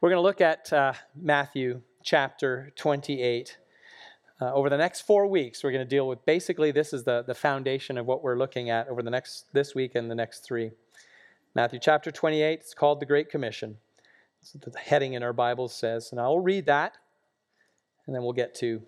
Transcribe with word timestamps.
We're 0.00 0.10
going 0.10 0.18
to 0.18 0.22
look 0.22 0.40
at 0.40 0.72
uh, 0.72 0.92
Matthew 1.14 1.82
chapter 2.02 2.72
28. 2.76 3.58
Uh, 4.40 4.54
over 4.54 4.70
the 4.70 4.76
next 4.76 5.02
four 5.02 5.26
weeks, 5.26 5.64
we're 5.64 5.72
going 5.72 5.84
to 5.84 5.88
deal 5.88 6.06
with 6.06 6.24
basically 6.24 6.70
this 6.70 6.92
is 6.92 7.04
the, 7.04 7.24
the 7.26 7.34
foundation 7.34 7.98
of 7.98 8.06
what 8.06 8.22
we're 8.22 8.38
looking 8.38 8.70
at 8.70 8.88
over 8.88 9.02
the 9.02 9.10
next 9.10 9.46
this 9.52 9.74
week 9.74 9.94
and 9.94 10.10
the 10.10 10.14
next 10.14 10.40
three. 10.40 10.70
Matthew 11.54 11.80
chapter 11.80 12.10
28, 12.10 12.60
it's 12.60 12.74
called 12.74 13.00
the 13.00 13.06
Great 13.06 13.30
Commission. 13.30 13.76
That's 14.40 14.52
the 14.52 14.78
heading 14.78 15.14
in 15.14 15.22
our 15.22 15.32
Bibles 15.32 15.74
says. 15.74 16.12
And 16.12 16.20
I'll 16.20 16.38
read 16.38 16.66
that, 16.66 16.96
and 18.06 18.14
then 18.14 18.22
we'll 18.22 18.32
get 18.32 18.54
to 18.56 18.80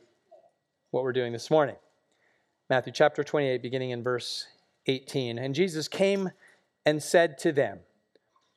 what 0.91 1.03
we're 1.03 1.13
doing 1.13 1.33
this 1.33 1.51
morning. 1.51 1.77
Matthew 2.69 2.93
chapter 2.93 3.25
28, 3.25 3.61
beginning 3.63 3.91
in 3.91 4.03
verse 4.03 4.47
18. 4.87 5.39
And 5.39 5.55
Jesus 5.55 5.89
came 5.89 6.31
and 6.87 7.03
said 7.03 7.39
to 7.39 7.51
them, 7.53 7.81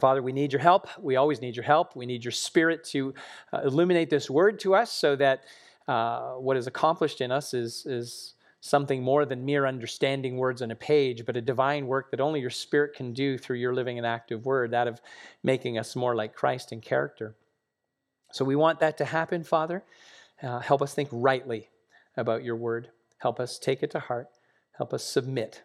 Father, 0.00 0.22
we 0.22 0.32
need 0.32 0.52
your 0.52 0.60
help. 0.60 0.88
We 1.00 1.16
always 1.16 1.40
need 1.40 1.54
your 1.54 1.64
help. 1.64 1.94
We 1.94 2.06
need 2.06 2.24
your 2.24 2.32
spirit 2.32 2.84
to 2.84 3.14
uh, 3.52 3.60
illuminate 3.64 4.10
this 4.10 4.30
word 4.30 4.58
to 4.60 4.74
us 4.74 4.90
so 4.90 5.16
that 5.16 5.44
uh, 5.86 6.32
what 6.32 6.56
is 6.56 6.66
accomplished 6.66 7.20
in 7.20 7.30
us 7.30 7.52
is, 7.52 7.84
is 7.86 8.34
something 8.60 9.02
more 9.02 9.24
than 9.24 9.44
mere 9.44 9.66
understanding 9.66 10.36
words 10.36 10.62
on 10.62 10.70
a 10.70 10.76
page, 10.76 11.26
but 11.26 11.36
a 11.36 11.40
divine 11.40 11.86
work 11.86 12.10
that 12.10 12.20
only 12.20 12.40
your 12.40 12.50
spirit 12.50 12.94
can 12.94 13.12
do 13.12 13.36
through 13.36 13.58
your 13.58 13.74
living 13.74 13.98
and 13.98 14.06
active 14.06 14.46
word, 14.46 14.70
that 14.70 14.88
of 14.88 15.00
making 15.42 15.78
us 15.78 15.94
more 15.96 16.14
like 16.14 16.34
Christ 16.34 16.72
in 16.72 16.80
character. 16.80 17.34
So 18.32 18.44
we 18.44 18.56
want 18.56 18.80
that 18.80 18.96
to 18.98 19.04
happen, 19.04 19.44
Father. 19.44 19.82
Uh, 20.42 20.60
help 20.60 20.80
us 20.80 20.94
think 20.94 21.08
rightly 21.12 21.68
about 22.16 22.44
your 22.44 22.56
word. 22.56 22.88
Help 23.18 23.38
us 23.38 23.58
take 23.58 23.82
it 23.82 23.90
to 23.90 24.00
heart. 24.00 24.28
Help 24.72 24.94
us 24.94 25.04
submit 25.04 25.62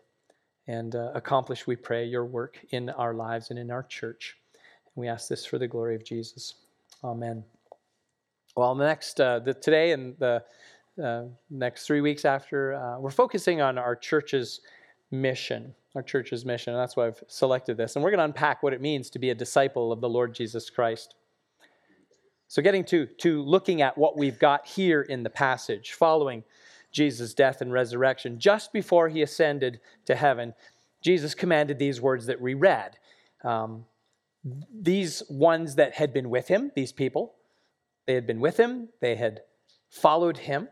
and 0.67 0.95
uh, 0.95 1.11
accomplish, 1.15 1.65
we 1.65 1.75
pray, 1.75 2.05
your 2.05 2.25
work 2.25 2.59
in 2.71 2.89
our 2.91 3.13
lives 3.13 3.49
and 3.49 3.59
in 3.59 3.71
our 3.71 3.83
church. 3.83 4.37
We 4.95 5.07
ask 5.07 5.27
this 5.27 5.45
for 5.45 5.57
the 5.57 5.67
glory 5.67 5.95
of 5.95 6.03
Jesus. 6.03 6.55
Amen. 7.03 7.43
Well, 8.55 8.75
next, 8.75 9.21
uh, 9.21 9.39
the, 9.39 9.53
today 9.53 9.91
and 9.91 10.17
the 10.17 10.43
uh, 11.01 11.23
next 11.49 11.85
three 11.85 12.01
weeks 12.01 12.25
after, 12.25 12.73
uh, 12.73 12.99
we're 12.99 13.11
focusing 13.11 13.61
on 13.61 13.77
our 13.77 13.95
church's 13.95 14.61
mission, 15.11 15.73
our 15.95 16.01
church's 16.01 16.43
mission. 16.43 16.73
And 16.73 16.81
that's 16.81 16.95
why 16.95 17.07
I've 17.07 17.23
selected 17.27 17.77
this. 17.77 17.95
And 17.95 18.03
we're 18.03 18.11
going 18.11 18.19
to 18.19 18.25
unpack 18.25 18.63
what 18.63 18.73
it 18.73 18.81
means 18.81 19.09
to 19.11 19.19
be 19.19 19.29
a 19.29 19.35
disciple 19.35 19.91
of 19.91 20.01
the 20.01 20.09
Lord 20.09 20.33
Jesus 20.33 20.69
Christ. 20.69 21.15
So, 22.49 22.61
getting 22.61 22.83
to, 22.85 23.05
to 23.05 23.41
looking 23.43 23.81
at 23.81 23.97
what 23.97 24.17
we've 24.17 24.39
got 24.39 24.65
here 24.65 25.01
in 25.01 25.21
the 25.21 25.29
passage, 25.29 25.93
following 25.93 26.43
Jesus' 26.97 27.35
death 27.35 27.61
and 27.61 27.71
resurrection, 27.71 28.39
just 28.39 28.73
before 28.73 29.07
he 29.07 29.21
ascended 29.21 29.79
to 30.05 30.15
heaven, 30.15 30.55
Jesus 31.03 31.35
commanded 31.35 31.77
these 31.77 32.01
words 32.01 32.25
that 32.25 32.41
we 32.41 32.55
read. 32.55 32.97
Um, 33.43 33.85
these 34.73 35.21
ones 35.29 35.75
that 35.75 35.93
had 35.93 36.11
been 36.11 36.31
with 36.31 36.47
him, 36.47 36.71
these 36.75 36.91
people, 36.91 37.35
they 38.07 38.15
had 38.15 38.25
been 38.25 38.39
with 38.39 38.57
him, 38.57 38.89
they 38.99 39.15
had 39.15 39.41
followed 39.91 40.37
him, 40.37 40.69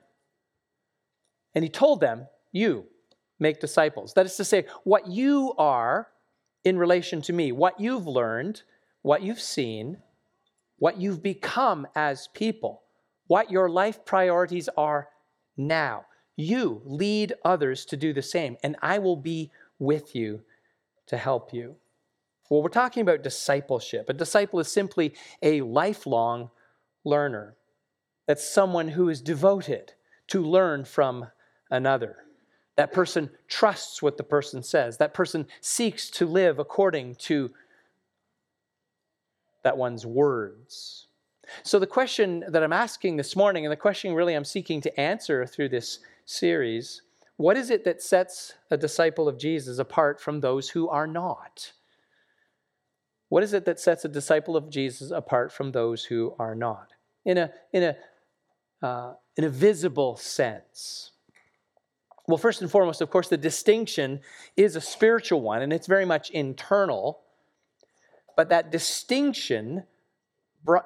and 1.53 1.63
he 1.63 1.69
told 1.69 2.01
them, 2.01 2.27
You 2.51 2.85
make 3.39 3.59
disciples. 3.59 4.13
That 4.13 4.25
is 4.25 4.35
to 4.37 4.45
say, 4.45 4.65
what 4.83 5.07
you 5.07 5.53
are 5.59 6.07
in 6.63 6.79
relation 6.79 7.21
to 7.21 7.33
me, 7.33 7.51
what 7.51 7.79
you've 7.79 8.07
learned, 8.07 8.63
what 9.03 9.21
you've 9.21 9.39
seen, 9.39 9.97
what 10.79 10.99
you've 10.99 11.21
become 11.21 11.85
as 11.95 12.29
people, 12.33 12.81
what 13.27 13.51
your 13.51 13.69
life 13.69 14.03
priorities 14.05 14.69
are 14.75 15.09
now. 15.55 16.05
You 16.35 16.81
lead 16.85 17.33
others 17.43 17.85
to 17.85 17.97
do 17.97 18.13
the 18.13 18.21
same, 18.21 18.57
and 18.63 18.75
I 18.81 18.99
will 18.99 19.15
be 19.15 19.51
with 19.79 20.15
you 20.15 20.41
to 21.07 21.17
help 21.17 21.53
you. 21.53 21.75
Well, 22.49 22.61
we're 22.61 22.69
talking 22.69 23.01
about 23.01 23.23
discipleship. 23.23 24.09
A 24.09 24.13
disciple 24.13 24.59
is 24.59 24.71
simply 24.71 25.13
a 25.41 25.61
lifelong 25.61 26.51
learner. 27.03 27.55
That's 28.27 28.47
someone 28.47 28.89
who 28.89 29.09
is 29.09 29.21
devoted 29.21 29.93
to 30.27 30.41
learn 30.41 30.85
from 30.85 31.27
another. 31.71 32.17
That 32.75 32.91
person 32.91 33.29
trusts 33.47 34.01
what 34.01 34.17
the 34.17 34.23
person 34.23 34.61
says. 34.61 34.97
That 34.97 35.13
person 35.13 35.47
seeks 35.61 36.09
to 36.11 36.25
live 36.25 36.59
according 36.59 37.15
to 37.15 37.51
that 39.63 39.77
one's 39.77 40.05
words. 40.05 41.07
So, 41.63 41.79
the 41.79 41.87
question 41.87 42.43
that 42.49 42.63
I'm 42.63 42.73
asking 42.73 43.17
this 43.17 43.35
morning, 43.35 43.65
and 43.65 43.71
the 43.71 43.77
question 43.77 44.13
really 44.13 44.33
I'm 44.33 44.45
seeking 44.45 44.81
to 44.81 44.99
answer 44.99 45.45
through 45.45 45.69
this 45.69 45.99
series 46.25 47.01
what 47.37 47.57
is 47.57 47.69
it 47.69 47.83
that 47.83 48.01
sets 48.01 48.53
a 48.71 48.77
disciple 48.77 49.27
of 49.27 49.37
Jesus 49.37 49.77
apart 49.77 50.21
from 50.21 50.39
those 50.39 50.69
who 50.69 50.87
are 50.87 51.07
not? 51.07 51.73
What 53.27 53.43
is 53.43 53.53
it 53.53 53.65
that 53.65 53.79
sets 53.79 54.05
a 54.05 54.09
disciple 54.09 54.55
of 54.55 54.69
Jesus 54.69 55.11
apart 55.11 55.51
from 55.51 55.71
those 55.71 56.05
who 56.05 56.33
are 56.39 56.55
not? 56.55 56.93
In 57.25 57.37
a, 57.37 57.51
in 57.73 57.83
a, 57.83 58.85
uh, 58.85 59.13
in 59.35 59.43
a 59.43 59.49
visible 59.49 60.15
sense. 60.15 61.11
Well, 62.27 62.37
first 62.37 62.61
and 62.61 62.71
foremost, 62.71 63.01
of 63.01 63.09
course, 63.09 63.27
the 63.27 63.37
distinction 63.37 64.21
is 64.55 64.75
a 64.75 64.81
spiritual 64.81 65.41
one, 65.41 65.61
and 65.61 65.73
it's 65.73 65.87
very 65.87 66.05
much 66.05 66.29
internal. 66.29 67.19
But 68.37 68.49
that 68.49 68.71
distinction 68.71 69.83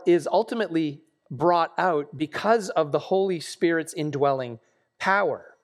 is 0.06 0.28
ultimately 0.32 1.02
brought 1.30 1.74
out 1.78 2.18
because 2.18 2.70
of 2.70 2.92
the 2.92 3.00
Holy 3.00 3.40
Spirit's 3.40 3.94
indwelling 3.94 4.60
power. 5.00 5.56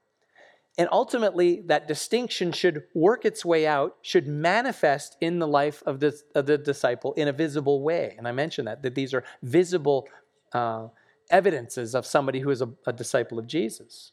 And 0.77 0.89
ultimately, 0.91 1.61
that 1.67 1.87
distinction 1.87 2.51
should 2.51 2.83
work 2.93 3.23
its 3.23 3.45
way 3.45 3.65
out, 3.65 3.95
should 4.01 4.27
manifest 4.27 5.15
in 5.21 5.39
the 5.39 5.47
life 5.47 5.81
of 5.85 6.01
the, 6.01 6.19
of 6.33 6.47
the 6.47 6.57
disciple 6.57 7.13
in 7.13 7.29
a 7.29 7.33
visible 7.33 7.81
way. 7.81 8.15
And 8.17 8.27
I 8.27 8.33
mentioned 8.33 8.67
that, 8.67 8.81
that 8.83 8.93
these 8.93 9.13
are 9.13 9.23
visible 9.41 10.09
uh, 10.51 10.87
evidences 11.29 11.95
of 11.95 12.05
somebody 12.05 12.41
who 12.41 12.49
is 12.49 12.61
a, 12.61 12.69
a 12.85 12.91
disciple 12.91 13.39
of 13.39 13.47
Jesus. 13.47 14.11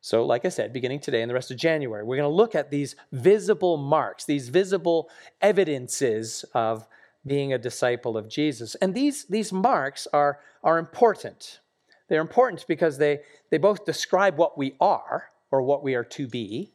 So, 0.00 0.24
like 0.24 0.44
I 0.44 0.50
said, 0.50 0.72
beginning 0.72 1.00
today 1.00 1.22
and 1.22 1.30
the 1.30 1.34
rest 1.34 1.50
of 1.50 1.56
January, 1.56 2.04
we're 2.04 2.16
going 2.18 2.28
to 2.28 2.34
look 2.34 2.54
at 2.54 2.70
these 2.70 2.94
visible 3.10 3.76
marks, 3.76 4.26
these 4.26 4.50
visible 4.50 5.08
evidences 5.40 6.44
of 6.54 6.86
being 7.26 7.52
a 7.52 7.58
disciple 7.58 8.16
of 8.16 8.28
Jesus. 8.28 8.74
And 8.76 8.94
these, 8.94 9.24
these 9.24 9.50
marks 9.52 10.06
are, 10.12 10.40
are 10.62 10.78
important. 10.78 11.60
They're 12.08 12.20
important 12.20 12.64
because 12.68 12.98
they, 12.98 13.20
they 13.50 13.58
both 13.58 13.84
describe 13.84 14.36
what 14.36 14.58
we 14.58 14.74
are 14.80 15.30
or 15.50 15.62
what 15.62 15.82
we 15.82 15.94
are 15.94 16.04
to 16.04 16.26
be. 16.26 16.72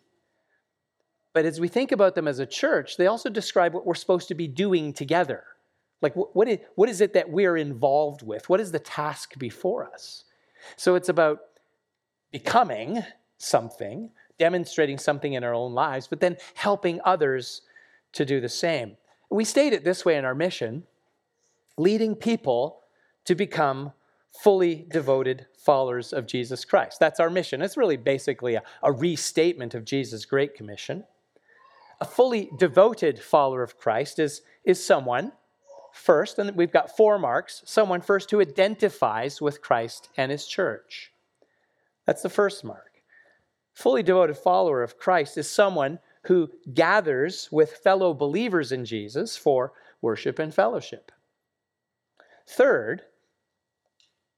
But 1.33 1.45
as 1.45 1.59
we 1.59 1.67
think 1.67 1.91
about 1.91 2.15
them 2.15 2.27
as 2.27 2.39
a 2.39 2.45
church, 2.45 2.97
they 2.97 3.07
also 3.07 3.29
describe 3.29 3.73
what 3.73 3.85
we're 3.85 3.95
supposed 3.95 4.27
to 4.29 4.35
be 4.35 4.47
doing 4.47 4.93
together. 4.93 5.43
Like, 6.01 6.13
what 6.15 6.47
is, 6.47 6.59
what 6.75 6.89
is 6.89 7.01
it 7.01 7.13
that 7.13 7.29
we're 7.29 7.57
involved 7.57 8.23
with? 8.23 8.49
What 8.49 8.59
is 8.59 8.71
the 8.71 8.79
task 8.79 9.37
before 9.37 9.85
us? 9.85 10.23
So 10.77 10.95
it's 10.95 11.09
about 11.09 11.39
becoming 12.31 13.03
something, 13.37 14.09
demonstrating 14.37 14.97
something 14.97 15.33
in 15.33 15.43
our 15.43 15.53
own 15.53 15.73
lives, 15.73 16.07
but 16.07 16.19
then 16.19 16.37
helping 16.55 16.99
others 17.03 17.61
to 18.13 18.25
do 18.25 18.39
the 18.39 18.49
same. 18.49 18.97
We 19.29 19.45
state 19.45 19.73
it 19.73 19.83
this 19.83 20.05
way 20.05 20.15
in 20.15 20.25
our 20.25 20.35
mission 20.35 20.83
leading 21.77 22.15
people 22.15 22.81
to 23.25 23.35
become 23.35 23.93
fully 24.31 24.87
devoted 24.91 25.47
followers 25.57 26.13
of 26.13 26.27
Jesus 26.27 26.65
Christ. 26.65 26.99
That's 26.99 27.19
our 27.19 27.29
mission. 27.29 27.61
It's 27.61 27.77
really 27.77 27.97
basically 27.97 28.55
a, 28.55 28.63
a, 28.83 28.91
restatement 28.91 29.73
of 29.73 29.85
Jesus' 29.85 30.25
Great 30.25 30.55
Commission. 30.55 31.03
A 31.99 32.05
fully 32.05 32.49
devoted 32.57 33.19
follower 33.19 33.63
of 33.63 33.77
Christ 33.77 34.19
is, 34.19 34.41
is 34.63 34.83
someone, 34.83 35.33
first, 35.93 36.39
and 36.39 36.55
we've 36.55 36.71
got 36.71 36.95
four 36.95 37.19
marks 37.19 37.61
someone 37.65 38.01
first 38.01 38.31
who 38.31 38.39
identifies 38.39 39.41
with 39.41 39.61
Christ 39.61 40.09
and 40.15 40.31
his 40.31 40.45
church. 40.45 41.11
That's 42.05 42.21
the 42.21 42.29
first 42.29 42.63
mark. 42.63 43.01
Fully 43.73 44.03
devoted 44.03 44.37
follower 44.37 44.83
of 44.83 44.97
Christ 44.97 45.37
is 45.37 45.49
someone 45.49 45.99
who 46.23 46.49
gathers 46.73 47.49
with 47.51 47.71
fellow 47.83 48.13
believers 48.13 48.71
in 48.71 48.85
Jesus 48.85 49.37
for 49.37 49.73
worship 50.01 50.39
and 50.39 50.53
fellowship. 50.53 51.11
Third, 52.47 53.03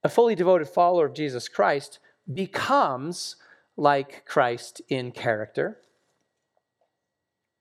a 0.04 0.08
fully 0.08 0.34
devoted 0.34 0.68
follower 0.68 1.06
of 1.06 1.14
Jesus 1.14 1.48
Christ 1.48 1.98
becomes 2.32 3.36
like 3.76 4.24
Christ 4.26 4.82
in 4.88 5.12
character. 5.12 5.78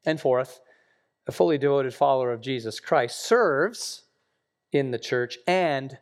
And 0.05 0.19
fourth, 0.19 0.59
a 1.27 1.31
fully 1.31 1.57
devoted 1.57 1.93
follower 1.93 2.31
of 2.31 2.41
Jesus 2.41 2.79
Christ 2.79 3.19
serves 3.19 4.03
in 4.71 4.91
the 4.91 4.99
church 4.99 5.37
and 5.47 5.97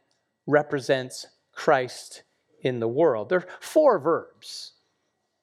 represents 0.47 1.27
Christ 1.53 2.23
in 2.61 2.79
the 2.79 2.87
world. 2.87 3.29
There 3.29 3.39
are 3.39 3.47
four 3.59 3.99
verbs 3.99 4.73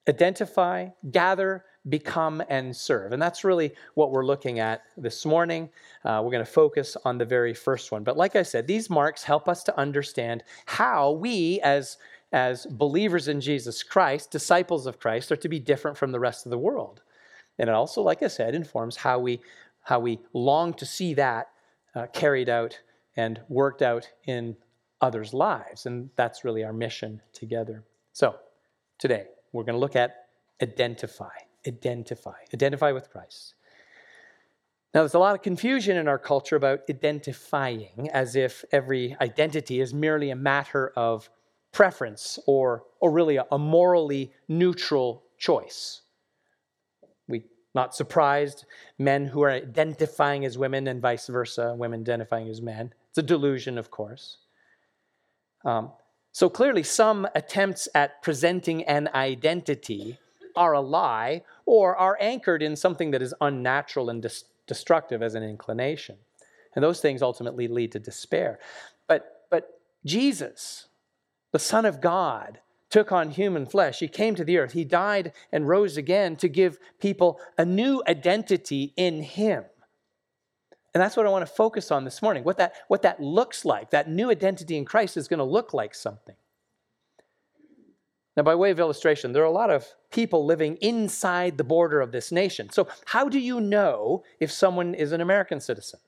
identify, 0.09 0.89
gather, 1.11 1.65
become, 1.89 2.43
and 2.49 2.77
serve. 2.77 3.13
And 3.13 3.23
that's 3.23 3.45
really 3.45 3.73
what 3.95 4.11
we're 4.11 4.25
looking 4.25 4.59
at 4.59 4.83
this 4.97 5.25
morning. 5.25 5.69
Uh, 6.05 6.21
we're 6.25 6.31
going 6.31 6.45
to 6.45 6.51
focus 6.51 6.97
on 7.05 7.19
the 7.19 7.25
very 7.25 7.55
first 7.55 7.93
one. 7.93 8.03
But 8.03 8.17
like 8.17 8.37
I 8.37 8.43
said, 8.43 8.67
these 8.67 8.91
marks 8.91 9.23
help 9.23 9.49
us 9.49 9.63
to 9.65 9.79
understand 9.79 10.43
how 10.67 11.13
we, 11.13 11.61
as, 11.63 11.99
as 12.33 12.67
believers 12.67 13.29
in 13.29 13.41
Jesus 13.41 13.83
Christ, 13.83 14.31
disciples 14.31 14.87
of 14.87 14.99
Christ, 14.99 15.31
are 15.31 15.37
to 15.37 15.49
be 15.49 15.61
different 15.61 15.97
from 15.97 16.13
the 16.13 16.21
rest 16.21 16.47
of 16.47 16.51
the 16.51 16.59
world. 16.59 17.03
And 17.59 17.69
it 17.69 17.75
also, 17.75 18.03
like 18.03 18.23
I 18.23 18.29
said, 18.29 18.55
informs 18.55 18.97
how 18.97 19.19
we, 19.19 19.41
how 19.83 20.01
we 20.01 20.19
long 20.33 20.75
to 20.75 20.87
see 20.87 21.15
that 21.15 21.49
uh, 21.95 22.07
carried 22.13 22.49
out 22.49 22.79
and 23.17 23.41
worked 23.49 23.81
out 23.81 24.09
in 24.25 24.57
others' 25.01 25.33
lives. 25.33 25.87
And 25.87 26.11
that's 26.17 26.45
really 26.45 26.65
our 26.65 26.73
mission 26.73 27.23
together. 27.33 27.85
So, 28.13 28.37
today, 28.99 29.27
we're 29.53 29.65
going 29.65 29.75
to 29.75 29.81
look 29.81 29.97
at 29.97 30.27
identify 30.63 31.29
identify, 31.67 32.35
identify 32.53 32.93
with 32.93 33.11
Christ. 33.11 33.55
Now, 34.95 35.03
there's 35.03 35.15
a 35.15 35.19
lot 35.19 35.35
of 35.35 35.43
confusion 35.43 35.99
in 35.99 36.09
our 36.09 36.19
culture 36.19 36.57
about 36.57 36.81
identifying 36.89 38.09
as 38.13 38.35
if 38.35 38.65
every 38.73 39.15
identity 39.21 39.81
is 39.81 39.93
merely 39.93 40.31
a 40.31 40.37
matter 40.37 40.93
of 40.97 41.29
preference 41.71 42.39
or, 42.47 42.85
or 43.01 43.11
really 43.11 43.37
a, 43.37 43.59
morally 43.59 44.33
neutral 44.49 45.25
choice. 45.37 46.01
We 47.29 47.45
not 47.75 47.95
surprised 47.95 48.65
men 48.99 49.27
who 49.27 49.43
are 49.43 49.51
identifying 49.51 50.47
as 50.47 50.57
women 50.57 50.89
and 50.89 51.03
vice 51.03 51.27
versa, 51.27 51.75
women 51.77 52.01
identifying 52.01 52.49
as 52.49 52.63
men. 52.63 52.95
It's 53.11 53.19
a 53.19 53.23
delusion, 53.23 53.77
of 53.77 53.91
course. 53.91 54.39
Um, 55.67 55.93
so 56.33 56.49
clearly, 56.49 56.83
some 56.83 57.29
attempts 57.35 57.87
at 57.95 58.23
presenting 58.23 58.85
an 58.85 59.11
identity 59.15 60.19
are 60.57 60.73
a 60.73 60.81
lie 60.81 61.43
or 61.65 61.97
are 61.97 62.17
anchored 62.21 62.63
in 62.63 62.77
something 62.77 63.11
that 63.11 63.23
is 63.23 63.35
unnatural 63.41 64.11
and 64.11 64.23
dis- 64.23 64.45
destructive 64.67 65.23
as 65.23 65.35
an 65.35 65.43
inclination. 65.43 66.17
And 66.75 66.83
those 66.83 67.01
things 67.01 67.23
ultimately 67.23 67.69
lead 67.69 67.93
to 67.93 67.99
despair. 67.99 68.59
But, 69.07 69.47
but 69.51 69.81
Jesus, 70.05 70.89
the 71.53 71.59
Son 71.59 71.85
of 71.85 72.01
God, 72.01 72.61
took 72.91 73.13
on 73.13 73.31
human 73.31 73.67
flesh. 73.67 73.99
He 73.99 74.09
came 74.09 74.35
to 74.37 74.45
the 74.45 74.59
earth. 74.59 74.73
He 74.73 74.85
died 74.85 75.33
and 75.51 75.69
rose 75.69 75.97
again 75.97 76.37
to 76.37 76.49
give 76.49 76.79
people 77.01 77.41
a 77.59 77.65
new 77.65 78.03
identity 78.07 78.93
in 78.97 79.23
Him. 79.23 79.65
And 80.95 81.03
that's 81.03 81.17
what 81.17 81.27
I 81.27 81.31
want 81.31 81.47
to 81.47 81.53
focus 81.53 81.91
on 81.91 82.05
this 82.05 82.23
morning. 82.23 82.45
What 82.45 82.57
that, 82.59 82.75
what 82.89 83.03
that 83.03 83.21
looks 83.21 83.65
like, 83.65 83.91
that 83.91 84.09
new 84.09 84.31
identity 84.31 84.77
in 84.79 84.85
Christ 84.85 85.17
is 85.17 85.29
going 85.29 85.39
to 85.39 85.45
look 85.45 85.75
like 85.75 85.95
something. 85.95 86.37
Now, 88.37 88.45
by 88.45 88.55
way 88.55 88.71
of 88.71 88.79
illustration, 88.79 89.33
there 89.33 89.43
are 89.43 89.47
a 89.47 89.51
lot 89.51 89.71
of 89.71 89.87
people 90.17 90.47
living 90.47 90.77
inside 90.77 91.59
the 91.59 91.63
border 91.63 92.01
of 92.01 92.11
this 92.11 92.33
nation. 92.33 92.71
So, 92.71 92.89
how 93.05 93.29
do 93.29 93.39
you 93.39 93.61
know 93.61 94.25
if 94.41 94.51
someone 94.51 94.95
is 94.95 95.13
an 95.13 95.21
American 95.21 95.61
citizen? 95.61 96.01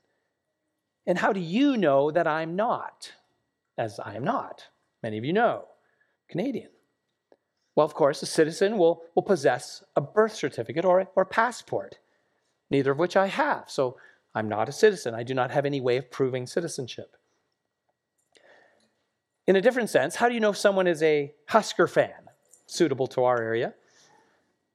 And 1.06 1.18
how 1.18 1.32
do 1.32 1.40
you 1.40 1.76
know 1.76 2.10
that 2.10 2.26
I'm 2.26 2.56
not? 2.56 3.12
As 3.76 4.00
I 4.00 4.16
am 4.16 4.24
not. 4.24 4.64
Many 5.02 5.18
of 5.18 5.24
you 5.26 5.34
know, 5.34 5.66
Canadian. 6.28 6.70
Well, 7.76 7.84
of 7.84 7.94
course, 7.94 8.22
a 8.22 8.26
citizen 8.26 8.78
will, 8.78 9.02
will 9.14 9.22
possess 9.22 9.84
a 9.94 10.00
birth 10.00 10.34
certificate 10.34 10.86
or, 10.86 11.06
or 11.14 11.24
passport, 11.24 11.98
neither 12.70 12.90
of 12.90 12.98
which 12.98 13.16
I 13.16 13.26
have. 13.26 13.64
So, 13.68 13.98
I'm 14.34 14.48
not 14.48 14.70
a 14.70 14.72
citizen. 14.72 15.14
I 15.14 15.22
do 15.22 15.34
not 15.34 15.50
have 15.50 15.66
any 15.66 15.82
way 15.82 15.98
of 15.98 16.10
proving 16.10 16.46
citizenship. 16.46 17.14
In 19.46 19.56
a 19.56 19.60
different 19.60 19.90
sense, 19.90 20.16
how 20.16 20.28
do 20.28 20.34
you 20.34 20.40
know 20.40 20.50
if 20.50 20.56
someone 20.56 20.86
is 20.86 21.02
a 21.02 21.34
Husker 21.48 21.86
fan 21.86 22.22
suitable 22.66 23.06
to 23.08 23.24
our 23.24 23.42
area? 23.42 23.74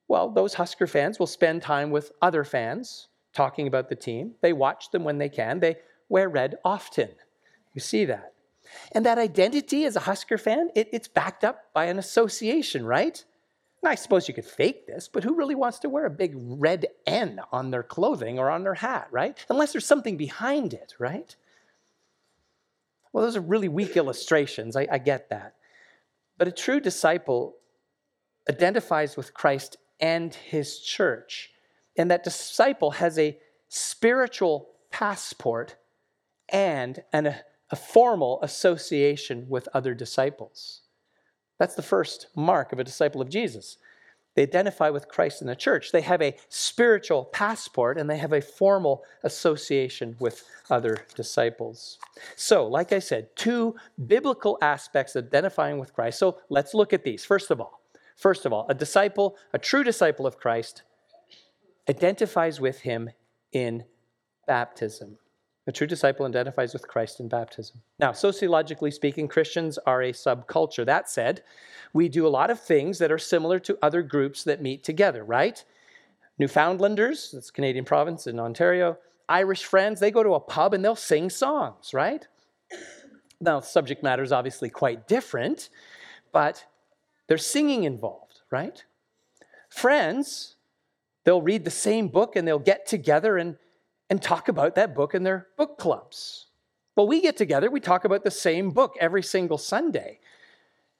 Well, 0.08 0.30
those 0.30 0.54
Husker 0.54 0.86
fans 0.86 1.18
will 1.18 1.26
spend 1.26 1.62
time 1.62 1.90
with 1.90 2.12
other 2.20 2.44
fans 2.44 3.08
talking 3.32 3.66
about 3.66 3.88
the 3.88 3.96
team. 3.96 4.34
They 4.42 4.52
watch 4.52 4.90
them 4.90 5.04
when 5.04 5.18
they 5.18 5.28
can. 5.28 5.60
They 5.60 5.76
wear 6.08 6.28
red 6.28 6.56
often. 6.64 7.10
You 7.72 7.80
see 7.80 8.04
that. 8.04 8.32
And 8.92 9.04
that 9.04 9.18
identity 9.18 9.84
as 9.84 9.96
a 9.96 10.00
Husker 10.00 10.38
fan, 10.38 10.70
it, 10.74 10.88
it's 10.92 11.08
backed 11.08 11.44
up 11.44 11.72
by 11.74 11.86
an 11.86 11.98
association, 11.98 12.86
right? 12.86 13.24
And 13.82 13.90
I 13.90 13.94
suppose 13.96 14.28
you 14.28 14.34
could 14.34 14.46
fake 14.46 14.86
this, 14.86 15.08
but 15.08 15.24
who 15.24 15.34
really 15.34 15.54
wants 15.54 15.78
to 15.80 15.88
wear 15.88 16.06
a 16.06 16.10
big 16.10 16.32
red 16.36 16.86
N 17.06 17.40
on 17.52 17.70
their 17.70 17.82
clothing 17.82 18.38
or 18.38 18.50
on 18.50 18.62
their 18.62 18.74
hat, 18.74 19.08
right? 19.10 19.44
Unless 19.50 19.72
there's 19.72 19.86
something 19.86 20.16
behind 20.16 20.72
it, 20.72 20.94
right? 20.98 21.36
Well, 23.12 23.24
those 23.24 23.36
are 23.36 23.42
really 23.42 23.68
weak 23.68 23.96
illustrations. 23.96 24.76
I, 24.76 24.86
I 24.90 24.98
get 24.98 25.28
that. 25.30 25.54
But 26.38 26.48
a 26.48 26.52
true 26.52 26.80
disciple 26.80 27.56
identifies 28.48 29.16
with 29.16 29.34
Christ 29.34 29.76
and 30.04 30.34
his 30.34 30.80
church. 30.80 31.48
And 31.96 32.10
that 32.10 32.24
disciple 32.24 32.90
has 32.90 33.18
a 33.18 33.38
spiritual 33.68 34.68
passport 34.90 35.76
and 36.50 37.02
an, 37.14 37.34
a, 37.70 37.76
formal 37.76 38.38
association 38.42 39.46
with 39.48 39.66
other 39.72 39.94
disciples. 39.94 40.82
That's 41.58 41.74
the 41.74 41.82
first 41.82 42.26
mark 42.36 42.70
of 42.70 42.78
a 42.78 42.84
disciple 42.84 43.22
of 43.22 43.30
Jesus. 43.30 43.78
They 44.34 44.42
identify 44.42 44.90
with 44.90 45.08
Christ 45.08 45.40
in 45.40 45.46
the 45.46 45.56
church. 45.56 45.90
They 45.90 46.02
have 46.02 46.20
a 46.20 46.36
spiritual 46.50 47.24
passport 47.24 47.96
and 47.96 48.10
they 48.10 48.18
have 48.18 48.34
a 48.34 48.42
formal 48.42 49.04
association 49.22 50.16
with 50.18 50.44
other 50.68 51.06
disciples. 51.14 51.98
So, 52.36 52.66
like 52.66 52.92
I 52.92 52.98
said, 52.98 53.34
two 53.36 53.74
biblical 54.06 54.58
aspects 54.60 55.16
identifying 55.16 55.78
with 55.78 55.94
Christ. 55.94 56.18
So, 56.18 56.40
let's 56.50 56.74
look 56.74 56.92
at 56.92 57.04
these. 57.04 57.24
First 57.24 57.50
of 57.50 57.58
all, 57.58 57.80
first 58.14 58.46
of 58.46 58.52
all, 58.52 58.66
a 58.68 58.74
disciple, 58.74 59.36
a 59.52 59.58
true 59.58 59.84
disciple 59.84 60.26
of 60.26 60.38
Christ 60.38 60.82
identifies 61.88 62.60
with 62.60 62.80
him 62.80 63.10
in 63.52 63.84
baptism. 64.46 65.18
A 65.66 65.72
true 65.72 65.86
disciple 65.86 66.26
identifies 66.26 66.74
with 66.74 66.86
Christ 66.86 67.20
in 67.20 67.28
baptism. 67.28 67.80
Now, 67.98 68.12
sociologically 68.12 68.90
speaking, 68.90 69.28
Christians 69.28 69.78
are 69.78 70.02
a 70.02 70.12
subculture. 70.12 70.84
That 70.84 71.08
said, 71.08 71.42
we 71.94 72.08
do 72.10 72.26
a 72.26 72.28
lot 72.28 72.50
of 72.50 72.60
things 72.60 72.98
that 72.98 73.10
are 73.10 73.18
similar 73.18 73.58
to 73.60 73.78
other 73.80 74.02
groups 74.02 74.44
that 74.44 74.60
meet 74.60 74.84
together, 74.84 75.24
right? 75.24 75.64
Newfoundlanders, 76.38 77.30
that's 77.32 77.50
Canadian 77.50 77.86
province 77.86 78.26
in 78.26 78.38
Ontario, 78.38 78.98
Irish 79.28 79.64
friends, 79.64 80.00
they 80.00 80.10
go 80.10 80.22
to 80.22 80.34
a 80.34 80.40
pub 80.40 80.74
and 80.74 80.84
they'll 80.84 80.96
sing 80.96 81.30
songs, 81.30 81.94
right? 81.94 82.26
Now, 83.40 83.60
subject 83.60 84.02
matter 84.02 84.22
is 84.22 84.32
obviously 84.32 84.68
quite 84.68 85.08
different, 85.08 85.70
but 86.32 86.66
there's 87.26 87.46
singing 87.46 87.84
involved, 87.84 88.40
right? 88.50 88.84
Friends, 89.68 90.56
they'll 91.24 91.42
read 91.42 91.64
the 91.64 91.70
same 91.70 92.08
book 92.08 92.36
and 92.36 92.46
they'll 92.46 92.58
get 92.58 92.86
together 92.86 93.38
and 93.38 93.56
and 94.10 94.22
talk 94.22 94.48
about 94.48 94.74
that 94.74 94.94
book 94.94 95.14
in 95.14 95.22
their 95.22 95.48
book 95.56 95.78
clubs. 95.78 96.46
Well, 96.96 97.08
we 97.08 97.20
get 97.20 97.36
together, 97.36 97.70
we 97.70 97.80
talk 97.80 98.04
about 98.04 98.22
the 98.22 98.30
same 98.30 98.70
book 98.70 98.94
every 99.00 99.22
single 99.22 99.58
Sunday. 99.58 100.20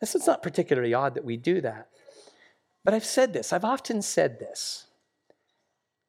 This 0.01 0.15
is 0.15 0.27
not 0.27 0.43
particularly 0.43 0.95
odd 0.95 1.15
that 1.15 1.25
we 1.25 1.37
do 1.37 1.61
that. 1.61 1.89
But 2.85 2.95
I've 2.95 3.05
said 3.05 3.33
this, 3.33 3.53
I've 3.53 3.65
often 3.65 4.03
said 4.03 4.39
this. 4.39 4.87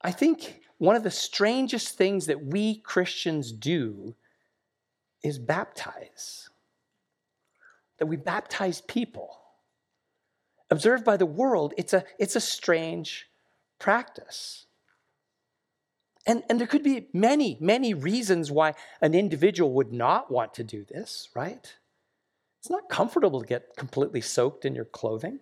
I 0.01 0.11
think 0.11 0.61
one 0.77 0.95
of 0.95 1.03
the 1.03 1.11
strangest 1.11 1.97
things 1.97 2.25
that 2.25 2.45
we 2.45 2.79
Christians 2.79 3.51
do 3.51 4.15
is 5.23 5.39
baptize. 5.39 6.49
That 7.99 8.07
we 8.07 8.17
baptize 8.17 8.81
people. 8.81 9.39
Observed 10.71 11.05
by 11.05 11.17
the 11.17 11.25
world, 11.25 11.73
it's 11.77 11.93
a, 11.93 12.03
it's 12.17 12.35
a 12.35 12.41
strange 12.41 13.29
practice. 13.79 14.65
And, 16.27 16.43
and 16.49 16.59
there 16.59 16.67
could 16.67 16.83
be 16.83 17.07
many, 17.13 17.57
many 17.59 17.93
reasons 17.93 18.51
why 18.51 18.73
an 18.99 19.13
individual 19.13 19.73
would 19.73 19.93
not 19.93 20.31
want 20.31 20.55
to 20.55 20.63
do 20.63 20.83
this, 20.83 21.29
right? 21.35 21.75
It's 22.59 22.69
not 22.69 22.89
comfortable 22.89 23.41
to 23.41 23.47
get 23.47 23.75
completely 23.77 24.21
soaked 24.21 24.65
in 24.65 24.73
your 24.73 24.85
clothing. 24.85 25.39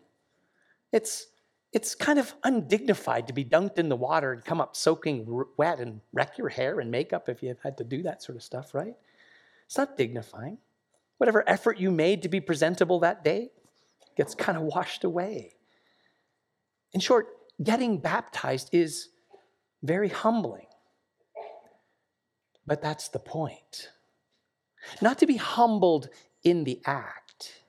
It's, 0.91 1.27
it's 1.71 1.95
kind 1.95 2.19
of 2.19 2.33
undignified 2.43 3.27
to 3.27 3.33
be 3.33 3.45
dunked 3.45 3.79
in 3.79 3.87
the 3.87 3.95
water 3.95 4.33
and 4.33 4.43
come 4.43 4.59
up 4.59 4.75
soaking 4.75 5.45
wet 5.55 5.79
and 5.79 6.01
wreck 6.11 6.37
your 6.37 6.49
hair 6.49 6.81
and 6.81 6.91
makeup 6.91 7.29
if 7.29 7.41
you 7.41 7.55
had 7.63 7.77
to 7.77 7.85
do 7.85 8.03
that 8.03 8.21
sort 8.21 8.35
of 8.35 8.43
stuff, 8.43 8.73
right? 8.73 8.95
It's 9.65 9.77
not 9.77 9.97
dignifying. 9.97 10.57
Whatever 11.17 11.47
effort 11.47 11.79
you 11.79 11.91
made 11.91 12.23
to 12.23 12.29
be 12.29 12.41
presentable 12.41 12.99
that 12.99 13.23
day 13.23 13.51
gets 14.15 14.35
kind 14.35 14.57
of 14.57 14.63
washed 14.63 15.03
away. 15.03 15.55
In 16.93 16.99
short, 16.99 17.27
getting 17.61 17.97
baptized 17.97 18.69
is 18.71 19.09
very 19.81 20.09
humbling. 20.09 20.67
But 22.65 22.81
that's 22.81 23.09
the 23.09 23.19
point. 23.19 23.89
Not 25.01 25.19
to 25.19 25.27
be 25.27 25.37
humbled 25.37 26.09
in 26.43 26.63
the 26.63 26.81
act, 26.85 27.63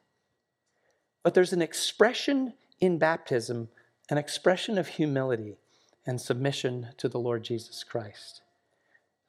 but 1.22 1.34
there's 1.34 1.52
an 1.52 1.62
expression 1.62 2.54
in 2.80 2.98
baptism, 2.98 3.68
an 4.10 4.18
expression 4.18 4.78
of 4.78 4.88
humility 4.88 5.58
and 6.06 6.20
submission 6.20 6.88
to 6.98 7.08
the 7.08 7.18
Lord 7.18 7.44
Jesus 7.44 7.82
Christ. 7.82 8.42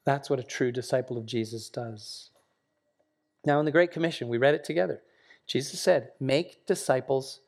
That's 0.04 0.30
what 0.30 0.40
a 0.40 0.44
true 0.44 0.72
disciple 0.72 1.18
of 1.18 1.26
Jesus 1.26 1.70
does. 1.70 2.30
Now, 3.46 3.60
in 3.60 3.66
the 3.66 3.72
Great 3.72 3.92
Commission, 3.92 4.28
we 4.28 4.38
read 4.38 4.56
it 4.56 4.64
together. 4.64 5.02
Jesus 5.48 5.80
said, 5.80 6.12
Make 6.20 6.66
disciples 6.66 7.42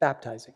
baptizing. 0.00 0.54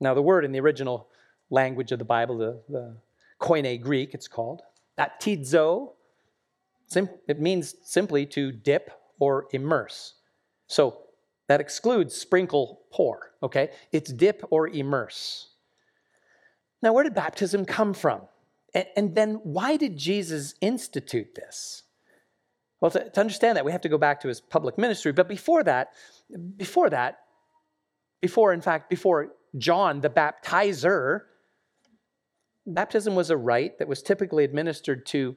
Now, 0.00 0.14
the 0.14 0.22
word 0.22 0.44
in 0.44 0.52
the 0.52 0.60
original 0.60 1.08
language 1.50 1.92
of 1.92 1.98
the 1.98 2.04
Bible, 2.04 2.38
the, 2.38 2.62
the 2.68 2.96
Koine 3.40 3.80
Greek, 3.80 4.14
it's 4.14 4.28
called, 4.28 4.62
baptizo, 4.98 5.92
it 6.94 7.40
means 7.40 7.74
simply 7.82 8.26
to 8.26 8.52
dip 8.52 8.90
or 9.18 9.46
immerse. 9.52 10.14
So 10.66 10.98
that 11.48 11.60
excludes 11.60 12.14
sprinkle, 12.14 12.82
pour, 12.92 13.32
okay? 13.42 13.70
It's 13.92 14.12
dip 14.12 14.42
or 14.50 14.68
immerse. 14.68 15.48
Now, 16.82 16.92
where 16.92 17.04
did 17.04 17.14
baptism 17.14 17.64
come 17.64 17.94
from? 17.94 18.22
And, 18.74 18.86
and 18.96 19.14
then 19.14 19.40
why 19.42 19.76
did 19.76 19.96
Jesus 19.96 20.54
institute 20.60 21.34
this? 21.34 21.82
Well, 22.80 22.90
to, 22.90 23.08
to 23.08 23.20
understand 23.20 23.56
that, 23.56 23.64
we 23.64 23.72
have 23.72 23.80
to 23.82 23.88
go 23.88 23.98
back 23.98 24.20
to 24.20 24.28
his 24.28 24.40
public 24.40 24.78
ministry. 24.78 25.12
But 25.12 25.28
before 25.28 25.62
that, 25.64 25.92
before 26.56 26.90
that, 26.90 27.18
before, 28.20 28.52
in 28.52 28.60
fact, 28.60 28.90
before 28.90 29.32
John 29.56 30.00
the 30.00 30.10
baptizer, 30.10 31.20
baptism 32.66 33.14
was 33.14 33.30
a 33.30 33.36
rite 33.36 33.78
that 33.78 33.88
was 33.88 34.02
typically 34.02 34.44
administered 34.44 35.06
to 35.06 35.36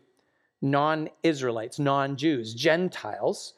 non 0.62 1.10
Israelites, 1.24 1.80
non 1.80 2.18
Jews, 2.18 2.54
Gentiles 2.54 3.54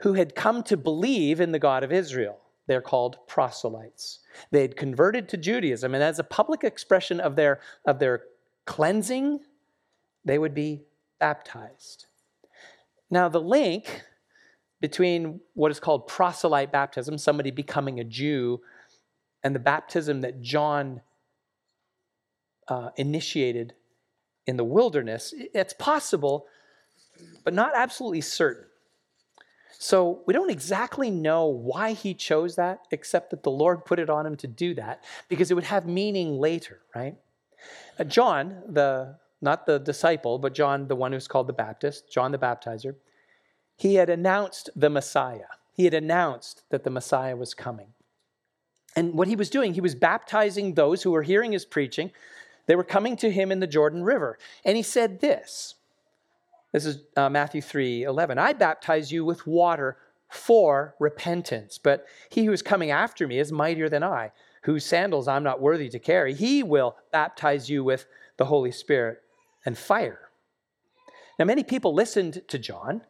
who 0.00 0.14
had 0.14 0.34
come 0.34 0.62
to 0.64 0.76
believe 0.76 1.40
in 1.40 1.52
the 1.52 1.58
God 1.58 1.84
of 1.84 1.92
Israel. 1.92 2.38
They're 2.66 2.80
called 2.80 3.18
proselytes. 3.26 4.20
They 4.50 4.62
had 4.62 4.76
converted 4.76 5.28
to 5.30 5.36
Judaism, 5.36 5.94
and 5.94 6.02
as 6.02 6.18
a 6.18 6.24
public 6.24 6.64
expression 6.64 7.20
of 7.20 7.36
their, 7.36 7.60
of 7.84 7.98
their 7.98 8.22
cleansing, 8.66 9.40
they 10.24 10.38
would 10.38 10.54
be 10.54 10.82
baptized. 11.18 12.06
Now, 13.14 13.28
the 13.28 13.40
link 13.40 14.02
between 14.80 15.40
what 15.54 15.70
is 15.70 15.78
called 15.78 16.08
proselyte 16.08 16.72
baptism, 16.72 17.16
somebody 17.16 17.52
becoming 17.52 18.00
a 18.00 18.04
Jew, 18.04 18.60
and 19.44 19.54
the 19.54 19.60
baptism 19.60 20.22
that 20.22 20.42
John 20.42 21.00
uh, 22.66 22.90
initiated 22.96 23.74
in 24.48 24.56
the 24.56 24.64
wilderness, 24.64 25.32
it's 25.36 25.72
possible, 25.74 26.46
but 27.44 27.54
not 27.54 27.70
absolutely 27.76 28.20
certain. 28.20 28.64
So 29.78 30.22
we 30.26 30.34
don't 30.34 30.50
exactly 30.50 31.08
know 31.08 31.46
why 31.46 31.92
he 31.92 32.14
chose 32.14 32.56
that, 32.56 32.80
except 32.90 33.30
that 33.30 33.44
the 33.44 33.50
Lord 33.52 33.84
put 33.84 34.00
it 34.00 34.10
on 34.10 34.26
him 34.26 34.36
to 34.38 34.48
do 34.48 34.74
that, 34.74 35.04
because 35.28 35.52
it 35.52 35.54
would 35.54 35.62
have 35.62 35.86
meaning 35.86 36.40
later, 36.40 36.80
right? 36.96 37.14
Uh, 37.96 38.02
John, 38.02 38.60
the 38.66 39.18
not 39.44 39.66
the 39.66 39.78
disciple, 39.78 40.38
but 40.38 40.54
John, 40.54 40.88
the 40.88 40.96
one 40.96 41.12
who's 41.12 41.28
called 41.28 41.46
the 41.46 41.52
Baptist, 41.52 42.10
John 42.10 42.32
the 42.32 42.38
baptizer, 42.38 42.96
he 43.76 43.94
had 43.96 44.10
announced 44.10 44.70
the 44.74 44.90
Messiah. 44.90 45.46
He 45.72 45.84
had 45.84 45.94
announced 45.94 46.62
that 46.70 46.82
the 46.82 46.90
Messiah 46.90 47.36
was 47.36 47.54
coming. 47.54 47.88
And 48.96 49.14
what 49.14 49.28
he 49.28 49.36
was 49.36 49.50
doing, 49.50 49.74
he 49.74 49.80
was 49.80 49.94
baptizing 49.94 50.74
those 50.74 51.02
who 51.02 51.10
were 51.10 51.22
hearing 51.22 51.52
his 51.52 51.64
preaching. 51.64 52.10
They 52.66 52.76
were 52.76 52.84
coming 52.84 53.16
to 53.16 53.30
him 53.30 53.52
in 53.52 53.60
the 53.60 53.66
Jordan 53.66 54.02
River. 54.02 54.38
And 54.64 54.76
he 54.76 54.82
said 54.82 55.20
this 55.20 55.74
this 56.72 56.86
is 56.86 56.98
uh, 57.16 57.28
Matthew 57.28 57.60
3 57.60 58.04
11. 58.04 58.38
I 58.38 58.52
baptize 58.52 59.12
you 59.12 59.24
with 59.24 59.46
water 59.46 59.96
for 60.30 60.94
repentance, 60.98 61.78
but 61.78 62.06
he 62.30 62.44
who 62.44 62.52
is 62.52 62.62
coming 62.62 62.90
after 62.90 63.28
me 63.28 63.38
is 63.38 63.52
mightier 63.52 63.88
than 63.88 64.02
I, 64.02 64.32
whose 64.62 64.84
sandals 64.84 65.28
I'm 65.28 65.44
not 65.44 65.60
worthy 65.60 65.88
to 65.90 65.98
carry. 65.98 66.34
He 66.34 66.62
will 66.62 66.96
baptize 67.12 67.68
you 67.68 67.84
with 67.84 68.06
the 68.38 68.46
Holy 68.46 68.72
Spirit 68.72 69.23
and 69.64 69.76
fire. 69.76 70.30
Now, 71.38 71.44
many 71.44 71.64
people 71.64 71.94
listened 71.94 72.42
to 72.48 72.58
John 72.58 73.02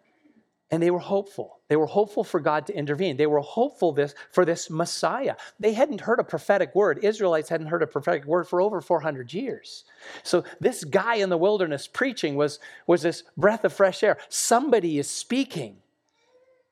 and 0.70 0.82
they 0.82 0.90
were 0.90 0.99
hopeful. 0.99 1.61
They 1.68 1.76
were 1.76 1.87
hopeful 1.87 2.25
for 2.25 2.40
God 2.40 2.66
to 2.66 2.76
intervene. 2.76 3.16
They 3.16 3.26
were 3.26 3.40
hopeful 3.40 3.92
this, 3.92 4.14
for 4.32 4.44
this 4.44 4.70
Messiah. 4.70 5.37
They 5.61 5.73
hadn't 5.73 6.00
heard 6.00 6.18
a 6.18 6.25
prophetic 6.25 6.75
word. 6.75 7.04
Israelites 7.04 7.49
hadn't 7.49 7.68
heard 7.68 7.82
a 7.82 7.87
prophetic 7.87 8.25
word 8.25 8.49
for 8.49 8.61
over 8.61 8.80
400 8.80 9.32
years. 9.32 9.84
So 10.23 10.42
this 10.61 10.82
guy 10.82 11.16
in 11.16 11.28
the 11.28 11.37
wilderness 11.37 11.87
preaching 11.87 12.34
was, 12.34 12.58
was 12.87 13.02
this 13.02 13.23
breath 13.37 13.64
of 13.64 13.73
fresh 13.73 14.02
air. 14.02 14.18
Somebody 14.28 14.99
is 14.99 15.08
speaking 15.08 15.76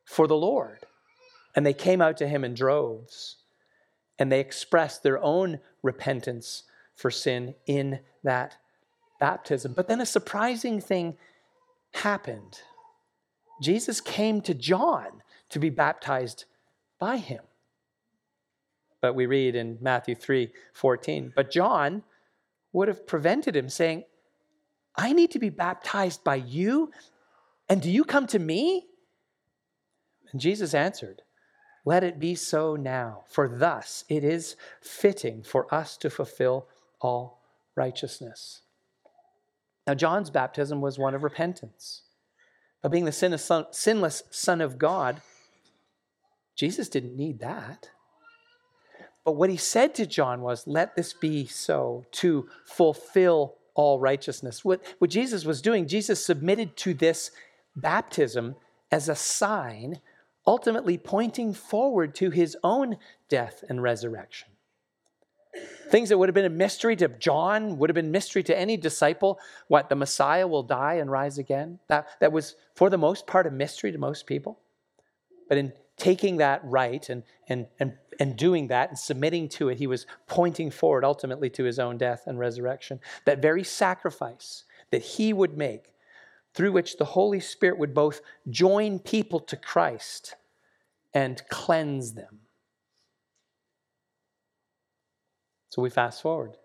for 0.04 0.26
the 0.26 0.36
Lord. 0.36 0.78
And 1.54 1.66
they 1.66 1.74
came 1.74 2.00
out 2.00 2.16
to 2.16 2.26
him 2.26 2.44
in 2.44 2.54
droves. 2.54 3.36
And 4.18 4.32
they 4.32 4.40
expressed 4.40 5.02
their 5.02 5.22
own 5.22 5.60
repentance 5.82 6.64
for 6.94 7.10
sin 7.10 7.54
in 7.66 8.00
that 8.24 8.56
baptism. 9.22 9.72
But 9.72 9.86
then 9.86 10.00
a 10.00 10.06
surprising 10.06 10.80
thing 10.80 11.16
happened 11.94 12.60
Jesus 13.62 14.00
came 14.00 14.40
to 14.40 14.54
John 14.54 15.22
to 15.50 15.60
be 15.60 15.70
baptized 15.70 16.46
by 16.98 17.18
him. 17.18 17.42
But 19.00 19.14
we 19.14 19.26
read 19.26 19.54
in 19.54 19.78
Matthew 19.80 20.16
3 20.16 20.50
14, 20.72 21.32
but 21.36 21.52
John 21.52 22.02
would 22.72 22.88
have 22.88 23.06
prevented 23.06 23.54
him, 23.54 23.68
saying, 23.68 24.02
I 24.96 25.12
need 25.12 25.30
to 25.32 25.38
be 25.38 25.50
baptized 25.50 26.24
by 26.24 26.36
you, 26.36 26.90
and 27.68 27.80
do 27.80 27.90
you 27.90 28.02
come 28.02 28.26
to 28.28 28.40
me? 28.40 28.86
And 30.32 30.40
Jesus 30.40 30.74
answered, 30.74 31.22
Let 31.84 32.02
it 32.02 32.18
be 32.18 32.34
so 32.34 32.74
now, 32.74 33.22
for 33.28 33.46
thus 33.46 34.04
it 34.08 34.24
is 34.24 34.56
fitting 34.80 35.44
for 35.44 35.72
us 35.72 35.96
to 35.98 36.10
fulfill 36.10 36.66
all 37.00 37.42
righteousness. 37.76 38.61
Now, 39.86 39.94
John's 39.94 40.30
baptism 40.30 40.80
was 40.80 40.98
one 40.98 41.14
of 41.14 41.24
repentance 41.24 42.02
But 42.82 42.92
being 42.92 43.04
the 43.04 43.66
sinless 43.72 44.22
Son 44.30 44.60
of 44.60 44.78
God, 44.78 45.20
Jesus 46.54 46.88
didn't 46.88 47.16
need 47.16 47.40
that. 47.40 47.90
But 49.24 49.32
what 49.32 49.50
he 49.50 49.56
said 49.56 49.94
to 49.96 50.06
John 50.06 50.42
was, 50.42 50.66
Let 50.66 50.96
this 50.96 51.12
be 51.12 51.46
so 51.46 52.04
to 52.12 52.48
fulfill 52.64 53.56
all 53.74 53.98
righteousness. 53.98 54.64
What, 54.64 54.82
what 54.98 55.10
Jesus 55.10 55.44
was 55.44 55.62
doing, 55.62 55.86
Jesus 55.86 56.24
submitted 56.24 56.76
to 56.78 56.94
this 56.94 57.30
baptism 57.74 58.56
as 58.90 59.08
a 59.08 59.14
sign, 59.14 60.00
ultimately 60.46 60.98
pointing 60.98 61.54
forward 61.54 62.14
to 62.16 62.30
his 62.30 62.56
own 62.62 62.96
death 63.28 63.64
and 63.68 63.82
resurrection. 63.82 64.51
Things 65.90 66.08
that 66.08 66.16
would 66.16 66.28
have 66.28 66.34
been 66.34 66.46
a 66.46 66.50
mystery 66.50 66.96
to 66.96 67.08
John, 67.08 67.76
would 67.78 67.90
have 67.90 67.94
been 67.94 68.10
mystery 68.10 68.42
to 68.44 68.58
any 68.58 68.76
disciple. 68.76 69.38
What, 69.68 69.90
the 69.90 69.96
Messiah 69.96 70.46
will 70.46 70.62
die 70.62 70.94
and 70.94 71.10
rise 71.10 71.36
again? 71.36 71.78
That, 71.88 72.08
that 72.20 72.32
was, 72.32 72.56
for 72.74 72.88
the 72.88 72.98
most 72.98 73.26
part, 73.26 73.46
a 73.46 73.50
mystery 73.50 73.92
to 73.92 73.98
most 73.98 74.26
people. 74.26 74.58
But 75.48 75.58
in 75.58 75.72
taking 75.98 76.38
that 76.38 76.62
rite 76.64 77.10
and, 77.10 77.22
and, 77.48 77.66
and, 77.78 77.92
and 78.18 78.36
doing 78.36 78.68
that 78.68 78.88
and 78.88 78.98
submitting 78.98 79.50
to 79.50 79.68
it, 79.68 79.78
he 79.78 79.86
was 79.86 80.06
pointing 80.26 80.70
forward 80.70 81.04
ultimately 81.04 81.50
to 81.50 81.64
his 81.64 81.78
own 81.78 81.98
death 81.98 82.22
and 82.26 82.38
resurrection. 82.38 83.00
That 83.26 83.42
very 83.42 83.64
sacrifice 83.64 84.64
that 84.90 85.02
he 85.02 85.32
would 85.34 85.58
make, 85.58 85.92
through 86.54 86.72
which 86.72 86.96
the 86.96 87.04
Holy 87.04 87.40
Spirit 87.40 87.78
would 87.78 87.92
both 87.94 88.20
join 88.48 88.98
people 88.98 89.40
to 89.40 89.56
Christ 89.56 90.36
and 91.12 91.42
cleanse 91.48 92.14
them 92.14 92.41
So 95.72 95.80
we 95.80 95.88
fast 95.88 96.20
forward. 96.20 96.58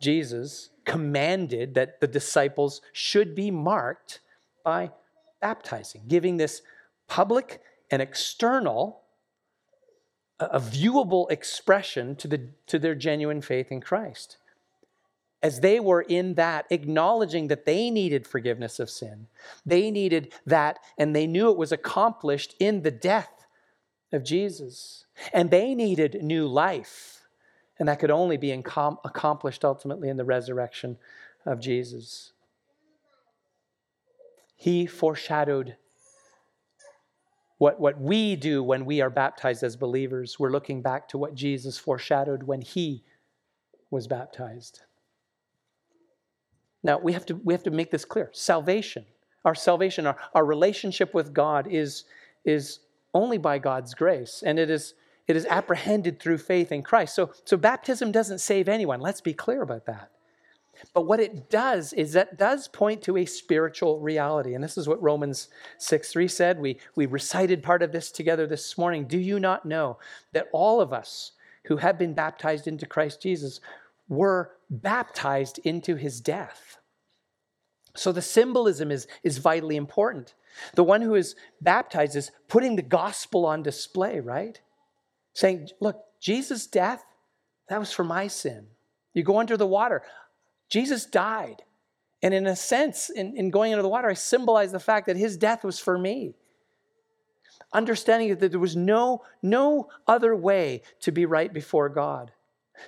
Jesus 0.00 0.70
commanded 0.84 1.74
that 1.74 2.00
the 2.00 2.08
disciples 2.08 2.82
should 2.92 3.32
be 3.32 3.52
marked 3.52 4.18
by 4.64 4.90
baptizing, 5.40 6.02
giving 6.08 6.36
this 6.36 6.60
public 7.06 7.62
and 7.92 8.02
external, 8.02 9.02
a 10.40 10.58
viewable 10.58 11.30
expression 11.30 12.16
to, 12.16 12.26
the, 12.26 12.48
to 12.66 12.80
their 12.80 12.96
genuine 12.96 13.40
faith 13.40 13.70
in 13.70 13.80
Christ. 13.80 14.38
As 15.40 15.60
they 15.60 15.78
were 15.78 16.02
in 16.02 16.34
that, 16.34 16.66
acknowledging 16.70 17.46
that 17.46 17.66
they 17.66 17.88
needed 17.88 18.26
forgiveness 18.26 18.80
of 18.80 18.90
sin, 18.90 19.28
they 19.64 19.92
needed 19.92 20.32
that, 20.44 20.80
and 20.98 21.14
they 21.14 21.28
knew 21.28 21.52
it 21.52 21.56
was 21.56 21.70
accomplished 21.70 22.56
in 22.58 22.82
the 22.82 22.90
death 22.90 23.46
of 24.12 24.24
Jesus. 24.24 25.04
And 25.32 25.52
they 25.52 25.72
needed 25.76 26.20
new 26.20 26.48
life 26.48 27.20
and 27.78 27.88
that 27.88 27.98
could 27.98 28.10
only 28.10 28.36
be 28.36 28.48
incom- 28.48 28.98
accomplished 29.04 29.64
ultimately 29.64 30.08
in 30.08 30.16
the 30.16 30.24
resurrection 30.24 30.96
of 31.44 31.60
Jesus. 31.60 32.32
He 34.56 34.86
foreshadowed 34.86 35.76
what, 37.58 37.80
what 37.80 38.00
we 38.00 38.36
do 38.36 38.62
when 38.62 38.84
we 38.84 39.00
are 39.00 39.10
baptized 39.10 39.62
as 39.62 39.76
believers. 39.76 40.38
We're 40.38 40.50
looking 40.50 40.82
back 40.82 41.08
to 41.08 41.18
what 41.18 41.34
Jesus 41.34 41.78
foreshadowed 41.78 42.44
when 42.44 42.60
he 42.60 43.04
was 43.90 44.06
baptized. 44.06 44.82
Now, 46.82 46.98
we 46.98 47.12
have 47.12 47.24
to, 47.26 47.34
we 47.36 47.54
have 47.54 47.62
to 47.62 47.70
make 47.70 47.90
this 47.90 48.04
clear. 48.04 48.28
Salvation, 48.32 49.06
our 49.44 49.54
salvation, 49.54 50.06
our, 50.06 50.16
our 50.34 50.44
relationship 50.44 51.14
with 51.14 51.32
God 51.32 51.66
is, 51.70 52.04
is 52.44 52.80
only 53.14 53.38
by 53.38 53.58
God's 53.58 53.94
grace. 53.94 54.42
And 54.44 54.58
it 54.58 54.68
is 54.68 54.94
it 55.26 55.36
is 55.36 55.46
apprehended 55.46 56.20
through 56.20 56.38
faith 56.38 56.70
in 56.70 56.82
Christ. 56.82 57.14
So, 57.14 57.32
so 57.44 57.56
baptism 57.56 58.12
doesn't 58.12 58.40
save 58.40 58.68
anyone. 58.68 59.00
Let's 59.00 59.20
be 59.20 59.32
clear 59.32 59.62
about 59.62 59.86
that. 59.86 60.10
But 60.92 61.06
what 61.06 61.20
it 61.20 61.48
does 61.48 61.92
is 61.92 62.12
that 62.12 62.36
does 62.36 62.68
point 62.68 63.02
to 63.02 63.16
a 63.16 63.24
spiritual 63.24 64.00
reality. 64.00 64.54
And 64.54 64.62
this 64.62 64.76
is 64.76 64.88
what 64.88 65.02
Romans 65.02 65.48
6 65.78 66.12
3 66.12 66.28
said. 66.28 66.60
We, 66.60 66.78
we 66.94 67.06
recited 67.06 67.62
part 67.62 67.82
of 67.82 67.92
this 67.92 68.10
together 68.10 68.46
this 68.46 68.76
morning. 68.76 69.06
Do 69.06 69.18
you 69.18 69.38
not 69.38 69.64
know 69.64 69.98
that 70.32 70.48
all 70.52 70.80
of 70.80 70.92
us 70.92 71.32
who 71.66 71.78
have 71.78 71.98
been 71.98 72.12
baptized 72.12 72.66
into 72.66 72.86
Christ 72.86 73.22
Jesus 73.22 73.60
were 74.08 74.52
baptized 74.68 75.58
into 75.64 75.96
his 75.96 76.20
death? 76.20 76.78
So 77.96 78.10
the 78.10 78.22
symbolism 78.22 78.90
is, 78.90 79.06
is 79.22 79.38
vitally 79.38 79.76
important. 79.76 80.34
The 80.74 80.84
one 80.84 81.00
who 81.00 81.14
is 81.14 81.36
baptized 81.60 82.16
is 82.16 82.32
putting 82.48 82.76
the 82.76 82.82
gospel 82.82 83.46
on 83.46 83.62
display, 83.62 84.20
right? 84.20 84.60
Saying, 85.34 85.68
look, 85.80 86.02
Jesus' 86.20 86.66
death, 86.66 87.04
that 87.68 87.78
was 87.78 87.92
for 87.92 88.04
my 88.04 88.28
sin. 88.28 88.66
You 89.12 89.22
go 89.22 89.38
under 89.38 89.56
the 89.56 89.66
water. 89.66 90.02
Jesus 90.68 91.06
died. 91.06 91.62
And 92.22 92.32
in 92.32 92.46
a 92.46 92.56
sense, 92.56 93.10
in, 93.10 93.36
in 93.36 93.50
going 93.50 93.72
into 93.72 93.82
the 93.82 93.88
water, 93.88 94.08
I 94.08 94.14
symbolize 94.14 94.72
the 94.72 94.80
fact 94.80 95.06
that 95.06 95.16
his 95.16 95.36
death 95.36 95.62
was 95.62 95.78
for 95.78 95.98
me. 95.98 96.34
Understanding 97.72 98.36
that 98.36 98.50
there 98.50 98.60
was 98.60 98.76
no, 98.76 99.22
no 99.42 99.88
other 100.06 100.34
way 100.34 100.82
to 101.00 101.12
be 101.12 101.26
right 101.26 101.52
before 101.52 101.88
God. 101.88 102.32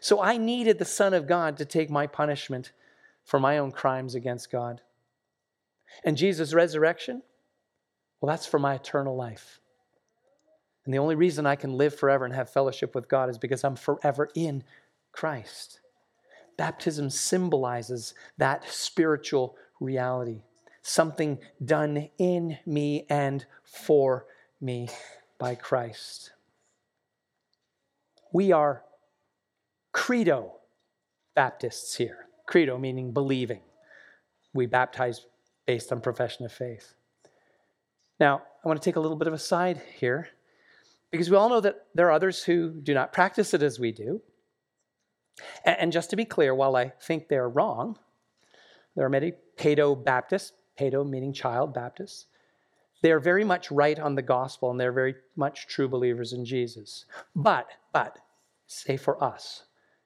So 0.01 0.23
I 0.23 0.37
needed 0.37 0.79
the 0.79 0.85
Son 0.85 1.15
of 1.15 1.27
God 1.27 1.57
to 1.59 1.65
take 1.65 1.91
my 1.91 2.07
punishment 2.07 2.73
for 3.25 3.39
my 3.39 3.59
own 3.59 3.73
crimes 3.73 4.15
against 4.15 4.51
God. 4.51 4.81
And 6.05 6.17
Jesus' 6.17 6.55
resurrection, 6.55 7.23
well, 8.21 8.33
that's 8.33 8.47
for 8.47 8.59
my 8.59 8.75
eternal 8.75 9.17
life. 9.17 9.61
And 10.87 10.95
the 10.95 10.99
only 10.99 11.17
reason 11.17 11.47
I 11.47 11.57
can 11.57 11.73
live 11.73 11.95
forever 11.95 12.25
and 12.25 12.35
have 12.35 12.49
fellowship 12.49 12.95
with 12.95 13.09
God 13.09 13.29
is 13.29 13.39
because 13.39 13.65
I'm 13.65 13.75
forever 13.75 14.31
in 14.35 14.63
Christ. 15.13 15.81
Baptism 16.57 17.11
symbolizes 17.11 18.15
that 18.39 18.65
spiritual 18.71 19.57
reality, 19.81 20.43
something 20.83 21.39
done 21.63 22.09
in 22.19 22.59
me 22.65 23.05
and 23.11 23.45
for 23.65 24.27
me 24.61 24.89
by 25.39 25.57
Christ. 25.57 26.31
We 28.33 28.53
are 28.53 28.85
credo 29.93 30.53
Baptists 31.35 31.97
here. 31.97 32.27
Credo 32.47 32.79
meaning 32.79 33.13
believing. 33.13 33.61
We 34.55 34.67
baptize 34.67 35.27
based 35.67 35.93
on 35.93 36.01
profession 36.01 36.47
of 36.47 36.53
faith. 36.53 36.95
Now, 38.19 38.43
I 38.65 38.69
want 38.69 38.81
to 38.81 38.85
take 38.85 38.97
a 38.97 39.01
little 39.01 39.17
bit 39.17 39.29
of 39.29 39.35
a 39.35 39.39
side 39.39 39.83
here 39.99 40.31
because 41.11 41.31
we 41.31 41.37
all 41.37 41.49
know 41.49 41.61
that 41.61 41.87
there 41.95 42.09
are 42.09 42.13
others 42.13 42.43
who 42.43 42.71
do 42.71 42.95
not 42.95 43.13
practice 43.13 43.55
it 43.55 43.63
as 43.63 43.79
we 43.79 43.93
do. 43.93 44.21
And 45.65 45.93
just 45.93 46.11
to 46.11 46.17
be 46.17 46.25
clear, 46.25 46.55
while 46.55 46.77
I 46.77 46.93
think 47.01 47.29
they're 47.29 47.49
wrong, 47.49 47.99
there 48.95 49.05
are 49.05 49.11
many 49.11 49.35
Paedo 49.57 50.03
Baptists, 50.03 50.53
Paedo 50.79 51.09
meaning 51.09 51.33
child 51.33 51.75
Baptists. 51.75 52.27
They 53.03 53.13
are 53.13 53.21
very 53.21 53.45
much 53.45 53.71
right 53.71 53.99
on 53.99 54.15
the 54.15 54.23
gospel 54.23 54.71
and 54.71 54.81
they're 54.81 54.93
very 54.93 55.15
much 55.37 55.67
true 55.67 55.89
believers 55.89 56.33
in 56.33 56.45
Jesus. 56.45 57.05
But, 57.35 57.69
but, 57.93 58.19
say 58.67 58.97
for 58.97 59.23
us, 59.23 59.65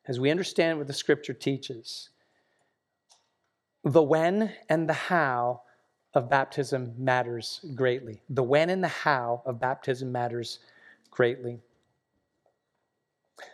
as 0.09 0.19
we 0.19 0.31
understand 0.31 0.79
what 0.79 0.89
the 0.89 0.93
scripture 0.93 1.33
teaches, 1.33 2.11
the 3.85 4.03
when 4.03 4.53
and 4.69 4.89
the 4.89 4.95
how 4.95 5.63
of 6.15 6.29
baptism 6.29 6.93
matters 6.99 7.65
greatly. 7.75 8.21
The 8.29 8.43
when 8.43 8.71
and 8.71 8.83
the 8.83 8.89
how 8.89 9.43
of 9.47 9.61
baptism 9.61 10.11
matters 10.11 10.59
greatly. 11.11 11.61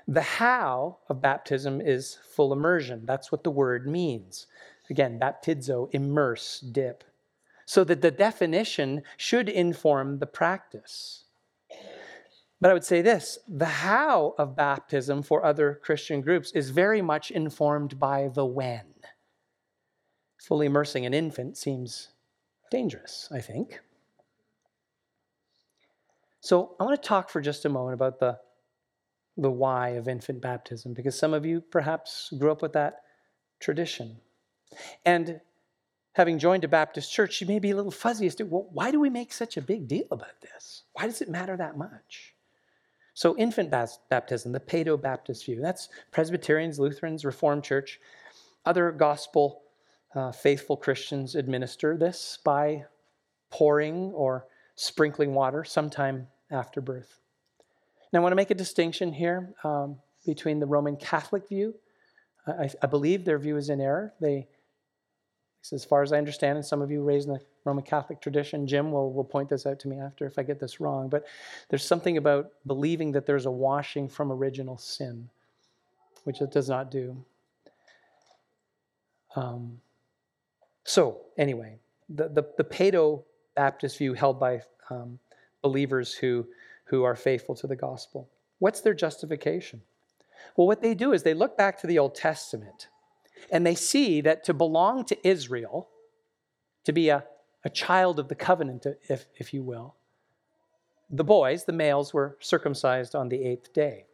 The 0.09 0.23
how 0.23 0.99
of 1.09 1.21
baptism 1.21 1.81
is 1.81 2.19
full 2.29 2.53
immersion. 2.53 3.07
That's 3.07 3.31
what 3.31 3.45
the 3.45 3.51
word 3.51 3.87
means. 3.87 4.47
Again, 4.91 5.19
baptizo, 5.19 5.89
immerse, 5.93 6.61
dip. 6.61 7.05
So 7.67 7.83
that 7.85 8.03
the 8.03 8.11
definition 8.11 9.03
should 9.17 9.49
inform 9.49 10.19
the 10.19 10.27
practice. 10.27 11.25
But 12.61 12.71
I 12.71 12.75
would 12.75 12.85
say 12.85 13.03
this 13.03 13.39
the 13.49 13.67
how 13.67 14.35
of 14.39 14.57
baptism 14.57 15.23
for 15.23 15.45
other 15.45 15.81
Christian 15.83 16.21
groups 16.21 16.53
is 16.53 16.71
very 16.71 17.03
much 17.03 17.31
informed 17.31 17.99
by 17.99 18.29
the 18.29 18.47
when. 18.47 18.95
Fully 20.39 20.67
immersing 20.67 21.05
an 21.05 21.15
infant 21.15 21.57
seems 21.57 22.09
dangerous, 22.71 23.29
I 23.33 23.41
think. 23.41 23.81
So 26.47 26.77
I 26.79 26.85
want 26.85 27.03
to 27.03 27.09
talk 27.09 27.29
for 27.29 27.41
just 27.41 27.65
a 27.65 27.69
moment 27.69 27.95
about 27.95 28.21
the, 28.21 28.39
the 29.37 29.51
why 29.51 29.89
of 29.91 30.07
infant 30.07 30.41
baptism, 30.41 30.95
because 30.95 31.19
some 31.19 31.35
of 31.35 31.45
you 31.45 31.61
perhaps 31.61 32.33
grew 32.39 32.53
up 32.53 32.63
with 32.63 32.73
that 32.75 33.01
tradition. 33.59 34.19
And 35.05 35.41
having 36.13 36.39
joined 36.39 36.63
a 36.63 36.69
Baptist 36.69 37.13
church, 37.13 37.41
you 37.41 37.49
may 37.49 37.59
be 37.59 37.73
a 37.73 37.75
little 37.75 37.91
fuzzy 37.91 38.29
as 38.29 38.37
to 38.37 38.45
well, 38.45 38.69
why 38.71 38.93
do 38.93 39.01
we 39.01 39.11
make 39.11 39.33
such 39.33 39.57
a 39.57 39.61
big 39.61 39.89
deal 39.89 40.07
about 40.13 40.41
this? 40.41 40.85
Why 40.93 41.07
does 41.07 41.21
it 41.21 41.29
matter 41.29 41.57
that 41.57 41.77
much? 41.77 42.37
So, 43.13 43.37
infant 43.37 43.73
baptism, 44.09 44.53
the 44.53 44.61
Paedo 44.61 45.03
Baptist 45.03 45.47
view, 45.47 45.61
that's 45.61 45.89
Presbyterians, 46.13 46.79
Lutherans, 46.79 47.25
Reformed 47.25 47.65
Church. 47.65 47.99
Other 48.65 48.93
gospel 48.93 49.63
uh, 50.15 50.31
faithful 50.31 50.77
Christians 50.77 51.35
administer 51.35 51.97
this 51.97 52.39
by 52.45 52.85
pouring 53.51 54.13
or 54.13 54.47
sprinkling 54.77 55.35
water 55.35 55.65
sometime 55.65 56.29
after 56.51 56.81
birth. 56.81 57.21
Now, 58.13 58.21
I 58.21 58.23
want 58.23 58.33
to 58.33 58.37
make 58.37 58.51
a 58.51 58.55
distinction 58.55 59.13
here 59.13 59.55
um, 59.65 59.97
between 60.25 60.61
the 60.61 60.67
Roman 60.67 60.97
Catholic 60.97 61.49
view. 61.49 61.75
I, 62.47 62.71
I, 62.81 62.87
believe 62.87 63.25
their 63.25 63.39
view 63.39 63.57
is 63.57 63.69
in 63.69 63.81
error. 63.81 64.13
They, 64.21 64.47
as 65.73 65.85
far 65.85 66.03
as 66.03 66.13
I 66.13 66.19
understand, 66.19 66.57
and 66.57 66.65
some 66.65 66.81
of 66.81 66.91
you 66.91 67.03
raised 67.03 67.27
in 67.27 67.35
the 67.35 67.41
Roman 67.65 67.83
Catholic 67.83 68.21
tradition, 68.21 68.67
Jim 68.67 68.93
will, 68.93 69.13
will 69.13 69.25
point 69.25 69.49
this 69.49 69.67
out 69.67 69.81
to 69.81 69.89
me 69.89 69.99
after 69.99 70.25
if 70.25 70.39
I 70.39 70.45
get 70.45 70.61
this 70.61 70.81
wrong, 70.81 71.09
but 71.09 71.25
there's 71.69 71.85
something 71.85 72.17
about 72.17 72.53
believing 72.67 73.13
that 73.13 73.27
there's 73.27 73.47
a 73.47 73.51
washing 73.51 74.09
from 74.09 74.31
original 74.31 74.79
sin, 74.79 75.29
which 76.23 76.41
it 76.41 76.53
does 76.53 76.69
not 76.69 76.91
do. 76.91 77.17
Um, 79.35 79.81
so, 80.85 81.19
anyway, 81.37 81.79
the, 82.09 82.29
the, 82.29 82.45
the 82.57 82.65
Paedo 82.65 83.25
Baptist 83.57 83.99
view 83.99 84.15
held 84.15 84.39
by 84.39 84.63
um, 84.89 85.19
believers 85.69 86.15
who, 86.15 86.47
who 86.85 87.03
are 87.03 87.17
faithful 87.17 87.57
to 87.57 87.67
the 87.67 87.75
gospel. 87.89 88.29
What's 88.61 88.81
their 88.83 88.95
justification? 88.95 89.83
Well, 90.57 90.69
what 90.69 90.81
they 90.81 90.95
do 90.95 91.13
is 91.13 91.23
they 91.23 91.35
look 91.35 91.57
back 91.57 91.81
to 91.81 91.89
the 91.89 91.99
Old 91.99 92.15
Testament 92.15 92.87
and 93.51 93.67
they 93.67 93.75
see 93.75 94.21
that 94.21 94.45
to 94.45 94.55
belong 94.55 95.05
to 95.07 95.29
Israel, 95.29 95.89
to 96.85 96.93
be 96.93 97.09
a, 97.09 97.25
a 97.65 97.71
child 97.71 98.21
of 98.21 98.29
the 98.29 98.35
covenant, 98.37 98.87
if, 99.09 99.27
if 99.43 99.53
you 99.53 99.63
will, 99.65 99.97
the 101.11 101.25
boys, 101.25 101.65
the 101.65 101.73
males, 101.73 102.15
were 102.15 102.37
circumcised 102.41 103.15
on 103.15 103.29
the 103.29 103.43
eighth 103.43 103.73
day. 103.73 104.07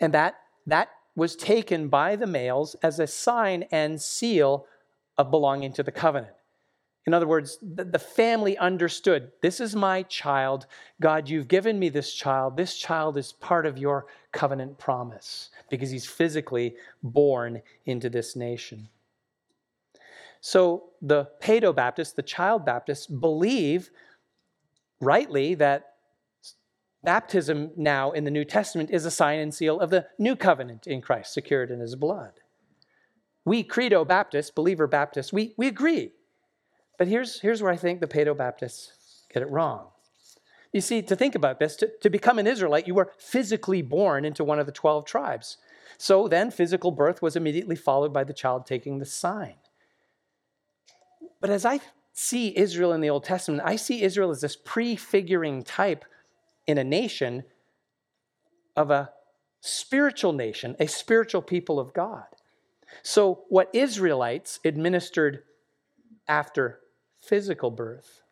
And 0.00 0.14
that, 0.14 0.34
that 0.66 0.88
was 1.16 1.34
taken 1.34 1.88
by 1.88 2.14
the 2.14 2.26
males 2.26 2.76
as 2.82 3.00
a 3.00 3.06
sign 3.06 3.64
and 3.72 4.00
seal 4.00 4.66
of 5.16 5.32
belonging 5.32 5.72
to 5.72 5.82
the 5.82 5.92
covenant. 5.92 6.37
In 7.06 7.14
other 7.14 7.26
words, 7.26 7.58
the 7.62 7.98
family 7.98 8.58
understood 8.58 9.32
this 9.40 9.60
is 9.60 9.74
my 9.74 10.02
child. 10.02 10.66
God, 11.00 11.28
you've 11.28 11.48
given 11.48 11.78
me 11.78 11.88
this 11.88 12.12
child. 12.12 12.56
This 12.56 12.76
child 12.76 13.16
is 13.16 13.32
part 13.32 13.64
of 13.64 13.78
your 13.78 14.06
covenant 14.32 14.78
promise 14.78 15.48
because 15.70 15.90
he's 15.90 16.06
physically 16.06 16.76
born 17.02 17.62
into 17.86 18.10
this 18.10 18.36
nation. 18.36 18.90
So 20.40 20.90
the 21.00 21.30
Paedo 21.40 21.74
Baptists, 21.74 22.12
the 22.12 22.22
child 22.22 22.66
Baptists, 22.66 23.06
believe 23.06 23.90
rightly 25.00 25.54
that 25.54 25.94
baptism 27.02 27.70
now 27.76 28.10
in 28.10 28.24
the 28.24 28.30
New 28.30 28.44
Testament 28.44 28.90
is 28.90 29.04
a 29.04 29.10
sign 29.10 29.38
and 29.38 29.54
seal 29.54 29.80
of 29.80 29.90
the 29.90 30.06
new 30.18 30.36
covenant 30.36 30.86
in 30.86 31.00
Christ, 31.00 31.32
secured 31.32 31.70
in 31.70 31.80
his 31.80 31.94
blood. 31.94 32.32
We 33.44 33.62
Credo 33.62 34.04
Baptists, 34.04 34.50
believer 34.50 34.86
Baptists, 34.86 35.32
we, 35.32 35.54
we 35.56 35.68
agree. 35.68 36.12
But 36.98 37.06
here's, 37.08 37.40
here's 37.40 37.62
where 37.62 37.72
I 37.72 37.76
think 37.76 38.00
the 38.00 38.06
Paedo 38.06 38.36
Baptists 38.36 39.24
get 39.32 39.42
it 39.42 39.50
wrong. 39.50 39.86
You 40.72 40.80
see, 40.82 41.00
to 41.00 41.16
think 41.16 41.34
about 41.34 41.58
this, 41.58 41.76
to, 41.76 41.90
to 42.02 42.10
become 42.10 42.38
an 42.38 42.46
Israelite, 42.46 42.86
you 42.86 42.94
were 42.94 43.12
physically 43.16 43.80
born 43.80 44.24
into 44.24 44.44
one 44.44 44.58
of 44.58 44.66
the 44.66 44.72
12 44.72 45.06
tribes. 45.06 45.56
So 45.96 46.28
then, 46.28 46.50
physical 46.50 46.90
birth 46.90 47.22
was 47.22 47.36
immediately 47.36 47.76
followed 47.76 48.12
by 48.12 48.24
the 48.24 48.34
child 48.34 48.66
taking 48.66 48.98
the 48.98 49.06
sign. 49.06 49.54
But 51.40 51.50
as 51.50 51.64
I 51.64 51.80
see 52.12 52.56
Israel 52.56 52.92
in 52.92 53.00
the 53.00 53.10
Old 53.10 53.24
Testament, 53.24 53.62
I 53.64 53.76
see 53.76 54.02
Israel 54.02 54.30
as 54.30 54.40
this 54.40 54.56
prefiguring 54.56 55.62
type 55.62 56.04
in 56.66 56.76
a 56.76 56.84
nation 56.84 57.44
of 58.76 58.90
a 58.90 59.10
spiritual 59.60 60.32
nation, 60.32 60.76
a 60.78 60.86
spiritual 60.86 61.42
people 61.42 61.80
of 61.80 61.94
God. 61.94 62.26
So, 63.02 63.44
what 63.48 63.70
Israelites 63.72 64.60
administered 64.64 65.44
after 66.26 66.80
physical 67.20 67.70
birth, 67.70 68.22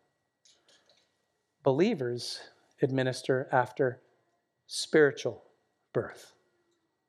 believers 1.63 2.41
administer 2.83 3.49
after 3.53 4.01
spiritual 4.67 5.43
birth. 5.93 6.35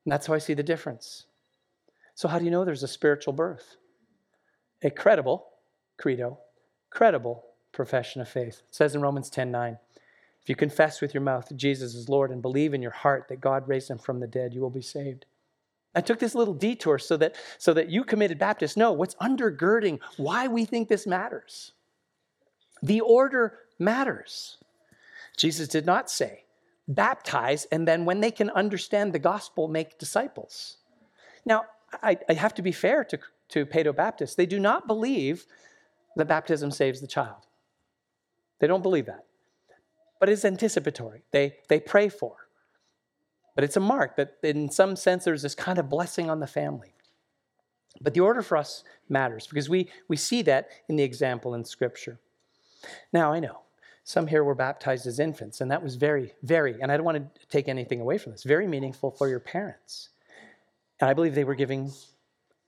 And 0.06 0.12
that's 0.12 0.28
how 0.28 0.34
I 0.34 0.40
see 0.40 0.54
the 0.54 0.63
difference. 0.63 1.26
So, 2.16 2.28
how 2.28 2.40
do 2.40 2.46
you 2.46 2.52
know 2.52 2.66
there's 2.66 2.84
a 2.84 2.88
spiritual 2.88 3.34
birth? 3.34 3.78
a 4.84 4.90
credible 4.90 5.48
credo, 5.98 6.38
credible 6.90 7.44
profession 7.72 8.22
of 8.22 8.30
faith. 8.30 8.62
It 8.68 8.76
says 8.76 8.96
in 8.96 9.02
Romans 9.02 9.30
10 9.30 9.52
9, 9.52 9.78
if 10.42 10.50
you 10.50 10.56
confess 10.56 11.02
with 11.02 11.13
your 11.13 11.24
mouth 11.24 11.48
that 11.48 11.58
Jesus 11.58 11.94
is 11.94 12.10
Lord 12.10 12.32
and 12.32 12.42
believe 12.42 12.74
in 12.74 12.82
your 12.82 12.92
heart 12.92 13.28
that 13.30 13.42
God 13.42 13.68
raised 13.68 13.90
him 13.90 13.98
from 13.98 14.20
the 14.20 14.28
dead, 14.28 14.54
you 14.54 14.62
will 14.62 14.70
be 14.70 14.82
saved. 14.82 15.26
I 15.98 16.02
took 16.02 16.20
this 16.20 16.36
little 16.36 16.54
detour 16.54 17.00
so 17.00 17.18
that, 17.18 17.36
so 17.58 17.74
that 17.74 17.90
you 17.90 18.04
committed 18.04 18.38
Baptists 18.38 18.78
know 18.78 18.92
what's 18.92 19.16
undergirding 19.16 20.00
why 20.18 20.48
we 20.48 20.64
think 20.64 20.90
this 20.90 21.08
matters. 21.08 21.72
The 22.84 23.02
order 23.02 23.58
matters. 23.80 24.58
Jesus 25.38 25.68
did 25.68 25.88
not 25.88 26.08
say, 26.12 26.44
baptize, 26.88 27.66
and 27.72 27.88
then 27.88 28.06
when 28.06 28.20
they 28.20 28.30
can 28.30 28.52
understand 28.52 29.12
the 29.12 29.18
gospel, 29.18 29.68
make 29.68 29.98
disciples. 29.98 30.78
Now, 31.48 31.66
I, 32.04 32.20
I 32.30 32.34
have 32.34 32.54
to 32.56 32.62
be 32.62 32.72
fair 32.72 33.04
to, 33.06 33.18
to 33.50 33.66
Paedo 33.66 33.96
Baptists. 33.96 34.36
They 34.36 34.46
do 34.46 34.60
not 34.60 34.86
believe 34.86 35.48
that 36.16 36.28
baptism 36.28 36.70
saves 36.70 37.02
the 37.02 37.08
child. 37.08 37.48
They 38.60 38.68
don't 38.68 38.84
believe 38.84 39.08
that. 39.08 39.26
But 40.20 40.30
it's 40.30 40.46
anticipatory. 40.46 41.24
They, 41.32 41.56
they 41.70 41.80
pray 41.80 42.10
for. 42.10 42.47
But 43.58 43.63
it's 43.63 43.76
a 43.76 43.80
mark 43.80 44.17
that, 44.17 44.36
in 44.43 44.70
some 44.70 44.96
sense, 44.96 45.24
there's 45.26 45.41
this 45.41 45.56
kind 45.56 45.80
of 45.80 45.89
blessing 45.89 46.30
on 46.30 46.39
the 46.39 46.46
family. 46.46 46.93
But 48.00 48.13
the 48.13 48.20
order 48.20 48.43
for 48.43 48.56
us 48.56 48.84
matters 49.10 49.48
because 49.48 49.67
we, 49.67 49.89
we 50.08 50.15
see 50.15 50.43
that 50.43 50.70
in 50.88 50.96
the 50.96 51.04
example 51.04 51.56
in 51.56 51.65
Scripture. 51.65 52.20
Now, 53.12 53.34
I 53.34 53.39
know 53.39 53.62
some 54.04 54.28
here 54.28 54.43
were 54.43 54.54
baptized 54.54 55.08
as 55.08 55.17
infants, 55.17 55.60
and 55.60 55.72
that 55.72 55.82
was 55.82 55.96
very, 55.96 56.34
very, 56.43 56.80
and 56.80 56.91
I 56.91 56.98
don't 56.98 57.06
want 57.08 57.17
to 57.17 57.48
take 57.48 57.67
anything 57.67 58.00
away 58.00 58.20
from 58.20 58.32
this, 58.32 58.43
very 58.43 58.67
meaningful 58.67 59.10
for 59.10 59.28
your 59.28 59.39
parents. 59.39 60.10
And 61.02 61.10
I 61.10 61.15
believe 61.15 61.34
they 61.34 61.43
were 61.43 61.56
giving 61.56 61.91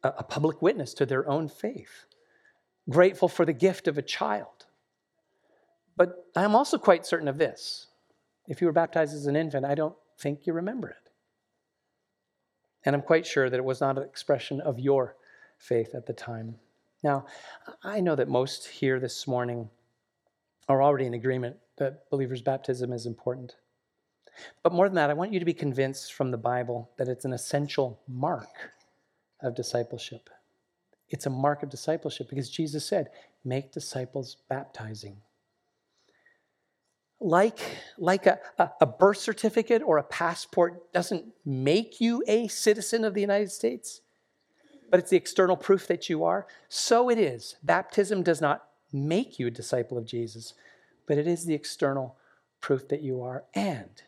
a, 0.02 0.10
a 0.18 0.24
public 0.24 0.60
witness 0.60 0.96
to 0.96 1.06
their 1.06 1.30
own 1.30 1.50
faith, 1.50 2.06
grateful 2.90 3.28
for 3.28 3.46
the 3.46 3.54
gift 3.54 3.88
of 3.88 4.00
a 4.00 4.02
child. 4.02 4.66
But 5.96 6.26
I'm 6.36 6.56
also 6.56 6.80
quite 6.80 7.06
certain 7.06 7.28
of 7.28 7.38
this. 7.38 7.86
If 8.48 8.60
you 8.60 8.66
were 8.66 8.74
baptized 8.74 9.14
as 9.14 9.28
an 9.28 9.36
infant, 9.36 9.68
I 9.68 9.76
don't 9.76 9.96
think 10.20 10.46
you 10.46 10.54
remember 10.54 10.90
it. 10.90 11.10
And 12.86 12.96
I'm 12.96 13.02
quite 13.02 13.26
sure 13.26 13.50
that 13.50 13.58
it 13.58 13.66
was 13.66 13.82
not 13.82 13.98
an 13.98 14.04
expression 14.04 14.62
of 14.62 14.80
your 14.80 15.16
faith 15.58 15.94
at 15.94 16.06
the 16.06 16.14
time. 16.14 16.56
Now, 17.04 17.26
I 17.84 18.00
know 18.00 18.16
that 18.16 18.28
most 18.28 18.68
here 18.68 19.00
this 19.00 19.28
morning 19.28 19.70
are 20.68 20.82
already 20.82 21.06
in 21.06 21.14
agreement 21.14 21.58
that 21.78 22.10
believers' 22.10 22.42
baptism 22.42 22.94
is 22.94 23.06
important. 23.06 23.56
But 24.64 24.74
more 24.74 24.88
than 24.88 24.96
that, 24.96 25.10
I 25.10 25.14
want 25.14 25.34
you 25.34 25.40
to 25.40 25.46
be 25.46 25.54
convinced 25.54 26.14
from 26.14 26.32
the 26.32 26.38
Bible 26.38 26.92
that 26.98 27.08
it's 27.08 27.26
an 27.26 27.34
essential 27.34 28.00
mark 28.08 28.72
of 29.42 29.56
discipleship. 29.56 30.30
It's 31.10 31.26
a 31.26 31.30
mark 31.30 31.64
of 31.64 31.70
discipleship 31.70 32.30
because 32.30 32.50
Jesus 32.50 32.86
said, 32.86 33.10
Make 33.44 33.72
disciples 33.72 34.38
baptizing. 34.50 35.22
Like, 37.22 37.60
like 37.98 38.28
a, 38.28 38.40
a, 38.80 38.86
birth 38.86 39.18
certificate 39.18 39.82
or 39.82 39.98
a 39.98 40.04
passport 40.04 40.94
doesn't 40.94 41.26
make 41.46 42.00
you 42.00 42.24
a 42.28 42.48
citizen 42.48 43.04
of 43.04 43.14
the 43.14 43.20
United 43.20 43.52
States, 43.52 44.00
but 44.90 45.02
it's 45.02 45.10
the 45.10 45.18
external 45.18 45.58
proof 45.58 45.86
that 45.88 46.08
you 46.08 46.24
are, 46.24 46.48
so 46.70 47.10
it 47.10 47.18
is. 47.18 47.58
Baptism 47.62 48.24
does 48.24 48.40
not 48.40 48.70
make 48.94 49.38
you 49.38 49.48
a 49.48 49.52
disciple 49.52 49.98
of 49.98 50.06
Jesus, 50.06 50.54
but 51.08 51.18
it 51.18 51.28
is 51.28 51.46
the 51.46 51.54
external 51.54 52.16
proof 52.62 52.88
that 52.88 53.02
you 53.02 53.22
are. 53.22 53.44
And 53.54 54.02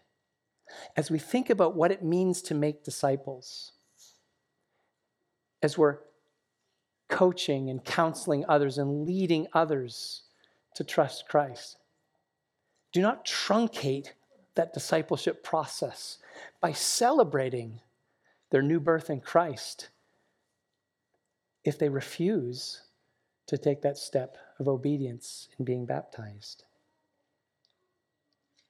as 0.95 1.11
we 1.11 1.19
think 1.19 1.49
about 1.49 1.75
what 1.75 1.91
it 1.91 2.03
means 2.03 2.41
to 2.43 2.55
make 2.55 2.83
disciples, 2.83 3.73
as 5.61 5.77
we're 5.77 5.99
coaching 7.09 7.69
and 7.69 7.83
counseling 7.83 8.45
others 8.47 8.77
and 8.77 9.05
leading 9.05 9.47
others 9.53 10.23
to 10.75 10.83
trust 10.83 11.27
Christ, 11.27 11.77
do 12.91 13.01
not 13.01 13.25
truncate 13.25 14.09
that 14.55 14.73
discipleship 14.73 15.43
process 15.43 16.17
by 16.59 16.71
celebrating 16.71 17.79
their 18.49 18.61
new 18.61 18.79
birth 18.79 19.09
in 19.09 19.21
Christ 19.21 19.89
if 21.63 21.77
they 21.77 21.89
refuse 21.89 22.81
to 23.47 23.57
take 23.57 23.81
that 23.81 23.97
step 23.97 24.37
of 24.59 24.67
obedience 24.67 25.47
in 25.57 25.65
being 25.65 25.85
baptized. 25.85 26.63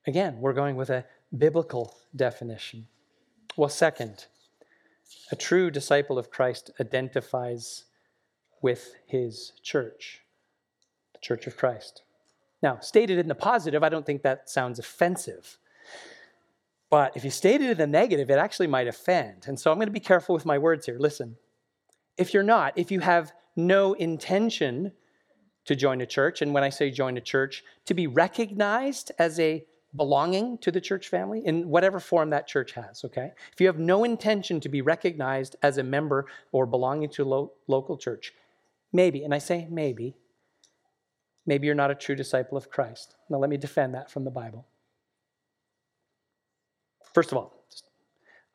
Again, 0.07 0.39
we're 0.39 0.53
going 0.53 0.75
with 0.75 0.89
a 0.89 1.05
biblical 1.35 1.95
definition. 2.15 2.87
Well, 3.55 3.69
second, 3.69 4.25
a 5.31 5.35
true 5.35 5.69
disciple 5.69 6.17
of 6.17 6.31
Christ 6.31 6.71
identifies 6.79 7.85
with 8.61 8.95
his 9.05 9.53
church, 9.61 10.21
the 11.13 11.19
church 11.19 11.47
of 11.47 11.57
Christ. 11.57 12.03
Now, 12.61 12.79
stated 12.79 13.17
in 13.17 13.27
the 13.27 13.35
positive, 13.35 13.83
I 13.83 13.89
don't 13.89 14.05
think 14.05 14.21
that 14.21 14.49
sounds 14.49 14.79
offensive. 14.79 15.57
But 16.89 17.15
if 17.15 17.23
you 17.23 17.31
state 17.31 17.61
it 17.61 17.71
in 17.71 17.77
the 17.77 17.87
negative, 17.87 18.29
it 18.29 18.37
actually 18.37 18.67
might 18.67 18.87
offend. 18.87 19.45
And 19.47 19.59
so 19.59 19.71
I'm 19.71 19.77
going 19.77 19.87
to 19.87 19.93
be 19.93 19.99
careful 19.99 20.35
with 20.35 20.45
my 20.45 20.57
words 20.57 20.85
here. 20.85 20.97
Listen, 20.99 21.37
if 22.17 22.33
you're 22.33 22.43
not, 22.43 22.77
if 22.77 22.91
you 22.91 22.99
have 22.99 23.31
no 23.55 23.93
intention 23.93 24.91
to 25.65 25.75
join 25.75 26.01
a 26.01 26.05
church, 26.05 26.41
and 26.41 26.53
when 26.53 26.63
I 26.63 26.69
say 26.69 26.91
join 26.91 27.17
a 27.17 27.21
church, 27.21 27.63
to 27.85 27.93
be 27.93 28.07
recognized 28.07 29.11
as 29.17 29.39
a 29.39 29.63
belonging 29.95 30.57
to 30.59 30.71
the 30.71 30.81
church 30.81 31.07
family 31.07 31.41
in 31.45 31.69
whatever 31.69 31.99
form 31.99 32.29
that 32.29 32.47
church 32.47 32.71
has, 32.73 33.03
okay? 33.03 33.31
If 33.51 33.59
you 33.59 33.67
have 33.67 33.79
no 33.79 34.03
intention 34.03 34.59
to 34.61 34.69
be 34.69 34.81
recognized 34.81 35.55
as 35.61 35.77
a 35.77 35.83
member 35.83 36.27
or 36.51 36.65
belonging 36.65 37.09
to 37.09 37.23
a 37.23 37.25
lo- 37.25 37.51
local 37.67 37.97
church, 37.97 38.33
maybe, 38.93 39.23
and 39.23 39.33
I 39.33 39.37
say 39.37 39.67
maybe, 39.69 40.15
maybe 41.45 41.65
you're 41.65 41.75
not 41.75 41.91
a 41.91 41.95
true 41.95 42.15
disciple 42.15 42.57
of 42.57 42.69
Christ. 42.69 43.15
Now, 43.29 43.37
let 43.37 43.49
me 43.49 43.57
defend 43.57 43.93
that 43.95 44.09
from 44.09 44.23
the 44.23 44.31
Bible. 44.31 44.65
First 47.13 47.31
of 47.31 47.37
all, 47.37 47.53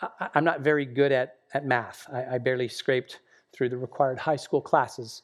I, 0.01 0.29
am 0.35 0.45
not 0.45 0.61
very 0.61 0.85
good 0.85 1.13
at, 1.13 1.37
at 1.55 1.65
math. 1.65 2.07
I, 2.13 2.35
I 2.35 2.39
barely 2.39 2.69
scraped 2.69 3.21
through 3.53 3.71
the 3.71 3.77
required 3.77 4.19
high 4.19 4.37
school 4.37 4.61
classes. 4.61 5.23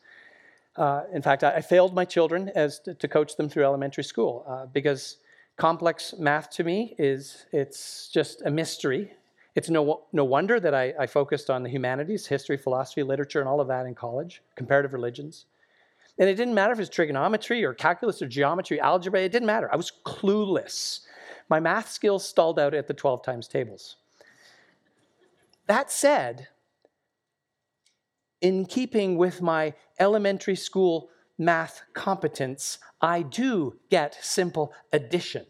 Uh, 0.77 1.03
in 1.13 1.23
fact, 1.23 1.45
I, 1.45 1.57
I, 1.57 1.61
failed 1.61 1.95
my 1.95 2.05
children 2.05 2.51
as 2.55 2.81
to, 2.81 2.95
to, 2.95 3.09
coach 3.09 3.37
them 3.37 3.49
through 3.49 3.65
elementary 3.65 4.05
school 4.05 4.45
uh, 4.49 4.67
because 4.67 5.19
complex 5.57 6.15
math 6.19 6.49
to 6.51 6.65
me 6.65 6.95
is 6.99 7.45
it's 7.53 8.09
just 8.09 8.41
a 8.47 8.51
mystery. 8.51 9.13
It's 9.55 9.69
no, 9.69 10.05
no 10.15 10.25
wonder 10.25 10.59
that 10.61 10.75
I, 10.75 10.95
I 10.99 11.07
focused 11.07 11.51
on 11.51 11.63
the 11.63 11.69
humanities, 11.69 12.27
history, 12.27 12.57
philosophy, 12.57 13.03
literature, 13.03 13.41
and 13.41 13.49
all 13.49 13.61
of 13.61 13.69
that 13.69 13.85
in 13.85 13.95
college, 13.95 14.43
comparative 14.57 14.95
religions. 14.95 15.45
And 16.19 16.29
it 16.29 16.35
didn't 16.35 16.55
matter 16.55 16.73
if 16.73 16.79
it 16.79 16.83
was 16.83 16.89
trigonometry 16.89 17.65
or 17.65 17.75
calculus 17.75 18.21
or 18.21 18.29
geometry, 18.29 18.81
algebra, 18.81 19.21
it 19.21 19.33
didn't 19.33 19.47
matter. 19.47 19.73
I 19.73 19.77
was 19.77 19.93
clueless. 20.05 21.01
My 21.49 21.59
math 21.59 21.91
skills 21.91 22.29
stalled 22.29 22.59
out 22.59 22.75
at 22.75 22.87
the 22.87 22.95
12 22.95 23.25
times 23.25 23.49
tables. 23.49 23.97
That 25.67 25.91
said, 25.91 26.49
in 28.41 28.67
keeping 28.67 29.17
with 29.17 29.41
my 29.41 29.75
elementary 29.99 30.57
school 30.57 31.11
math 31.39 31.83
competence, 31.95 32.79
I 33.01 33.23
do 33.23 33.79
get 33.91 34.19
simple 34.21 34.73
addition. 34.93 35.47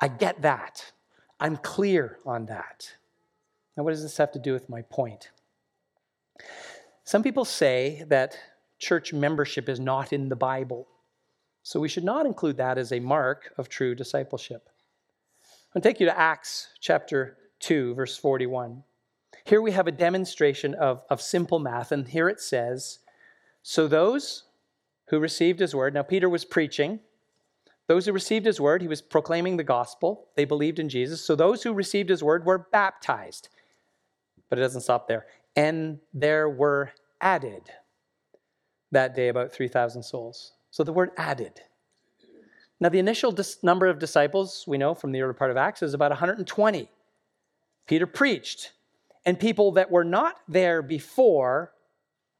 I 0.00 0.08
get 0.08 0.42
that. 0.42 0.92
I'm 1.38 1.56
clear 1.56 2.18
on 2.26 2.46
that. 2.46 2.94
Now, 3.76 3.84
what 3.84 3.90
does 3.90 4.02
this 4.02 4.16
have 4.16 4.32
to 4.32 4.38
do 4.38 4.52
with 4.52 4.68
my 4.68 4.82
point? 4.82 5.30
Some 7.04 7.22
people 7.22 7.44
say 7.44 8.04
that 8.08 8.38
church 8.80 9.12
membership 9.12 9.68
is 9.68 9.78
not 9.78 10.12
in 10.12 10.28
the 10.28 10.36
Bible, 10.36 10.88
so 11.62 11.78
we 11.78 11.88
should 11.88 12.04
not 12.04 12.26
include 12.26 12.56
that 12.56 12.78
as 12.78 12.90
a 12.90 12.98
mark 12.98 13.52
of 13.58 13.68
true 13.68 13.94
discipleship. 13.94 14.68
I'll 15.74 15.82
take 15.82 16.00
you 16.00 16.06
to 16.06 16.18
Acts 16.18 16.68
chapter 16.80 17.36
2, 17.60 17.94
verse 17.94 18.16
41. 18.16 18.82
Here 19.44 19.62
we 19.62 19.72
have 19.72 19.86
a 19.86 19.92
demonstration 19.92 20.74
of, 20.74 21.02
of 21.10 21.20
simple 21.20 21.58
math, 21.58 21.92
and 21.92 22.08
here 22.08 22.28
it 22.28 22.40
says, 22.40 22.98
So 23.62 23.86
those 23.86 24.44
who 25.08 25.20
received 25.20 25.60
his 25.60 25.74
word, 25.74 25.94
now 25.94 26.02
Peter 26.02 26.28
was 26.28 26.44
preaching. 26.44 27.00
Those 27.86 28.06
who 28.06 28.12
received 28.12 28.46
his 28.46 28.60
word, 28.60 28.82
he 28.82 28.88
was 28.88 29.02
proclaiming 29.02 29.56
the 29.56 29.64
gospel. 29.64 30.28
They 30.36 30.44
believed 30.44 30.78
in 30.78 30.88
Jesus. 30.88 31.20
So 31.20 31.34
those 31.34 31.62
who 31.62 31.72
received 31.74 32.08
his 32.08 32.22
word 32.22 32.46
were 32.46 32.68
baptized. 32.70 33.48
But 34.48 34.58
it 34.58 34.62
doesn't 34.62 34.82
stop 34.82 35.08
there. 35.08 35.26
And 35.56 35.98
there 36.14 36.48
were 36.48 36.92
added 37.20 37.62
that 38.90 39.14
day 39.14 39.28
about 39.28 39.52
3,000 39.52 40.02
souls. 40.02 40.52
So 40.70 40.84
the 40.84 40.92
word 40.92 41.10
added. 41.16 41.60
Now, 42.80 42.88
the 42.88 42.98
initial 42.98 43.30
dis- 43.30 43.62
number 43.62 43.86
of 43.86 43.98
disciples, 43.98 44.64
we 44.66 44.78
know 44.78 44.94
from 44.94 45.12
the 45.12 45.20
early 45.20 45.34
part 45.34 45.50
of 45.50 45.56
Acts, 45.56 45.82
is 45.82 45.94
about 45.94 46.10
120. 46.10 46.90
Peter 47.86 48.06
preached 48.06 48.72
and 49.26 49.38
people 49.38 49.72
that 49.72 49.90
were 49.90 50.04
not 50.04 50.36
there 50.48 50.80
before, 50.80 51.72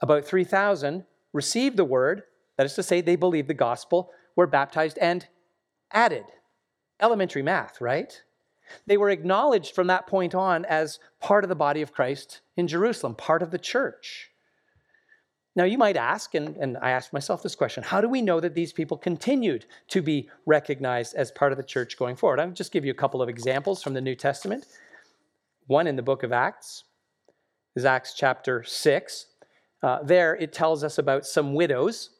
about 0.00 0.24
3,000, 0.24 1.04
received 1.32 1.76
the 1.76 1.84
word. 1.84 2.22
That 2.56 2.66
is 2.66 2.74
to 2.74 2.82
say, 2.82 3.00
they 3.00 3.16
believed 3.16 3.48
the 3.48 3.54
gospel, 3.54 4.10
were 4.34 4.46
baptized, 4.46 4.98
and 4.98 5.26
added. 5.92 6.24
Elementary 7.00 7.42
math, 7.42 7.80
right? 7.80 8.22
They 8.86 8.96
were 8.96 9.10
acknowledged 9.10 9.74
from 9.74 9.88
that 9.88 10.06
point 10.06 10.34
on 10.34 10.64
as 10.64 10.98
part 11.20 11.44
of 11.44 11.48
the 11.48 11.54
body 11.54 11.82
of 11.82 11.92
Christ 11.92 12.40
in 12.56 12.68
Jerusalem, 12.68 13.14
part 13.14 13.42
of 13.42 13.50
the 13.50 13.58
church. 13.58 14.30
Now, 15.56 15.64
you 15.64 15.78
might 15.78 15.96
ask, 15.96 16.34
and, 16.34 16.56
and 16.56 16.78
I 16.78 16.90
asked 16.90 17.12
myself 17.12 17.42
this 17.42 17.56
question 17.56 17.82
how 17.82 18.00
do 18.00 18.08
we 18.08 18.22
know 18.22 18.40
that 18.40 18.54
these 18.54 18.72
people 18.72 18.96
continued 18.96 19.66
to 19.88 20.00
be 20.00 20.28
recognized 20.46 21.14
as 21.14 21.32
part 21.32 21.52
of 21.52 21.58
the 21.58 21.64
church 21.64 21.98
going 21.98 22.16
forward? 22.16 22.38
I'll 22.38 22.50
just 22.50 22.72
give 22.72 22.84
you 22.84 22.92
a 22.92 22.94
couple 22.94 23.20
of 23.20 23.28
examples 23.28 23.82
from 23.82 23.94
the 23.94 24.00
New 24.00 24.14
Testament. 24.14 24.66
One 25.66 25.86
in 25.86 25.96
the 25.96 26.02
book 26.02 26.22
of 26.22 26.32
Acts 26.32 26.84
is 27.74 27.84
Acts 27.84 28.14
chapter 28.14 28.62
6. 28.62 29.26
Uh, 29.82 30.02
there 30.02 30.36
it 30.36 30.52
tells 30.52 30.84
us 30.84 30.98
about 30.98 31.26
some 31.26 31.54
widows, 31.54 32.10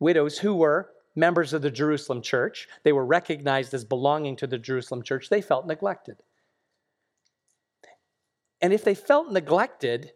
widows 0.00 0.38
who 0.38 0.54
were 0.54 0.90
members 1.16 1.52
of 1.52 1.62
the 1.62 1.70
Jerusalem 1.70 2.20
church. 2.20 2.68
They 2.82 2.92
were 2.92 3.06
recognized 3.06 3.72
as 3.72 3.84
belonging 3.84 4.36
to 4.36 4.46
the 4.46 4.58
Jerusalem 4.58 5.02
church. 5.02 5.28
They 5.28 5.40
felt 5.40 5.66
neglected. 5.66 6.16
And 8.60 8.72
if 8.72 8.84
they 8.84 8.94
felt 8.94 9.30
neglected, 9.30 10.12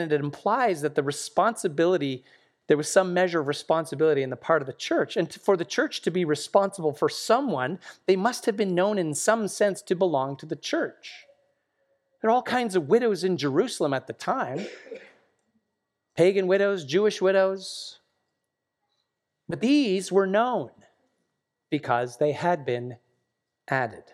then 0.00 0.12
it 0.12 0.20
implies 0.20 0.80
that 0.82 0.94
the 0.94 1.02
responsibility, 1.02 2.24
there 2.66 2.76
was 2.76 2.90
some 2.90 3.12
measure 3.12 3.40
of 3.40 3.48
responsibility 3.48 4.22
in 4.22 4.30
the 4.30 4.36
part 4.36 4.62
of 4.62 4.66
the 4.66 4.72
church. 4.72 5.16
And 5.16 5.32
for 5.32 5.56
the 5.56 5.64
church 5.64 6.00
to 6.02 6.10
be 6.10 6.24
responsible 6.24 6.92
for 6.92 7.08
someone, 7.08 7.78
they 8.06 8.16
must 8.16 8.46
have 8.46 8.56
been 8.56 8.74
known 8.74 8.98
in 8.98 9.14
some 9.14 9.48
sense 9.48 9.82
to 9.82 9.94
belong 9.94 10.36
to 10.36 10.46
the 10.46 10.56
church. 10.56 11.26
There 12.20 12.30
are 12.30 12.32
all 12.32 12.42
kinds 12.42 12.76
of 12.76 12.88
widows 12.88 13.24
in 13.24 13.36
Jerusalem 13.36 13.92
at 13.92 14.06
the 14.06 14.12
time 14.12 14.66
pagan 16.16 16.46
widows, 16.46 16.84
Jewish 16.84 17.20
widows. 17.20 17.98
But 19.48 19.60
these 19.60 20.12
were 20.12 20.26
known 20.26 20.70
because 21.70 22.18
they 22.18 22.32
had 22.32 22.64
been 22.64 22.96
added. 23.68 24.04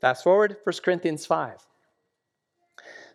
Fast 0.00 0.24
forward, 0.24 0.56
1 0.64 0.74
Corinthians 0.82 1.26
5. 1.26 1.66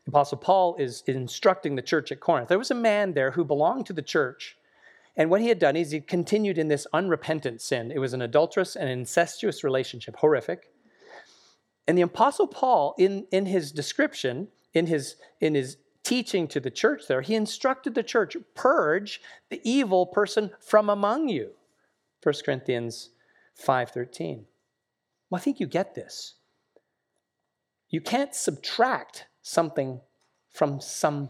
Apostle 0.08 0.38
Paul 0.38 0.76
is 0.78 1.04
instructing 1.08 1.76
the 1.76 1.82
church 1.82 2.12
at 2.12 2.20
Corinth. 2.20 2.50
There 2.50 2.60
was 2.60 2.72
a 2.72 2.76
man 2.76 3.14
there 3.14 3.32
who 3.32 3.44
belonged 3.44 3.88
to 3.88 3.94
the 3.94 4.02
church, 4.02 4.58
and 5.18 5.30
what 5.30 5.42
he 5.42 5.48
had 5.48 5.60
done 5.60 5.76
is 5.76 5.92
he 5.92 6.02
continued 6.02 6.58
in 6.58 6.68
this 6.68 6.86
unrepentant 6.94 7.62
sin. 7.62 7.92
It 7.92 8.00
was 8.00 8.14
an 8.14 8.22
adulterous 8.22 8.76
and 8.76 8.90
incestuous 8.90 9.64
relationship, 9.64 10.18
horrific. 10.18 10.72
And 11.88 11.98
the 11.98 12.04
Apostle 12.04 12.48
Paul, 12.48 12.96
in, 12.98 13.26
in 13.32 13.46
his 13.46 13.72
description, 13.72 14.50
in 14.74 14.88
his, 14.88 15.16
in 15.40 15.56
his 15.56 15.78
teaching 16.04 16.48
to 16.50 16.60
the 16.60 16.72
church 16.72 17.04
there, 17.08 17.22
he 17.22 17.36
instructed 17.36 17.96
the 17.96 18.04
church, 18.04 18.36
purge 18.54 19.22
the 19.50 19.62
evil 19.64 20.06
person 20.06 20.52
from 20.60 20.90
among 20.90 21.30
you. 21.30 21.52
1 22.22 22.36
Corinthians 22.46 23.10
5.13. 23.64 24.44
Well, 25.30 25.40
I 25.40 25.42
think 25.42 25.60
you 25.60 25.68
get 25.68 25.96
this. 25.96 26.36
You 27.90 28.02
can't 28.02 28.36
subtract 28.36 29.28
something 29.48 30.02
from 30.50 30.82
some 30.82 31.30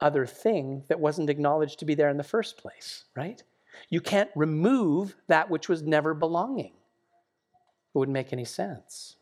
other 0.00 0.26
thing 0.26 0.82
that 0.88 0.98
wasn't 0.98 1.30
acknowledged 1.30 1.78
to 1.78 1.84
be 1.84 1.94
there 1.94 2.08
in 2.08 2.16
the 2.16 2.24
first 2.24 2.58
place, 2.58 3.04
right? 3.14 3.44
You 3.88 4.00
can't 4.00 4.30
remove 4.34 5.14
that 5.28 5.48
which 5.48 5.68
was 5.68 5.82
never 5.82 6.14
belonging. 6.14 6.72
It 7.94 7.98
wouldn't 7.98 8.12
make 8.12 8.32
any 8.32 8.44
sense. 8.44 9.16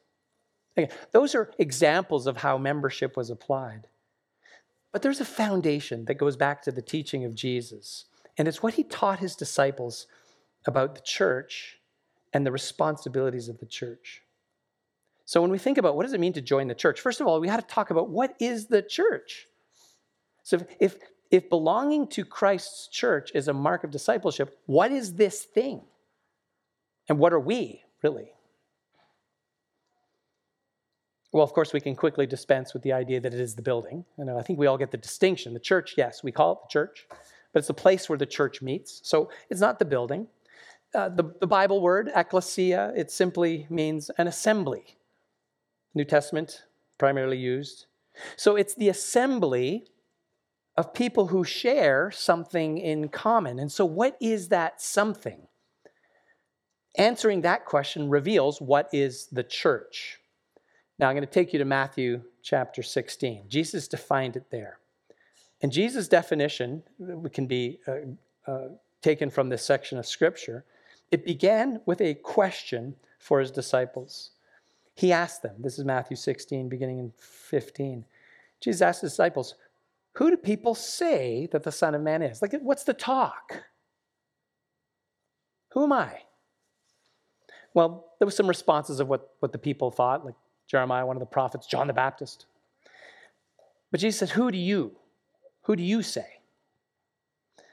Those 1.10 1.34
are 1.34 1.50
examples 1.58 2.26
of 2.26 2.38
how 2.38 2.56
membership 2.56 3.18
was 3.18 3.28
applied. 3.28 3.86
But 4.92 5.02
there's 5.02 5.20
a 5.20 5.26
foundation 5.26 6.06
that 6.06 6.14
goes 6.14 6.36
back 6.36 6.62
to 6.62 6.72
the 6.72 6.80
teaching 6.80 7.26
of 7.26 7.34
Jesus, 7.34 8.06
and 8.38 8.48
it's 8.48 8.62
what 8.62 8.74
he 8.74 8.82
taught 8.82 9.18
his 9.18 9.36
disciples 9.36 10.06
about 10.64 10.94
the 10.94 11.02
church 11.02 11.80
and 12.32 12.46
the 12.46 12.52
responsibilities 12.52 13.50
of 13.50 13.58
the 13.58 13.66
church. 13.66 14.22
So 15.24 15.40
when 15.40 15.50
we 15.50 15.58
think 15.58 15.78
about 15.78 15.96
what 15.96 16.02
does 16.02 16.12
it 16.12 16.20
mean 16.20 16.32
to 16.34 16.40
join 16.40 16.68
the 16.68 16.74
church, 16.74 17.00
first 17.00 17.20
of 17.20 17.26
all, 17.26 17.40
we 17.40 17.48
have 17.48 17.66
to 17.66 17.74
talk 17.74 17.90
about 17.90 18.08
what 18.08 18.34
is 18.40 18.66
the 18.66 18.82
church. 18.82 19.46
So 20.42 20.56
if, 20.56 20.64
if, 20.80 20.96
if 21.30 21.48
belonging 21.48 22.08
to 22.08 22.24
Christ's 22.24 22.88
church 22.88 23.30
is 23.34 23.48
a 23.48 23.52
mark 23.52 23.84
of 23.84 23.90
discipleship, 23.90 24.58
what 24.66 24.90
is 24.90 25.14
this 25.14 25.42
thing? 25.42 25.82
And 27.08 27.18
what 27.18 27.32
are 27.32 27.40
we, 27.40 27.82
really? 28.02 28.32
Well, 31.32 31.44
of 31.44 31.52
course, 31.54 31.72
we 31.72 31.80
can 31.80 31.96
quickly 31.96 32.26
dispense 32.26 32.74
with 32.74 32.82
the 32.82 32.92
idea 32.92 33.18
that 33.20 33.32
it 33.32 33.40
is 33.40 33.54
the 33.54 33.62
building. 33.62 34.04
You 34.18 34.26
know, 34.26 34.38
I 34.38 34.42
think 34.42 34.58
we 34.58 34.66
all 34.66 34.76
get 34.76 34.90
the 34.90 34.98
distinction. 34.98 35.54
The 35.54 35.60
church, 35.60 35.94
yes, 35.96 36.22
we 36.22 36.30
call 36.30 36.52
it 36.52 36.58
the 36.64 36.68
church, 36.68 37.06
but 37.52 37.60
it's 37.60 37.68
the 37.68 37.74
place 37.74 38.08
where 38.08 38.18
the 38.18 38.26
church 38.26 38.60
meets. 38.60 39.00
So 39.02 39.30
it's 39.48 39.60
not 39.60 39.78
the 39.78 39.86
building. 39.86 40.26
Uh, 40.94 41.08
the, 41.08 41.34
the 41.40 41.46
Bible 41.46 41.80
word, 41.80 42.10
ecclesia, 42.14 42.92
it 42.94 43.10
simply 43.10 43.66
means 43.70 44.10
an 44.18 44.26
assembly. 44.26 44.98
New 45.94 46.04
Testament 46.04 46.64
primarily 46.98 47.38
used. 47.38 47.86
So 48.36 48.56
it's 48.56 48.74
the 48.74 48.88
assembly 48.88 49.86
of 50.76 50.94
people 50.94 51.28
who 51.28 51.44
share 51.44 52.10
something 52.10 52.78
in 52.78 53.08
common. 53.08 53.58
And 53.58 53.70
so, 53.70 53.84
what 53.84 54.16
is 54.20 54.48
that 54.48 54.80
something? 54.80 55.46
Answering 56.96 57.42
that 57.42 57.64
question 57.64 58.08
reveals 58.08 58.60
what 58.60 58.88
is 58.92 59.26
the 59.26 59.42
church. 59.42 60.18
Now, 60.98 61.08
I'm 61.08 61.16
going 61.16 61.26
to 61.26 61.32
take 61.32 61.52
you 61.52 61.58
to 61.58 61.64
Matthew 61.64 62.22
chapter 62.42 62.82
16. 62.82 63.44
Jesus 63.48 63.88
defined 63.88 64.36
it 64.36 64.50
there. 64.50 64.78
And 65.62 65.72
Jesus' 65.72 66.08
definition 66.08 66.82
can 67.32 67.46
be 67.46 67.80
uh, 67.86 68.50
uh, 68.50 68.68
taken 69.00 69.30
from 69.30 69.48
this 69.48 69.64
section 69.64 69.98
of 69.98 70.06
Scripture. 70.06 70.64
It 71.10 71.24
began 71.24 71.80
with 71.86 72.00
a 72.00 72.14
question 72.14 72.96
for 73.18 73.40
his 73.40 73.50
disciples. 73.50 74.30
He 74.94 75.12
asked 75.12 75.42
them, 75.42 75.56
this 75.58 75.78
is 75.78 75.84
Matthew 75.84 76.16
16, 76.16 76.68
beginning 76.68 76.98
in 76.98 77.12
15. 77.18 78.04
Jesus 78.60 78.82
asked 78.82 79.02
his 79.02 79.12
disciples, 79.12 79.54
Who 80.14 80.30
do 80.30 80.36
people 80.36 80.74
say 80.74 81.48
that 81.52 81.62
the 81.62 81.72
Son 81.72 81.94
of 81.94 82.02
Man 82.02 82.22
is? 82.22 82.42
Like, 82.42 82.54
what's 82.60 82.84
the 82.84 82.94
talk? 82.94 83.64
Who 85.70 85.84
am 85.84 85.92
I? 85.92 86.20
Well, 87.74 88.12
there 88.18 88.26
were 88.26 88.32
some 88.32 88.46
responses 88.46 89.00
of 89.00 89.08
what, 89.08 89.30
what 89.40 89.52
the 89.52 89.58
people 89.58 89.90
thought, 89.90 90.26
like 90.26 90.34
Jeremiah, 90.66 91.06
one 91.06 91.16
of 91.16 91.20
the 91.20 91.26
prophets, 91.26 91.66
John 91.66 91.86
the 91.86 91.94
Baptist. 91.94 92.44
But 93.90 94.00
Jesus 94.00 94.18
said, 94.18 94.30
Who 94.30 94.50
do 94.50 94.58
you? 94.58 94.92
Who 95.62 95.76
do 95.76 95.82
you 95.82 96.02
say? 96.02 96.26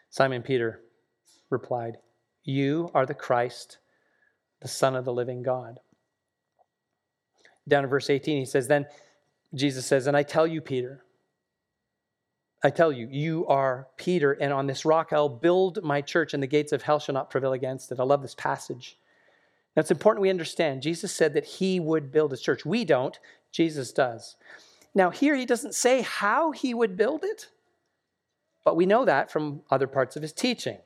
Simon 0.10 0.41
Peter 0.41 0.82
replied, 1.49 1.97
You 2.43 2.89
are 2.93 3.05
the 3.05 3.13
Christ, 3.13 3.79
the 4.62 4.67
Son 4.69 4.95
of 4.95 5.03
the 5.03 5.13
living 5.13 5.43
God 5.43 5.79
down 7.69 7.84
in 7.84 7.89
verse 7.89 8.10
18, 8.10 8.39
he 8.39 8.45
says, 8.45 8.67
Then 8.67 8.86
Jesus 9.53 9.86
says, 9.86 10.08
And 10.08 10.17
I 10.17 10.23
tell 10.23 10.45
you, 10.45 10.62
Peter, 10.62 11.03
I 12.63 12.69
tell 12.69 12.91
you, 12.91 13.08
you 13.10 13.47
are 13.47 13.88
Peter, 13.97 14.34
and 14.34 14.51
on 14.51 14.67
this 14.67 14.84
rock 14.84 15.13
I'll 15.13 15.29
build 15.29 15.82
my 15.84 16.01
church, 16.01 16.34
and 16.34 16.43
the 16.43 16.47
gates 16.47 16.73
of 16.73 16.82
hell 16.82 16.99
shall 16.99 17.13
not 17.13 17.29
prevail 17.29 17.53
against 17.53 17.91
it. 17.91 17.99
I 17.99 18.03
love 18.03 18.21
this 18.21 18.36
passage. 18.36 18.97
Now, 19.75 19.82
it's 19.82 19.91
important 19.91 20.21
we 20.21 20.29
understand. 20.29 20.82
Jesus 20.82 21.13
said 21.13 21.34
that 21.36 21.45
he 21.45 21.79
would 21.79 22.12
build 22.12 22.32
his 22.32 22.41
church. 22.41 22.65
We 22.65 22.84
don't, 22.84 23.17
Jesus 23.51 23.93
does. 23.93 24.36
Now, 24.93 25.10
here 25.10 25.36
he 25.36 25.45
doesn't 25.45 25.75
say 25.75 26.01
how 26.01 26.51
he 26.51 26.73
would 26.73 26.97
build 26.97 27.23
it, 27.23 27.47
but 28.65 28.75
we 28.75 28.86
know 28.86 29.05
that 29.05 29.32
from 29.32 29.62
other 29.71 29.88
parts 29.88 30.15
of 30.15 30.21
his 30.21 30.34
teaching. 30.34 30.79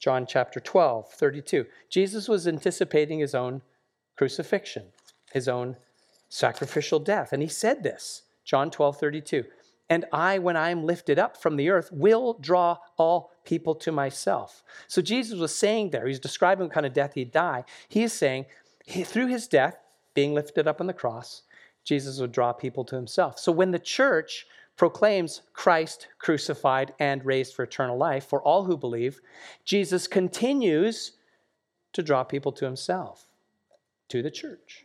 John 0.00 0.26
chapter 0.26 0.60
12, 0.60 1.12
32. 1.12 1.66
Jesus 1.90 2.26
was 2.26 2.48
anticipating 2.48 3.18
his 3.18 3.34
own 3.34 3.60
crucifixion, 4.16 4.86
his 5.32 5.46
own 5.46 5.76
sacrificial 6.30 6.98
death. 6.98 7.34
And 7.34 7.42
he 7.42 7.48
said 7.48 7.82
this, 7.82 8.22
John 8.44 8.70
12, 8.70 8.98
32. 8.98 9.44
And 9.90 10.04
I, 10.12 10.38
when 10.38 10.56
I 10.56 10.70
am 10.70 10.84
lifted 10.84 11.18
up 11.18 11.36
from 11.36 11.56
the 11.56 11.68
earth, 11.68 11.90
will 11.92 12.34
draw 12.34 12.78
all 12.96 13.32
people 13.44 13.74
to 13.74 13.92
myself. 13.92 14.62
So 14.86 15.02
Jesus 15.02 15.38
was 15.38 15.54
saying 15.54 15.90
there, 15.90 16.06
he's 16.06 16.20
describing 16.20 16.66
what 16.66 16.72
kind 16.72 16.86
of 16.86 16.94
death 16.94 17.14
he'd 17.14 17.32
die. 17.32 17.64
He 17.88 18.04
is 18.04 18.12
saying, 18.12 18.46
he, 18.86 19.02
through 19.02 19.26
his 19.26 19.48
death, 19.48 19.76
being 20.14 20.32
lifted 20.32 20.68
up 20.68 20.80
on 20.80 20.86
the 20.86 20.92
cross, 20.92 21.42
Jesus 21.84 22.20
would 22.20 22.32
draw 22.32 22.52
people 22.52 22.84
to 22.84 22.94
himself. 22.94 23.38
So 23.38 23.50
when 23.50 23.72
the 23.72 23.78
church 23.78 24.46
proclaims 24.76 25.42
Christ 25.52 26.06
crucified 26.18 26.94
and 27.00 27.24
raised 27.24 27.54
for 27.54 27.64
eternal 27.64 27.98
life 27.98 28.26
for 28.26 28.40
all 28.42 28.64
who 28.64 28.76
believe, 28.76 29.20
Jesus 29.64 30.06
continues 30.06 31.12
to 31.92 32.02
draw 32.02 32.22
people 32.22 32.52
to 32.52 32.64
himself, 32.64 33.26
to 34.08 34.22
the 34.22 34.30
church. 34.30 34.84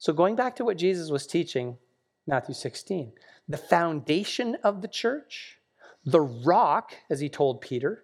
So, 0.00 0.14
going 0.14 0.34
back 0.34 0.56
to 0.56 0.64
what 0.64 0.78
Jesus 0.78 1.10
was 1.10 1.26
teaching, 1.26 1.76
Matthew 2.26 2.54
16, 2.54 3.12
the 3.46 3.58
foundation 3.58 4.56
of 4.64 4.80
the 4.80 4.88
church, 4.88 5.58
the 6.06 6.22
rock, 6.22 6.94
as 7.10 7.20
he 7.20 7.28
told 7.28 7.60
Peter, 7.60 8.02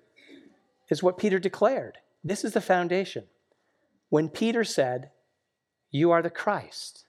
is 0.91 1.03
what 1.03 1.17
Peter 1.17 1.39
declared. 1.39 1.97
This 2.23 2.45
is 2.45 2.53
the 2.53 2.61
foundation. 2.61 3.25
When 4.11 4.29
Peter 4.29 4.63
said, 4.63 5.11
You 5.91 6.11
are 6.11 6.21
the 6.21 6.29
Christ, 6.29 7.07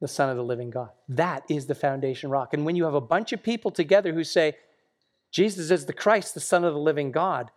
the 0.00 0.08
Son 0.08 0.28
of 0.28 0.36
the 0.36 0.42
living 0.42 0.70
God, 0.70 0.90
that 1.08 1.44
is 1.48 1.66
the 1.66 1.76
foundation 1.76 2.28
rock. 2.28 2.52
And 2.52 2.64
when 2.64 2.74
you 2.74 2.84
have 2.86 2.94
a 2.94 3.00
bunch 3.00 3.32
of 3.32 3.40
people 3.40 3.70
together 3.70 4.12
who 4.12 4.24
say, 4.24 4.56
Jesus 5.30 5.70
is 5.70 5.86
the 5.86 5.92
Christ, 5.92 6.34
the 6.34 6.40
Son 6.40 6.64
of 6.64 6.74
the 6.74 6.80
living 6.80 7.12
God, 7.12 7.52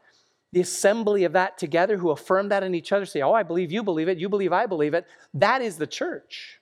the 0.52 0.62
assembly 0.62 1.24
of 1.24 1.34
that 1.34 1.58
together 1.58 1.98
who 1.98 2.12
affirm 2.12 2.50
that 2.50 2.62
in 2.62 2.76
each 2.76 2.92
other, 2.92 3.08
say, 3.08 3.24
Oh, 3.24 3.34
I 3.34 3.42
believe 3.42 3.72
you 3.72 3.82
believe 3.82 4.10
it, 4.10 4.20
you 4.20 4.30
believe 4.30 4.54
I 4.54 4.68
believe 4.68 4.94
it, 4.94 5.08
that 5.34 5.63
is 5.63 5.78
the 5.78 5.88
church. 5.88 6.60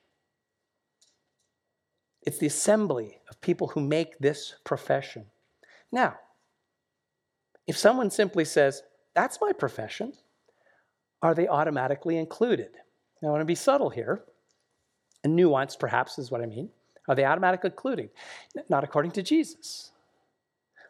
It's 2.26 2.40
the 2.40 2.48
assembly 2.48 3.20
of 3.30 3.40
people 3.42 3.68
who 3.68 3.82
make 3.82 4.18
this 4.20 4.56
profession. 4.64 5.26
Now, 5.92 6.16
if 7.68 7.78
someone 7.78 8.10
simply 8.10 8.46
says, 8.46 8.84
That's 9.14 9.40
my 9.40 9.54
profession, 9.54 10.14
are 11.22 11.34
they 11.34 11.48
automatically 11.48 12.18
included? 12.18 12.70
Now, 13.22 13.30
I 13.30 13.32
want 13.32 13.42
to 13.42 13.46
be 13.46 13.56
subtle 13.56 13.90
here, 13.90 14.24
and 15.24 15.38
nuanced 15.38 15.80
perhaps 15.80 16.20
is 16.20 16.32
what 16.32 16.42
I 16.42 16.46
mean. 16.46 16.70
Are 17.08 17.16
they 17.16 17.26
automatically 17.26 17.70
included? 17.70 18.10
Not 18.70 18.84
according 18.84 19.12
to 19.12 19.24
Jesus. 19.24 19.92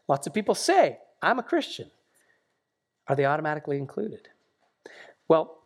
Lots 0.08 0.28
of 0.28 0.34
people 0.34 0.56
say, 0.56 1.00
I'm 1.22 1.40
a 1.40 1.44
Christian. 1.44 1.92
Are 3.08 3.16
they 3.16 3.26
automatically 3.26 3.78
included? 3.78 4.30
Well, 5.28 5.58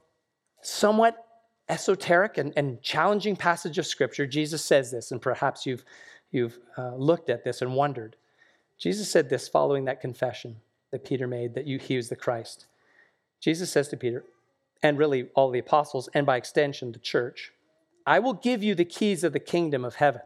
somewhat 0.61 1.25
esoteric 1.69 2.37
and, 2.37 2.51
and 2.57 2.81
challenging 2.81 3.35
passage 3.35 3.77
of 3.77 3.85
Scripture, 3.85 4.25
Jesus 4.25 4.63
says 4.65 4.91
this, 4.91 5.11
and 5.11 5.21
perhaps 5.21 5.65
you've, 5.65 5.85
you've 6.31 6.59
uh, 6.77 6.95
looked 6.95 7.29
at 7.29 7.43
this 7.43 7.61
and 7.61 7.75
wondered. 7.75 8.15
Jesus 8.77 9.11
said 9.11 9.29
this 9.29 9.47
following 9.47 9.85
that 9.85 10.01
confession 10.01 10.57
that 10.91 11.05
Peter 11.05 11.27
made 11.27 11.53
that 11.53 11.67
you, 11.67 11.77
he 11.77 11.95
was 11.95 12.09
the 12.09 12.15
Christ. 12.15 12.65
Jesus 13.39 13.71
says 13.71 13.87
to 13.89 13.97
Peter, 13.97 14.25
and 14.81 14.97
really 14.97 15.29
all 15.35 15.51
the 15.51 15.59
apostles, 15.59 16.09
and 16.13 16.25
by 16.25 16.37
extension 16.37 16.91
the 16.91 16.99
church, 16.99 17.51
I 18.05 18.19
will 18.19 18.33
give 18.33 18.63
you 18.63 18.73
the 18.75 18.85
keys 18.85 19.23
of 19.23 19.33
the 19.33 19.39
kingdom 19.39 19.85
of 19.85 19.95
heaven. 19.95 20.21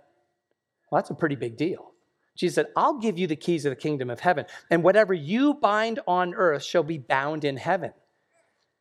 Well, 0.90 1.02
that's 1.02 1.10
a 1.10 1.16
pretty 1.16 1.36
big 1.36 1.58
deal. 1.58 1.92
Jesus 2.36 2.56
said, 2.56 2.68
I'll 2.76 3.00
give 3.00 3.20
you 3.20 3.28
the 3.28 3.36
keys 3.36 3.66
of 3.66 3.72
the 3.72 3.76
kingdom 3.76 4.10
of 4.10 4.20
heaven, 4.20 4.46
and 4.70 4.84
whatever 4.84 5.14
you 5.14 5.56
bind 5.56 6.00
on 6.08 6.34
earth 6.34 6.64
shall 6.64 6.84
be 6.84 6.98
bound 6.98 7.44
in 7.44 7.58
heaven, 7.58 7.94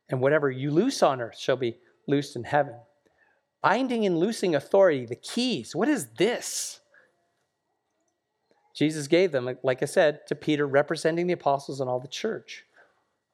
and 0.09 0.21
whatever 0.21 0.49
you 0.49 0.71
loose 0.71 1.03
on 1.03 1.21
earth 1.21 1.37
shall 1.37 1.57
be 1.57 1.77
loosed 2.07 2.35
in 2.35 2.43
heaven. 2.43 2.75
Binding 3.61 4.05
and 4.05 4.17
loosing 4.17 4.55
authority, 4.55 5.05
the 5.05 5.15
keys. 5.15 5.75
What 5.75 5.87
is 5.87 6.07
this? 6.17 6.81
Jesus 8.73 9.07
gave 9.07 9.31
them, 9.31 9.57
like 9.63 9.83
I 9.83 9.85
said, 9.85 10.25
to 10.27 10.35
Peter, 10.35 10.65
representing 10.65 11.27
the 11.27 11.33
apostles 11.33 11.79
and 11.79 11.89
all 11.89 11.99
the 11.99 12.07
church. 12.07 12.65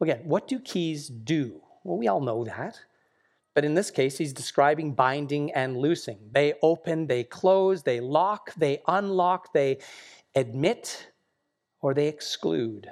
Again, 0.01 0.21
what 0.23 0.47
do 0.47 0.59
keys 0.59 1.07
do? 1.07 1.61
Well, 1.83 1.97
we 1.97 2.07
all 2.07 2.21
know 2.21 2.43
that. 2.43 2.79
But 3.55 3.65
in 3.65 3.73
this 3.73 3.91
case, 3.91 4.17
he's 4.17 4.33
describing 4.33 4.93
binding 4.93 5.51
and 5.53 5.77
loosing. 5.77 6.19
They 6.31 6.53
open, 6.61 7.07
they 7.07 7.23
close, 7.23 7.83
they 7.83 7.99
lock, 7.99 8.53
they 8.55 8.81
unlock, 8.87 9.53
they 9.53 9.79
admit, 10.35 11.07
or 11.81 11.93
they 11.93 12.07
exclude. 12.07 12.91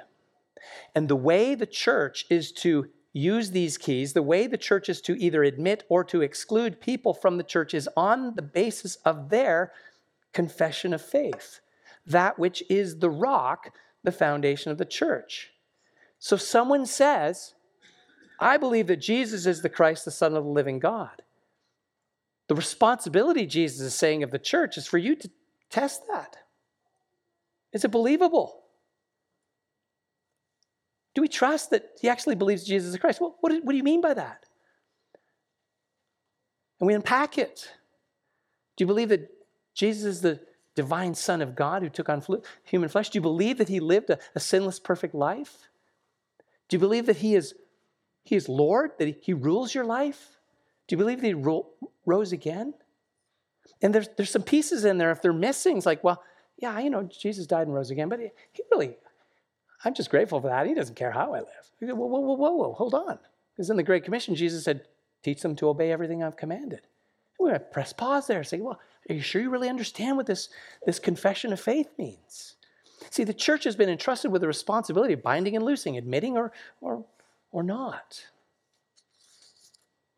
And 0.94 1.08
the 1.08 1.16
way 1.16 1.54
the 1.54 1.66
church 1.66 2.26
is 2.28 2.52
to 2.52 2.88
use 3.18 3.50
these 3.50 3.76
keys, 3.76 4.12
the 4.12 4.22
way 4.22 4.46
the 4.46 4.56
church 4.56 4.88
is 4.88 5.00
to 5.02 5.20
either 5.20 5.42
admit 5.42 5.84
or 5.88 6.04
to 6.04 6.22
exclude 6.22 6.80
people 6.80 7.12
from 7.12 7.36
the 7.36 7.42
church 7.42 7.74
is 7.74 7.88
on 7.96 8.34
the 8.34 8.42
basis 8.42 8.96
of 9.04 9.28
their 9.28 9.72
confession 10.32 10.94
of 10.94 11.02
faith, 11.02 11.60
that 12.06 12.38
which 12.38 12.62
is 12.70 12.98
the 12.98 13.10
rock, 13.10 13.74
the 14.04 14.12
foundation 14.12 14.70
of 14.70 14.78
the 14.78 14.84
church. 14.84 15.50
So 16.18 16.36
someone 16.36 16.86
says, 16.86 17.54
I 18.40 18.56
believe 18.56 18.86
that 18.86 18.96
Jesus 18.96 19.46
is 19.46 19.62
the 19.62 19.68
Christ, 19.68 20.04
the 20.04 20.10
Son 20.10 20.36
of 20.36 20.44
the 20.44 20.50
living 20.50 20.78
God. 20.78 21.22
The 22.48 22.54
responsibility 22.54 23.46
Jesus 23.46 23.80
is 23.80 23.94
saying 23.94 24.22
of 24.22 24.30
the 24.30 24.38
church 24.38 24.78
is 24.78 24.86
for 24.86 24.98
you 24.98 25.14
to 25.16 25.30
test 25.70 26.02
that. 26.08 26.36
Is 27.72 27.84
it 27.84 27.90
believable? 27.90 28.62
Do 31.18 31.22
we 31.22 31.26
trust 31.26 31.70
that 31.70 31.96
he 32.00 32.08
actually 32.08 32.36
believes 32.36 32.62
Jesus 32.62 32.92
is 32.92 32.96
Christ? 33.00 33.20
Well, 33.20 33.34
what, 33.40 33.52
what 33.64 33.72
do 33.72 33.76
you 33.76 33.82
mean 33.82 34.00
by 34.00 34.14
that? 34.14 34.46
And 36.78 36.86
we 36.86 36.94
unpack 36.94 37.38
it. 37.38 37.72
Do 38.76 38.84
you 38.84 38.86
believe 38.86 39.08
that 39.08 39.28
Jesus 39.74 40.04
is 40.04 40.20
the 40.20 40.38
divine 40.76 41.16
Son 41.16 41.42
of 41.42 41.56
God 41.56 41.82
who 41.82 41.88
took 41.88 42.08
on 42.08 42.22
human 42.62 42.88
flesh? 42.88 43.10
Do 43.10 43.18
you 43.18 43.20
believe 43.20 43.58
that 43.58 43.68
he 43.68 43.80
lived 43.80 44.10
a, 44.10 44.20
a 44.36 44.38
sinless, 44.38 44.78
perfect 44.78 45.12
life? 45.12 45.68
Do 46.68 46.76
you 46.76 46.78
believe 46.78 47.06
that 47.06 47.16
he 47.16 47.34
is 47.34 47.52
he 48.22 48.36
is 48.36 48.48
Lord, 48.48 48.92
that 48.98 49.16
He 49.20 49.32
rules 49.32 49.74
your 49.74 49.86
life? 49.86 50.38
Do 50.86 50.94
you 50.94 50.98
believe 50.98 51.20
that 51.22 51.26
He 51.26 51.34
ro- 51.34 51.66
rose 52.06 52.30
again? 52.30 52.74
And 53.82 53.92
there's, 53.92 54.08
there's 54.16 54.30
some 54.30 54.42
pieces 54.42 54.84
in 54.84 54.98
there, 54.98 55.10
if 55.10 55.20
they're 55.20 55.32
missing, 55.32 55.78
it's 55.78 55.86
like, 55.86 56.04
well, 56.04 56.22
yeah, 56.58 56.78
you 56.78 56.90
know, 56.90 57.02
Jesus 57.02 57.46
died 57.48 57.66
and 57.66 57.74
rose 57.74 57.90
again, 57.90 58.08
but 58.08 58.20
he, 58.20 58.28
he 58.52 58.62
really, 58.70 58.98
I'm 59.84 59.94
just 59.94 60.10
grateful 60.10 60.40
for 60.40 60.48
that. 60.48 60.66
He 60.66 60.74
doesn't 60.74 60.96
care 60.96 61.12
how 61.12 61.34
I 61.34 61.40
live. 61.40 61.70
Whoa, 61.80 61.94
whoa, 61.94 62.18
whoa, 62.18 62.34
whoa, 62.34 62.50
whoa, 62.52 62.72
hold 62.72 62.94
on. 62.94 63.18
Because 63.54 63.70
in 63.70 63.76
the 63.76 63.82
Great 63.82 64.04
Commission, 64.04 64.34
Jesus 64.34 64.64
said, 64.64 64.82
teach 65.22 65.40
them 65.40 65.56
to 65.56 65.68
obey 65.68 65.92
everything 65.92 66.22
I've 66.22 66.36
commanded. 66.36 66.82
We're 67.38 67.50
going 67.50 67.60
to 67.60 67.66
press 67.66 67.92
pause 67.92 68.26
there 68.26 68.38
and 68.38 68.46
say, 68.46 68.58
well, 68.60 68.80
are 69.08 69.14
you 69.14 69.20
sure 69.20 69.40
you 69.40 69.50
really 69.50 69.68
understand 69.68 70.16
what 70.16 70.26
this, 70.26 70.48
this 70.84 70.98
confession 70.98 71.52
of 71.52 71.60
faith 71.60 71.88
means? 71.96 72.56
See, 73.10 73.24
the 73.24 73.32
church 73.32 73.64
has 73.64 73.76
been 73.76 73.88
entrusted 73.88 74.32
with 74.32 74.42
the 74.42 74.48
responsibility 74.48 75.14
of 75.14 75.22
binding 75.22 75.54
and 75.54 75.64
loosing, 75.64 75.96
admitting 75.96 76.36
or, 76.36 76.52
or 76.80 77.04
or 77.50 77.62
not. 77.62 78.24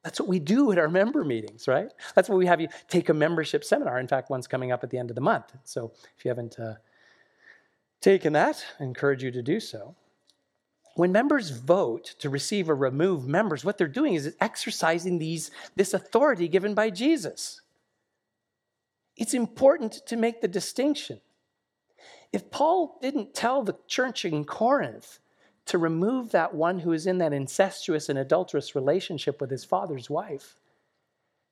That's 0.02 0.18
what 0.18 0.28
we 0.28 0.38
do 0.38 0.72
at 0.72 0.78
our 0.78 0.88
member 0.88 1.24
meetings, 1.24 1.68
right? 1.68 1.88
That's 2.14 2.28
what 2.28 2.38
we 2.38 2.46
have 2.46 2.60
you 2.60 2.68
take 2.88 3.10
a 3.10 3.14
membership 3.14 3.64
seminar. 3.64 4.00
In 4.00 4.08
fact, 4.08 4.30
one's 4.30 4.46
coming 4.46 4.72
up 4.72 4.82
at 4.82 4.90
the 4.90 4.98
end 4.98 5.10
of 5.10 5.14
the 5.14 5.20
month. 5.20 5.52
So 5.64 5.92
if 6.16 6.24
you 6.24 6.30
haven't 6.30 6.58
uh, 6.58 6.74
taken 8.00 8.32
that, 8.32 8.64
I 8.78 8.84
encourage 8.84 9.22
you 9.22 9.30
to 9.30 9.42
do 9.42 9.60
so. 9.60 9.94
When 10.94 11.12
members 11.12 11.50
vote 11.50 12.14
to 12.18 12.28
receive 12.28 12.68
or 12.68 12.74
remove 12.74 13.26
members, 13.26 13.64
what 13.64 13.78
they're 13.78 13.88
doing 13.88 14.14
is 14.14 14.34
exercising 14.40 15.18
these, 15.18 15.50
this 15.76 15.94
authority 15.94 16.48
given 16.48 16.74
by 16.74 16.90
Jesus. 16.90 17.60
It's 19.16 19.34
important 19.34 20.06
to 20.06 20.16
make 20.16 20.40
the 20.40 20.48
distinction. 20.48 21.20
If 22.32 22.50
Paul 22.50 22.98
didn't 23.02 23.34
tell 23.34 23.62
the 23.62 23.76
church 23.86 24.24
in 24.24 24.44
Corinth 24.44 25.18
to 25.66 25.78
remove 25.78 26.32
that 26.32 26.54
one 26.54 26.80
who 26.80 26.92
is 26.92 27.06
in 27.06 27.18
that 27.18 27.32
incestuous 27.32 28.08
and 28.08 28.18
adulterous 28.18 28.74
relationship 28.74 29.40
with 29.40 29.50
his 29.50 29.64
father's 29.64 30.08
wife 30.10 30.56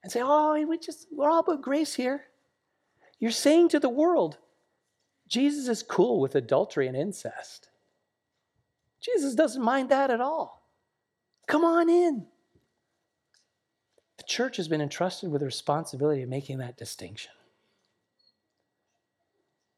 and 0.02 0.10
say, 0.10 0.20
oh, 0.22 0.64
we 0.66 0.78
just, 0.78 1.06
we're 1.12 1.30
all 1.30 1.40
about 1.40 1.62
grace 1.62 1.94
here. 1.94 2.24
You're 3.18 3.30
saying 3.30 3.68
to 3.70 3.80
the 3.80 3.88
world, 3.88 4.38
Jesus 5.28 5.68
is 5.68 5.82
cool 5.82 6.20
with 6.20 6.34
adultery 6.34 6.88
and 6.88 6.96
incest. 6.96 7.68
Jesus 9.00 9.34
doesn't 9.34 9.62
mind 9.62 9.90
that 9.90 10.10
at 10.10 10.20
all. 10.20 10.66
Come 11.46 11.64
on 11.64 11.88
in. 11.88 12.26
The 14.16 14.24
church 14.24 14.56
has 14.56 14.68
been 14.68 14.80
entrusted 14.80 15.30
with 15.30 15.40
the 15.40 15.46
responsibility 15.46 16.22
of 16.22 16.28
making 16.28 16.58
that 16.58 16.76
distinction. 16.76 17.30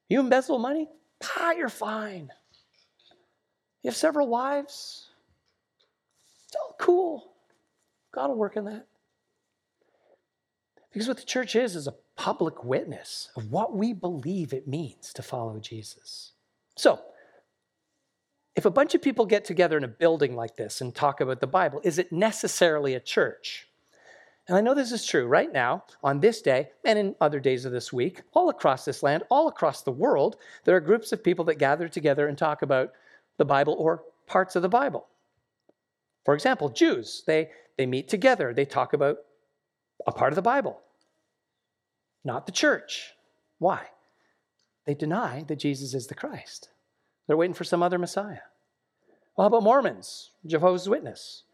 You 0.09 0.21
embezzle 0.21 0.59
money? 0.59 0.89
Ah, 1.37 1.53
you're 1.53 1.69
fine. 1.69 2.31
You 3.83 3.89
have 3.89 3.97
several 3.97 4.29
wives? 4.29 5.09
It's 6.47 6.57
all 6.57 6.75
cool. 6.81 7.33
God 8.13 8.29
will 8.29 8.37
work 8.37 8.57
in 8.57 8.65
that. 8.65 8.87
Because 10.93 11.07
what 11.07 11.19
the 11.19 11.25
church 11.25 11.55
is, 11.55 11.77
is 11.77 11.87
a 11.87 11.95
public 12.21 12.63
witness 12.63 13.31
of 13.35 13.51
what 13.51 13.75
we 13.75 13.95
believe 13.95 14.53
it 14.53 14.69
means 14.69 15.11
to 15.15 15.23
follow 15.23 15.59
Jesus. 15.59 16.33
So, 16.77 17.01
if 18.55 18.67
a 18.67 18.71
bunch 18.71 18.95
of 18.95 19.01
people 19.01 19.25
get 19.25 19.47
together 19.47 19.79
in 19.79 19.85
a 19.85 19.89
building 19.89 20.37
like 20.37 20.55
this 20.55 20.83
and 20.83 20.95
talk 20.95 21.23
about 21.23 21.41
the 21.41 21.47
Bible, 21.47 21.81
is 21.83 21.99
it 21.99 22.13
necessarily 22.13 22.93
a 22.93 23.01
church? 23.01 23.69
And 24.47 24.55
I 24.55 24.61
know 24.61 24.75
this 24.75 24.93
is 24.93 25.07
true 25.07 25.27
right 25.27 25.51
now, 25.51 25.85
on 26.05 26.21
this 26.21 26.43
day, 26.43 26.69
and 26.85 26.99
in 26.99 27.15
other 27.23 27.41
days 27.41 27.65
of 27.65 27.73
this 27.73 27.91
week, 27.91 28.21
all 28.35 28.51
across 28.51 28.85
this 28.85 29.03
land, 29.03 29.23
all 29.31 29.49
across 29.49 29.81
the 29.81 29.91
world, 29.91 30.37
there 30.67 30.77
are 30.77 30.81
groups 30.81 31.13
of 31.13 31.25
people 31.25 31.47
that 31.47 31.55
gather 31.55 31.89
together 31.89 32.29
and 32.29 32.37
talk 32.37 32.61
about 32.61 32.93
the 33.39 33.47
Bible 33.47 33.77
or 33.79 34.03
parts 34.27 34.57
of 34.57 34.61
the 34.61 34.69
Bible. 34.69 35.07
For 36.27 36.35
example, 36.35 36.69
Jews, 36.69 37.23
they, 37.27 37.49
they 37.79 37.87
meet 37.87 38.09
together, 38.09 38.53
they 38.53 38.67
talk 38.67 38.93
about 38.93 39.21
a 40.07 40.13
part 40.13 40.33
of 40.33 40.37
the 40.37 40.43
Bible, 40.43 40.83
not 42.25 42.47
the 42.47 42.53
church. 42.53 43.13
Why? 43.59 43.87
They 44.87 44.95
deny 44.95 45.45
that 45.49 45.59
Jesus 45.59 45.95
is 45.95 46.07
the 46.07 46.15
Christ. 46.15 46.69
They're 47.27 47.37
waiting 47.37 47.55
for 47.55 47.65
some 47.65 47.83
other 47.83 47.99
Messiah. 47.99 48.41
Well, 49.37 49.45
how 49.45 49.47
about 49.47 49.63
Mormons, 49.63 50.31
Jehovah's 50.47 50.89
Witness? 50.89 51.45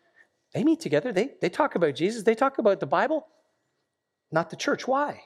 They 0.55 0.65
meet 0.65 0.81
together, 0.81 1.13
they, 1.13 1.33
they 1.41 1.51
talk 1.51 1.75
about 1.75 1.95
Jesus, 1.95 2.23
they 2.23 2.35
talk 2.35 2.59
about 2.59 2.81
the 2.81 2.87
Bible, 2.87 3.27
not 4.33 4.51
the 4.51 4.57
church. 4.57 4.89
Why? 4.89 5.23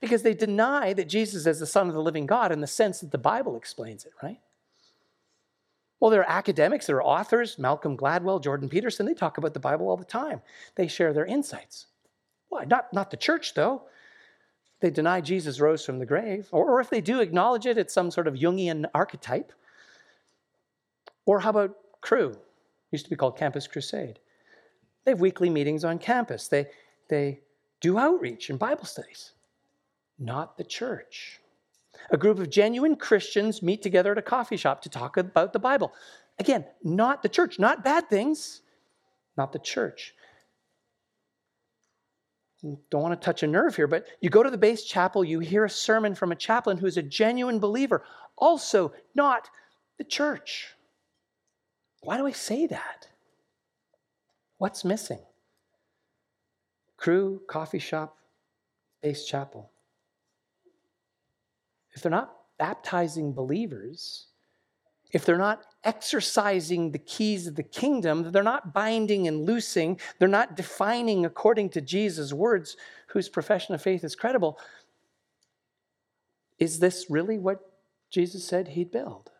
Because 0.00 0.22
they 0.22 0.34
deny 0.34 0.92
that 0.92 1.08
Jesus 1.08 1.46
is 1.46 1.58
the 1.58 1.66
Son 1.66 1.88
of 1.88 1.94
the 1.94 2.02
living 2.02 2.26
God 2.26 2.52
in 2.52 2.60
the 2.60 2.66
sense 2.66 3.00
that 3.00 3.10
the 3.10 3.18
Bible 3.18 3.56
explains 3.56 4.04
it, 4.04 4.12
right? 4.22 4.40
Well, 5.98 6.10
there 6.10 6.22
are 6.22 6.30
academics, 6.30 6.86
there 6.86 6.96
are 6.96 7.04
authors, 7.04 7.58
Malcolm 7.58 7.96
Gladwell, 7.96 8.42
Jordan 8.42 8.68
Peterson, 8.68 9.06
they 9.06 9.14
talk 9.14 9.38
about 9.38 9.54
the 9.54 9.60
Bible 9.60 9.88
all 9.88 9.96
the 9.96 10.04
time. 10.04 10.40
They 10.76 10.86
share 10.86 11.12
their 11.12 11.26
insights. 11.26 11.86
Why? 12.48 12.64
Not, 12.64 12.92
not 12.92 13.10
the 13.10 13.16
church, 13.16 13.54
though. 13.54 13.82
They 14.80 14.90
deny 14.90 15.20
Jesus 15.20 15.60
rose 15.60 15.84
from 15.84 15.98
the 15.98 16.06
grave. 16.06 16.48
Or, 16.52 16.64
or 16.64 16.80
if 16.80 16.90
they 16.90 17.00
do 17.00 17.20
acknowledge 17.20 17.66
it, 17.66 17.78
it's 17.78 17.94
some 17.94 18.10
sort 18.10 18.26
of 18.26 18.34
Jungian 18.34 18.86
archetype. 18.94 19.52
Or 21.26 21.40
how 21.40 21.50
about 21.50 21.76
Cru? 22.00 22.36
Used 22.90 23.04
to 23.04 23.10
be 23.10 23.16
called 23.16 23.36
Campus 23.36 23.66
Crusade. 23.66 24.18
They 25.04 25.12
have 25.12 25.20
weekly 25.20 25.50
meetings 25.50 25.84
on 25.84 25.98
campus. 25.98 26.48
They, 26.48 26.66
they 27.08 27.40
do 27.80 27.98
outreach 27.98 28.50
and 28.50 28.58
Bible 28.58 28.84
studies. 28.84 29.32
Not 30.18 30.56
the 30.56 30.64
church. 30.64 31.40
A 32.10 32.16
group 32.16 32.38
of 32.38 32.50
genuine 32.50 32.96
Christians 32.96 33.62
meet 33.62 33.82
together 33.82 34.12
at 34.12 34.18
a 34.18 34.22
coffee 34.22 34.56
shop 34.56 34.82
to 34.82 34.88
talk 34.88 35.16
about 35.16 35.52
the 35.52 35.58
Bible. 35.58 35.92
Again, 36.38 36.64
not 36.82 37.22
the 37.22 37.28
church, 37.28 37.58
not 37.58 37.84
bad 37.84 38.08
things, 38.08 38.62
not 39.36 39.52
the 39.52 39.58
church. 39.58 40.14
Don't 42.62 43.02
want 43.02 43.18
to 43.18 43.24
touch 43.24 43.42
a 43.42 43.46
nerve 43.46 43.74
here, 43.76 43.86
but 43.86 44.06
you 44.20 44.28
go 44.28 44.42
to 44.42 44.50
the 44.50 44.58
base 44.58 44.84
chapel, 44.84 45.24
you 45.24 45.40
hear 45.40 45.64
a 45.64 45.70
sermon 45.70 46.14
from 46.14 46.30
a 46.30 46.36
chaplain 46.36 46.76
who 46.76 46.86
is 46.86 46.98
a 46.98 47.02
genuine 47.02 47.58
believer, 47.58 48.04
also 48.36 48.92
not 49.14 49.48
the 49.96 50.04
church. 50.04 50.74
Why 52.02 52.16
do 52.16 52.26
I 52.26 52.32
say 52.32 52.66
that? 52.66 53.08
What's 54.58 54.84
missing? 54.84 55.20
Cru, 56.98 57.40
coffee 57.48 57.78
shop, 57.78 58.18
base 59.02 59.24
chapel. 59.24 59.70
If 61.92 62.02
they're 62.02 62.10
not 62.10 62.36
baptizing 62.58 63.32
believers, 63.32 64.26
if 65.12 65.24
they're 65.24 65.38
not 65.38 65.62
exercising 65.84 66.92
the 66.92 66.98
keys 66.98 67.46
of 67.46 67.56
the 67.56 67.62
kingdom, 67.62 68.30
they're 68.30 68.42
not 68.42 68.72
binding 68.72 69.26
and 69.26 69.44
loosing, 69.44 69.98
they're 70.18 70.28
not 70.28 70.56
defining 70.56 71.24
according 71.24 71.70
to 71.70 71.80
Jesus' 71.80 72.32
words 72.32 72.76
whose 73.08 73.28
profession 73.28 73.74
of 73.74 73.82
faith 73.82 74.04
is 74.04 74.14
credible, 74.14 74.58
is 76.58 76.78
this 76.78 77.06
really 77.08 77.38
what 77.38 77.60
Jesus 78.10 78.44
said 78.44 78.68
he'd 78.68 78.92
build? 78.92 79.30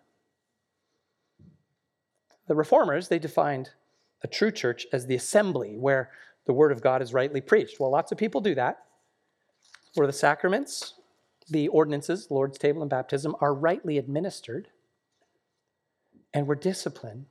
The 2.49 2.55
reformers, 2.55 3.09
they 3.09 3.19
defined 3.19 3.71
a 4.23 4.27
true 4.27 4.51
church 4.51 4.87
as 4.93 5.07
the 5.07 5.15
assembly 5.15 5.77
where 5.77 6.11
the 6.47 6.53
word 6.53 6.73
of 6.73 6.83
God 6.83 7.03
is 7.03 7.13
rightly 7.13 7.41
preached. 7.41 7.79
Well, 7.79 7.91
lots 7.91 8.11
of 8.11 8.19
people 8.19 8.41
do 8.41 8.55
that. 8.55 8.79
Where 9.95 10.07
the 10.07 10.13
sacraments, 10.13 10.95
the 11.49 11.69
ordinances, 11.69 12.29
Lord's 12.31 12.59
table 12.59 12.81
and 12.81 12.91
baptism, 12.91 13.37
are 13.41 13.55
rightly 13.55 13.99
administered 13.99 14.69
and 16.33 16.47
where 16.47 16.57
discipline 16.57 17.27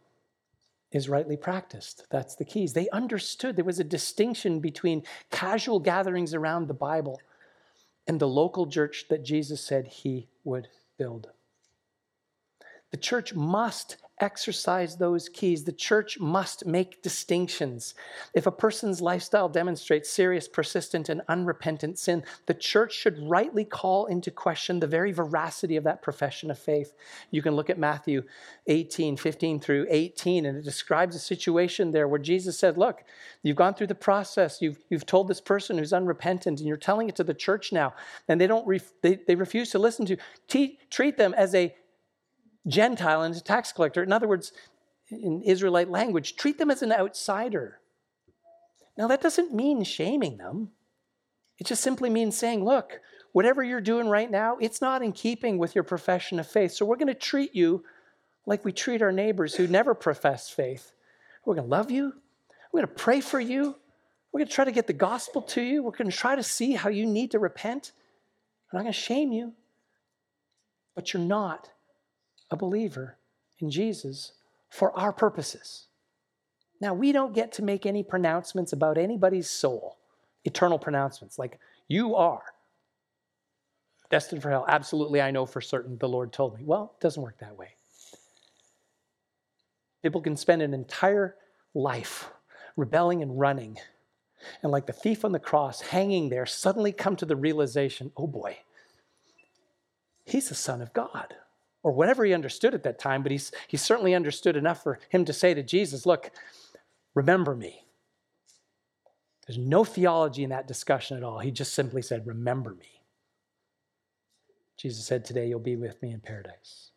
is 0.91 1.09
rightly 1.09 1.37
practiced. 1.37 2.05
That's 2.09 2.35
the 2.35 2.45
keys. 2.45 2.73
They 2.73 2.89
understood 2.89 3.55
there 3.55 3.65
was 3.65 3.79
a 3.79 3.83
distinction 3.83 4.59
between 4.59 5.03
casual 5.31 5.79
gatherings 5.79 6.33
around 6.33 6.67
the 6.67 6.73
Bible 6.73 7.21
and 8.07 8.19
the 8.19 8.27
local 8.27 8.67
church 8.67 9.05
that 9.09 9.23
Jesus 9.23 9.61
said 9.61 9.85
he 9.85 10.27
would 10.43 10.67
build. 10.97 11.29
The 12.91 12.97
church 12.97 13.35
must 13.35 13.97
exercise 14.20 14.97
those 14.97 15.30
keys. 15.30 15.63
The 15.63 15.72
church 15.72 16.20
must 16.20 16.65
make 16.65 17.01
distinctions. 17.01 17.95
If 18.34 18.45
a 18.45 18.51
person's 18.51 19.01
lifestyle 19.01 19.49
demonstrates 19.49 20.09
serious, 20.09 20.47
persistent, 20.47 21.09
and 21.09 21.22
unrepentant 21.28 21.99
sin, 21.99 22.24
the 22.45 22.53
church 22.53 22.93
should 22.93 23.20
rightly 23.30 23.65
call 23.65 24.05
into 24.07 24.32
question 24.32 24.80
the 24.80 24.88
very 24.88 25.11
veracity 25.11 25.76
of 25.76 25.84
that 25.86 26.01
profession 26.01 26.51
of 26.51 26.59
faith. 26.59 26.93
You 27.32 27.41
can 27.41 27.55
look 27.55 27.70
at 27.70 27.78
Matthew 27.78 28.24
18, 28.67 29.17
15 29.17 29.59
through 29.59 29.88
18, 29.89 30.45
and 30.45 30.57
it 30.57 30.63
describes 30.63 31.15
a 31.15 31.20
situation 31.20 31.91
there 31.91 32.07
where 32.07 32.20
Jesus 32.20 32.57
said, 32.57 32.78
Look, 32.78 33.03
you've 33.43 33.55
gone 33.55 33.74
through 33.74 33.88
the 33.88 33.95
process, 33.95 34.61
you've, 34.61 34.80
you've 34.89 35.05
told 35.05 35.28
this 35.28 35.41
person 35.41 35.78
who's 35.78 35.93
unrepentant, 35.93 36.59
and 36.59 36.67
you're 36.67 36.78
telling 36.78 37.09
it 37.09 37.15
to 37.15 37.24
the 37.24 37.34
church 37.34 37.72
now, 37.72 37.93
and 38.28 38.39
they 38.39 38.47
don't 38.47 38.67
ref- 38.67 38.93
they, 39.01 39.20
they 39.28 39.36
refuse 39.36 39.72
to 39.72 39.80
listen 39.80 40.05
to. 40.05 40.17
Te- 40.47 40.80
treat 40.89 41.17
them 41.17 41.34
as 41.36 41.55
a 41.55 41.74
Gentile 42.68 43.24
and 43.24 43.36
a 43.36 43.41
tax 43.41 43.72
collector. 43.72 44.03
In 44.03 44.12
other 44.12 44.28
words, 44.28 44.51
in 45.10 45.41
Israelite 45.41 45.89
language, 45.89 46.36
treat 46.36 46.57
them 46.57 46.72
as 46.72 46.82
an 46.82 46.91
outsider. 46.91 47.80
Now, 48.97 49.07
that 49.07 49.22
doesn't 49.22 49.53
mean 49.53 49.84
shaming 49.84 50.38
them. 50.38 50.70
It 51.57 51.68
just 51.68 51.82
simply 51.82 52.10
means 52.10 52.38
saying, 52.38 52.64
look, 52.64 52.99
whatever 53.32 53.64
you're 53.64 53.82
doing 53.82 54.07
right 54.07 54.30
now, 54.30 54.57
it's 54.60 54.82
not 54.82 55.01
in 55.01 55.12
keeping 55.12 55.57
with 55.57 55.76
your 55.76 55.84
profession 55.84 56.39
of 56.39 56.47
faith. 56.47 56.74
So 56.74 56.86
we're 56.86 56.95
going 56.95 57.07
to 57.07 57.14
treat 57.14 57.55
you 57.55 57.84
like 58.45 58.66
we 58.66 58.72
treat 58.72 59.01
our 59.01 59.12
neighbors 59.12 59.55
who 59.55 59.68
never 59.68 59.93
profess 59.93 60.49
faith. 60.49 60.91
We're 61.45 61.55
going 61.55 61.68
to 61.68 61.76
love 61.76 61.91
you. 61.91 62.14
We're 62.72 62.82
going 62.82 62.95
to 62.95 63.01
pray 63.01 63.22
for 63.22 63.39
you. 63.39 63.76
We're 64.32 64.39
going 64.39 64.47
to 64.47 64.53
try 64.53 64.66
to 64.66 64.72
get 64.72 64.88
the 64.88 64.93
gospel 64.93 65.41
to 65.43 65.62
you. 65.62 65.82
We're 65.84 65.91
going 65.91 66.12
to 66.12 66.16
try 66.16 66.36
to 66.36 66.43
see 66.43 66.74
how 66.74 66.89
you 66.89 67.05
need 67.05 67.32
to 67.32 67.39
repent. 67.39 67.93
I'm 68.72 68.78
not 68.78 68.84
going 68.84 68.93
to 68.93 68.99
shame 68.99 69.32
you, 69.32 69.53
but 70.93 71.14
you're 71.14 71.24
not 71.24 71.70
a 72.51 72.57
believer 72.57 73.17
in 73.59 73.69
Jesus 73.69 74.33
for 74.69 74.97
our 74.97 75.11
purposes. 75.11 75.87
Now, 76.81 76.93
we 76.93 77.11
don't 77.11 77.33
get 77.33 77.51
to 77.53 77.63
make 77.63 77.85
any 77.85 78.03
pronouncements 78.03 78.71
about 78.71 78.97
anybody's 78.97 79.49
soul, 79.49 79.97
eternal 80.45 80.79
pronouncements, 80.79 81.37
like 81.37 81.59
you 81.87 82.15
are 82.15 82.43
destined 84.09 84.41
for 84.41 84.49
hell. 84.49 84.65
Absolutely, 84.67 85.21
I 85.21 85.31
know 85.31 85.45
for 85.45 85.61
certain 85.61 85.97
the 85.97 86.09
Lord 86.09 86.31
told 86.31 86.57
me. 86.57 86.63
Well, 86.63 86.93
it 86.97 87.01
doesn't 87.01 87.21
work 87.21 87.37
that 87.39 87.57
way. 87.57 87.69
People 90.01 90.21
can 90.21 90.37
spend 90.37 90.61
an 90.61 90.73
entire 90.73 91.35
life 91.73 92.29
rebelling 92.77 93.21
and 93.21 93.37
running, 93.37 93.77
and 94.63 94.71
like 94.71 94.87
the 94.87 94.93
thief 94.93 95.25
on 95.25 95.33
the 95.33 95.39
cross, 95.39 95.81
hanging 95.81 96.29
there, 96.29 96.45
suddenly 96.45 96.93
come 96.93 97.17
to 97.17 97.25
the 97.25 97.35
realization 97.35 98.11
oh 98.15 98.27
boy, 98.27 98.57
he's 100.23 100.47
the 100.47 100.55
Son 100.55 100.81
of 100.81 100.93
God 100.93 101.35
or 101.84 101.91
whatever 101.91 102.25
he 102.25 102.34
understood 102.34 102.73
at 102.73 102.84
that 102.84 102.99
time, 102.99 103.23
but 103.23 103.32
he's, 103.32 103.51
he 103.67 103.77
certainly 103.77 104.13
understood 104.13 104.55
enough 104.55 104.84
for 104.84 104.99
him 105.09 105.25
to 105.25 105.34
say 105.34 105.53
to 105.53 105.63
Jesus, 105.63 106.05
Look, 106.05 106.32
remember 107.15 107.55
me. 107.55 107.86
There's 109.47 109.57
no 109.57 109.84
theology 109.84 110.43
in 110.43 110.49
that 110.51 110.67
discussion 110.67 111.17
at 111.17 111.23
all. 111.23 111.39
He 111.39 111.51
just 111.51 111.73
simply 111.73 112.01
said, 112.01 112.27
Remember 112.27 112.71
me. 112.71 113.01
Jesus 114.77 115.05
said, 115.05 115.25
Today 115.25 115.47
you'll 115.47 115.59
be 115.59 115.75
with 115.75 116.01
me 116.01 116.11
in 116.11 116.19
paradise. 116.19 116.91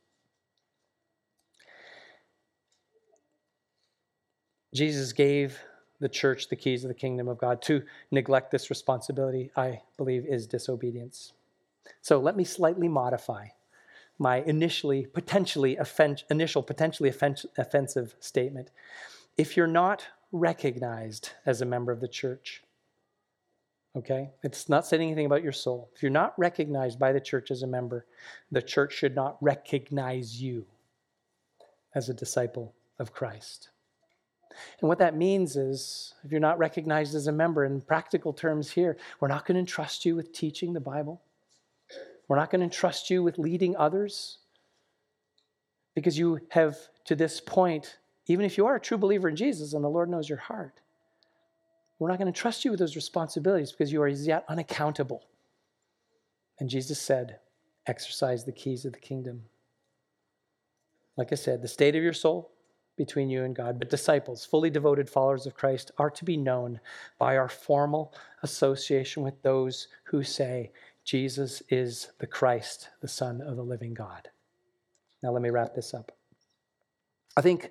Jesus 4.74 5.12
gave 5.12 5.59
the 6.01 6.09
church 6.09 6.49
the 6.49 6.57
keys 6.57 6.83
of 6.83 6.89
the 6.89 6.95
kingdom 6.95 7.28
of 7.28 7.39
God. 7.39 7.62
To 7.62 7.83
neglect 8.11 8.51
this 8.51 8.70
responsibility, 8.70 9.51
I 9.57 9.83
believe, 9.97 10.26
is 10.26 10.47
disobedience. 10.47 11.33
So 12.01 12.18
let 12.18 12.37
me 12.37 12.45
slightly 12.45 12.89
modify 12.89 13.49
my 14.23 14.43
initially 14.43 15.05
potentially 15.07 15.79
offen- 15.79 16.18
initial 16.31 16.62
potentially 16.62 17.11
offen- 17.11 17.51
offensive 17.59 18.14
statement. 18.20 18.70
If 19.37 19.57
you're 19.57 19.66
not 19.66 20.07
recognized 20.31 21.31
as 21.45 21.61
a 21.61 21.66
member 21.66 21.93
of 21.93 22.01
the 22.01 22.09
church, 22.09 22.62
okay, 23.97 24.31
it's 24.43 24.68
not 24.68 24.87
saying 24.87 25.03
anything 25.03 25.27
about 25.27 25.43
your 25.43 25.53
soul. 25.53 25.91
If 25.95 26.03
you're 26.03 26.11
not 26.11 26.39
recognized 26.39 26.99
by 26.99 27.12
the 27.12 27.20
church 27.20 27.51
as 27.51 27.62
a 27.62 27.66
member, 27.66 28.07
the 28.51 28.62
church 28.62 28.95
should 28.95 29.14
not 29.14 29.37
recognize 29.43 30.41
you 30.41 30.64
as 31.95 32.09
a 32.09 32.14
disciple 32.14 32.75
of 32.99 33.12
Christ. 33.12 33.68
And 34.81 34.89
what 34.89 34.99
that 34.99 35.16
means 35.16 35.57
is, 35.57 36.14
if 36.25 36.31
you're 36.31 36.41
not 36.41 36.59
recognized 36.59 37.14
as 37.14 37.27
a 37.27 37.33
member, 37.33 37.64
in 37.64 37.81
practical 37.81 38.33
terms 38.33 38.70
here, 38.70 38.97
we're 39.18 39.29
not 39.29 39.47
going 39.47 39.57
to 39.57 39.61
entrust 39.61 40.05
you 40.05 40.14
with 40.14 40.33
teaching 40.33 40.73
the 40.73 40.81
Bible. 40.81 41.23
We're 42.29 42.37
not 42.37 42.51
going 42.51 42.68
to 42.68 42.75
trust 42.75 43.11
you 43.11 43.23
with 43.23 43.39
leading 43.39 43.77
others 43.77 44.39
because 45.95 46.18
you 46.18 46.41
have, 46.51 46.77
to 47.05 47.14
this 47.14 47.41
point, 47.41 47.99
even 48.27 48.45
if 48.47 48.57
you 48.57 48.66
are 48.66 48.77
a 48.77 48.81
true 48.81 48.99
believer 48.99 49.29
in 49.29 49.37
Jesus 49.37 49.73
and 49.75 49.85
the 49.85 49.89
Lord 49.89 50.09
knows 50.09 50.29
your 50.29 50.39
heart, 50.39 50.81
we're 51.99 52.09
not 52.09 52.18
going 52.18 52.33
to 52.33 52.39
trust 52.39 52.64
you 52.64 52.70
with 52.70 52.81
those 52.81 52.97
responsibilities 52.97 53.70
because 53.73 53.93
you 53.93 54.03
are 54.03 54.09
as 54.09 54.27
yet 54.27 54.45
unaccountable. 54.49 55.23
And 56.59 56.70
Jesus 56.70 57.01
said, 57.01 57.39
exercise 57.87 58.45
the 58.45 58.53
keys 58.53 58.85
of 58.85 58.93
the 58.93 58.99
kingdom. 58.99 59.43
Like 61.16 61.33
I 61.33 61.35
said, 61.35 61.61
the 61.61 61.68
state 61.68 61.95
of 61.95 62.03
your 62.03 62.12
soul 62.12 62.51
between 62.97 63.31
you 63.31 63.45
and 63.45 63.55
God, 63.57 63.79
but 63.79 63.91
disciples, 63.91 64.45
fully 64.45 64.70
devoted 64.70 65.09
followers 65.09 65.47
of 65.47 65.55
Christ, 65.55 65.91
are 65.99 66.11
to 66.11 66.25
be 66.25 66.37
known 66.37 66.81
by 67.18 67.37
our 67.37 67.49
formal 67.49 68.14
association 68.43 69.23
with 69.23 69.41
those 69.43 69.89
who 70.05 70.23
say, 70.23 70.70
Jesus 71.05 71.62
is 71.68 72.09
the 72.18 72.26
Christ, 72.26 72.88
the 73.00 73.09
Son 73.09 73.40
of 73.40 73.57
the 73.57 73.64
living 73.64 73.94
God. 73.94 74.28
Now, 75.22 75.30
let 75.30 75.42
me 75.42 75.50
wrap 75.50 75.74
this 75.74 75.94
up. 75.94 76.12
I 77.36 77.40
think 77.40 77.70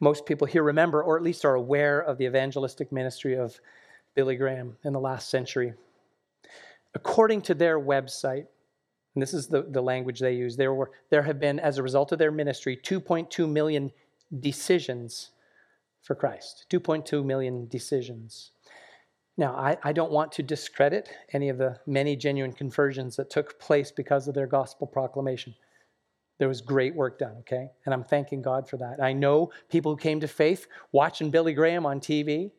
most 0.00 0.26
people 0.26 0.46
here 0.46 0.62
remember, 0.62 1.02
or 1.02 1.16
at 1.16 1.22
least 1.22 1.44
are 1.44 1.54
aware, 1.54 2.00
of 2.00 2.18
the 2.18 2.26
evangelistic 2.26 2.92
ministry 2.92 3.34
of 3.34 3.60
Billy 4.14 4.36
Graham 4.36 4.76
in 4.84 4.92
the 4.92 5.00
last 5.00 5.28
century. 5.28 5.74
According 6.94 7.42
to 7.42 7.54
their 7.54 7.80
website, 7.80 8.46
and 9.14 9.22
this 9.22 9.34
is 9.34 9.48
the, 9.48 9.62
the 9.62 9.82
language 9.82 10.20
they 10.20 10.34
use, 10.34 10.56
there, 10.56 10.72
were, 10.72 10.90
there 11.10 11.22
have 11.22 11.40
been, 11.40 11.58
as 11.58 11.78
a 11.78 11.82
result 11.82 12.12
of 12.12 12.18
their 12.18 12.30
ministry, 12.30 12.76
2.2 12.76 13.48
million 13.48 13.90
decisions 14.40 15.30
for 16.02 16.14
Christ. 16.14 16.66
2.2 16.70 17.24
million 17.24 17.66
decisions. 17.66 18.52
Now, 19.38 19.54
I, 19.54 19.78
I, 19.84 19.92
don't 19.92 20.10
want 20.10 20.32
to 20.32 20.42
discredit 20.42 21.08
any 21.32 21.48
of 21.48 21.58
the 21.58 21.78
many 21.86 22.16
genuine 22.16 22.52
conversions 22.52 23.14
that 23.16 23.30
took 23.30 23.60
place 23.60 23.92
because 23.92 24.26
of 24.26 24.34
their 24.34 24.48
gospel 24.48 24.84
proclamation. 24.84 25.54
There 26.38 26.48
was 26.48 26.60
great 26.60 26.94
work 26.96 27.20
done, 27.20 27.36
okay? 27.40 27.70
And 27.86 27.94
I'm 27.94 28.02
thanking 28.02 28.42
God 28.42 28.68
for 28.68 28.78
that. 28.78 29.00
I 29.00 29.12
know 29.12 29.52
people 29.68 29.92
who 29.92 29.96
came 29.96 30.18
to 30.20 30.28
faith 30.28 30.66
watching 30.90 31.30
Billy 31.30 31.54
Graham 31.54 31.86
on 31.86 32.00
TV. 32.00 32.50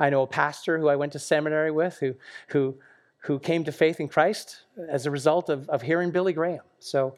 I 0.00 0.10
know 0.10 0.22
a 0.22 0.26
pastor 0.26 0.76
who 0.76 0.88
I 0.88 0.96
went 0.96 1.12
to 1.12 1.20
seminary 1.20 1.70
with 1.70 1.98
who, 1.98 2.16
who, 2.48 2.76
who 3.18 3.38
came 3.38 3.62
to 3.64 3.72
faith 3.72 4.00
in 4.00 4.08
Christ 4.08 4.62
as 4.90 5.06
a 5.06 5.12
result 5.12 5.48
of, 5.48 5.68
of 5.68 5.82
hearing 5.82 6.10
Billy 6.10 6.32
Graham. 6.32 6.62
So 6.80 7.16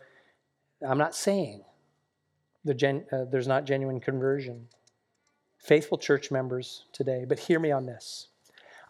I'm 0.87 0.99
not 0.99 1.14
saying 1.14 1.64
gen, 2.75 3.07
uh, 3.11 3.25
there's 3.25 3.49
not 3.49 3.64
genuine 3.64 4.01
conversion. 4.01 4.69
Faithful 5.59 5.97
church 5.97 6.31
members 6.31 6.85
today, 6.93 7.25
but 7.27 7.39
hear 7.39 7.59
me 7.59 7.73
on 7.73 7.87
this. 7.87 8.29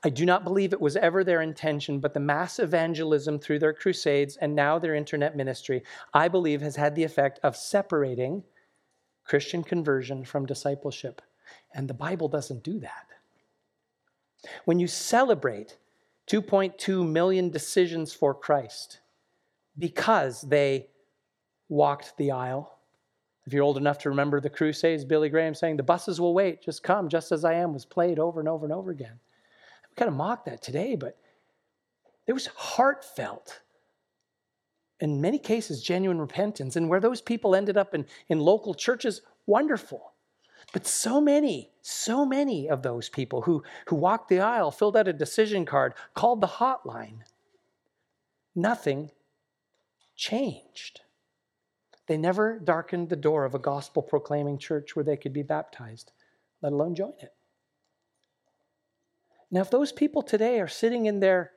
I 0.06 0.08
do 0.08 0.24
not 0.24 0.44
believe 0.44 0.72
it 0.72 0.80
was 0.80 0.94
ever 0.94 1.24
their 1.24 1.42
intention, 1.42 1.98
but 1.98 2.14
the 2.14 2.20
mass 2.20 2.60
evangelism 2.60 3.40
through 3.40 3.58
their 3.58 3.72
crusades 3.72 4.36
and 4.36 4.54
now 4.54 4.78
their 4.78 4.94
internet 4.94 5.36
ministry, 5.36 5.82
I 6.14 6.28
believe, 6.28 6.60
has 6.60 6.76
had 6.76 6.94
the 6.94 7.02
effect 7.02 7.40
of 7.42 7.56
separating 7.56 8.44
Christian 9.24 9.64
conversion 9.64 10.24
from 10.24 10.46
discipleship. 10.46 11.22
And 11.74 11.88
the 11.88 11.94
Bible 11.94 12.28
doesn't 12.28 12.62
do 12.62 12.78
that. 12.78 13.08
When 14.64 14.78
you 14.78 14.86
celebrate 14.86 15.76
2.2 16.28 17.04
million 17.04 17.50
decisions 17.50 18.12
for 18.12 18.32
Christ 18.32 19.00
because 19.76 20.40
they 20.42 20.86
walked 21.68 22.16
the 22.16 22.30
aisle, 22.30 22.78
if 23.44 23.52
you're 23.52 23.64
old 23.64 23.76
enough 23.76 23.98
to 23.98 24.10
remember 24.10 24.40
the 24.40 24.50
Crusades, 24.50 25.04
Billy 25.04 25.30
Graham 25.30 25.56
saying, 25.56 25.78
The 25.78 25.82
buses 25.82 26.20
will 26.20 26.32
wait, 26.32 26.62
just 26.62 26.84
come, 26.84 27.08
just 27.08 27.32
as 27.32 27.44
I 27.44 27.54
am, 27.54 27.72
was 27.72 27.84
played 27.84 28.20
over 28.20 28.38
and 28.38 28.48
over 28.48 28.66
and 28.66 28.72
over 28.72 28.92
again. 28.92 29.18
Kind 29.96 30.08
of 30.08 30.14
mock 30.14 30.44
that 30.44 30.62
today, 30.62 30.94
but 30.94 31.18
it 32.26 32.32
was 32.32 32.46
heartfelt. 32.46 33.60
In 35.00 35.20
many 35.20 35.38
cases, 35.38 35.82
genuine 35.82 36.20
repentance. 36.20 36.76
And 36.76 36.88
where 36.88 37.00
those 37.00 37.20
people 37.20 37.54
ended 37.54 37.76
up 37.76 37.94
in, 37.94 38.06
in 38.28 38.40
local 38.40 38.74
churches, 38.74 39.22
wonderful. 39.46 40.12
But 40.72 40.86
so 40.86 41.20
many, 41.20 41.70
so 41.80 42.26
many 42.26 42.68
of 42.68 42.82
those 42.82 43.08
people 43.08 43.42
who, 43.42 43.62
who 43.86 43.96
walked 43.96 44.28
the 44.28 44.40
aisle, 44.40 44.70
filled 44.70 44.96
out 44.96 45.08
a 45.08 45.12
decision 45.12 45.64
card, 45.64 45.94
called 46.14 46.40
the 46.40 46.46
hotline, 46.46 47.20
nothing 48.54 49.10
changed. 50.16 51.02
They 52.08 52.16
never 52.16 52.58
darkened 52.58 53.08
the 53.08 53.16
door 53.16 53.44
of 53.44 53.54
a 53.54 53.60
gospel 53.60 54.02
proclaiming 54.02 54.58
church 54.58 54.96
where 54.96 55.04
they 55.04 55.16
could 55.16 55.32
be 55.32 55.42
baptized, 55.42 56.12
let 56.62 56.72
alone 56.72 56.94
join 56.94 57.14
it. 57.20 57.35
Now, 59.50 59.60
if 59.60 59.70
those 59.70 59.92
people 59.92 60.22
today 60.22 60.60
are 60.60 60.68
sitting 60.68 61.06
in 61.06 61.20
their 61.20 61.52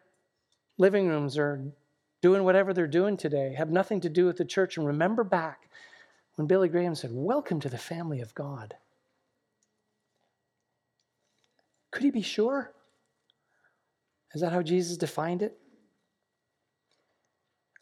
living 0.77 1.07
rooms 1.07 1.37
or 1.37 1.71
doing 2.21 2.43
whatever 2.43 2.73
they're 2.73 2.87
doing 2.87 3.17
today, 3.17 3.53
have 3.57 3.69
nothing 3.69 4.01
to 4.01 4.09
do 4.09 4.25
with 4.25 4.37
the 4.37 4.45
church, 4.45 4.77
and 4.77 4.85
remember 4.85 5.23
back 5.23 5.69
when 6.35 6.47
Billy 6.47 6.69
Graham 6.69 6.95
said, 6.95 7.11
Welcome 7.13 7.59
to 7.61 7.69
the 7.69 7.77
family 7.77 8.21
of 8.21 8.35
God. 8.35 8.75
Could 11.91 12.03
he 12.03 12.11
be 12.11 12.21
sure? 12.21 12.73
Is 14.33 14.41
that 14.41 14.53
how 14.53 14.61
Jesus 14.61 14.97
defined 14.97 15.41
it? 15.41 15.57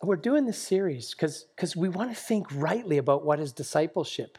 We're 0.02 0.16
doing 0.16 0.46
this 0.46 0.60
series 0.60 1.14
because 1.14 1.76
we 1.76 1.90
want 1.90 2.12
to 2.12 2.16
think 2.16 2.48
rightly 2.54 2.98
about 2.98 3.26
what 3.26 3.40
is 3.40 3.52
discipleship. 3.52 4.38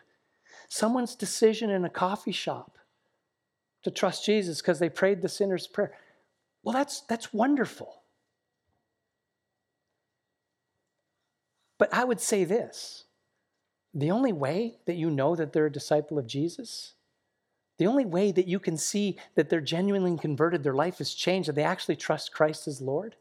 Someone's 0.68 1.14
decision 1.14 1.68
in 1.68 1.84
a 1.84 1.90
coffee 1.90 2.32
shop 2.32 2.78
to 3.88 3.94
trust 3.94 4.24
Jesus 4.24 4.60
because 4.60 4.78
they 4.78 4.88
prayed 4.88 5.22
the 5.22 5.28
sinner's 5.28 5.66
prayer. 5.66 5.92
Well, 6.62 6.72
that's, 6.72 7.00
that's 7.02 7.32
wonderful. 7.32 8.02
But 11.78 11.92
I 11.94 12.04
would 12.04 12.20
say 12.20 12.44
this 12.44 13.04
the 13.94 14.10
only 14.10 14.32
way 14.32 14.78
that 14.86 14.96
you 14.96 15.10
know 15.10 15.34
that 15.34 15.52
they're 15.52 15.66
a 15.66 15.72
disciple 15.72 16.18
of 16.18 16.26
Jesus, 16.26 16.94
the 17.78 17.86
only 17.86 18.04
way 18.04 18.32
that 18.32 18.46
you 18.46 18.58
can 18.58 18.76
see 18.76 19.18
that 19.34 19.48
they're 19.48 19.60
genuinely 19.60 20.16
converted, 20.18 20.62
their 20.62 20.74
life 20.74 20.98
has 20.98 21.14
changed, 21.14 21.48
that 21.48 21.54
they 21.54 21.62
actually 21.62 21.96
trust 21.96 22.34
Christ 22.34 22.68
as 22.68 22.82
Lord, 22.82 23.16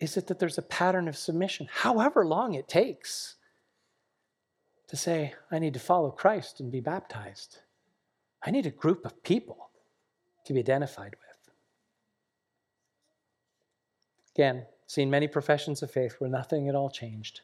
is 0.00 0.16
it 0.16 0.26
that 0.28 0.38
there's 0.38 0.58
a 0.58 0.62
pattern 0.62 1.08
of 1.08 1.16
submission, 1.16 1.68
however 1.70 2.24
long 2.24 2.54
it 2.54 2.68
takes 2.68 3.36
to 4.88 4.96
say, 4.96 5.34
I 5.50 5.58
need 5.58 5.74
to 5.74 5.80
follow 5.80 6.10
Christ 6.10 6.60
and 6.60 6.70
be 6.70 6.80
baptized. 6.80 7.60
I 8.42 8.50
need 8.50 8.66
a 8.66 8.70
group 8.70 9.04
of 9.04 9.22
people 9.22 9.70
to 10.46 10.52
be 10.52 10.60
identified 10.60 11.14
with. 11.14 11.54
Again, 14.34 14.66
seen 14.86 15.10
many 15.10 15.28
professions 15.28 15.82
of 15.82 15.90
faith 15.90 16.16
where 16.18 16.30
nothing 16.30 16.68
at 16.68 16.74
all 16.74 16.90
changed. 16.90 17.42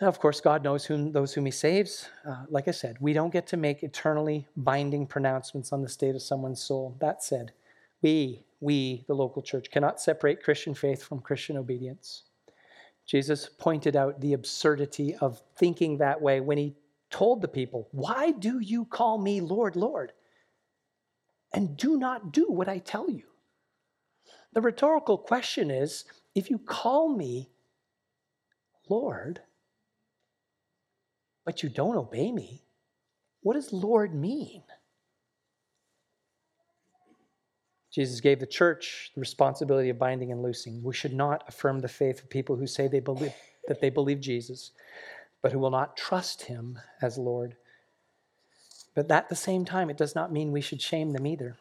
Now, 0.00 0.08
of 0.08 0.18
course, 0.18 0.40
God 0.40 0.62
knows 0.62 0.84
whom, 0.84 1.12
those 1.12 1.32
whom 1.32 1.46
He 1.46 1.50
saves. 1.50 2.08
Uh, 2.28 2.44
like 2.50 2.68
I 2.68 2.72
said, 2.72 2.96
we 3.00 3.12
don't 3.12 3.32
get 3.32 3.46
to 3.48 3.56
make 3.56 3.82
eternally 3.82 4.46
binding 4.56 5.06
pronouncements 5.06 5.72
on 5.72 5.80
the 5.80 5.88
state 5.88 6.14
of 6.14 6.22
someone's 6.22 6.60
soul. 6.60 6.96
That 7.00 7.22
said, 7.22 7.52
we, 8.02 8.44
we, 8.60 9.04
the 9.06 9.14
local 9.14 9.40
church, 9.40 9.70
cannot 9.70 10.00
separate 10.00 10.42
Christian 10.42 10.74
faith 10.74 11.02
from 11.02 11.20
Christian 11.20 11.56
obedience. 11.56 12.24
Jesus 13.06 13.48
pointed 13.48 13.96
out 13.96 14.20
the 14.20 14.34
absurdity 14.34 15.14
of 15.16 15.40
thinking 15.56 15.96
that 15.98 16.20
way 16.20 16.40
when 16.40 16.58
he 16.58 16.74
told 17.10 17.40
the 17.40 17.48
people, 17.48 17.88
Why 17.92 18.32
do 18.32 18.60
you 18.60 18.84
call 18.84 19.18
me 19.18 19.40
Lord, 19.40 19.76
Lord? 19.76 20.12
And 21.52 21.76
do 21.76 21.96
not 21.96 22.32
do 22.32 22.46
what 22.48 22.68
I 22.68 22.78
tell 22.78 23.08
you. 23.10 23.24
The 24.52 24.60
rhetorical 24.60 25.18
question 25.18 25.70
is 25.70 26.04
if 26.34 26.50
you 26.50 26.58
call 26.58 27.08
me 27.08 27.50
Lord, 28.88 29.40
but 31.44 31.62
you 31.62 31.68
don't 31.68 31.96
obey 31.96 32.32
me, 32.32 32.62
what 33.42 33.54
does 33.54 33.72
Lord 33.72 34.14
mean? 34.14 34.62
Jesus 37.92 38.20
gave 38.20 38.40
the 38.40 38.46
church 38.46 39.12
the 39.14 39.20
responsibility 39.20 39.88
of 39.88 39.98
binding 39.98 40.30
and 40.30 40.42
loosing. 40.42 40.82
We 40.82 40.92
should 40.92 41.14
not 41.14 41.44
affirm 41.48 41.80
the 41.80 41.88
faith 41.88 42.22
of 42.22 42.28
people 42.28 42.56
who 42.56 42.66
say 42.66 42.88
they 42.88 43.00
believe 43.00 43.32
that 43.68 43.80
they 43.80 43.90
believe 43.90 44.20
Jesus, 44.20 44.72
but 45.46 45.52
who 45.52 45.60
will 45.60 45.70
not 45.70 45.96
trust 45.96 46.42
him 46.42 46.76
as 47.00 47.16
Lord. 47.16 47.54
But 48.96 49.08
at 49.12 49.28
the 49.28 49.36
same 49.36 49.64
time, 49.64 49.88
it 49.88 49.96
does 49.96 50.16
not 50.16 50.32
mean 50.32 50.50
we 50.50 50.60
should 50.60 50.82
shame 50.82 51.12
them 51.12 51.24
either. 51.24 51.56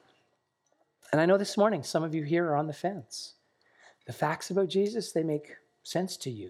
And 1.12 1.22
I 1.22 1.28
know 1.28 1.38
this 1.38 1.56
morning 1.56 1.84
some 1.84 2.02
of 2.02 2.16
you 2.16 2.24
here 2.24 2.48
are 2.48 2.56
on 2.56 2.66
the 2.66 2.74
fence. 2.74 3.36
The 4.08 4.12
facts 4.12 4.50
about 4.50 4.70
Jesus, 4.70 5.12
they 5.12 5.22
make 5.22 5.58
sense 5.84 6.18
to 6.18 6.32
you. 6.32 6.50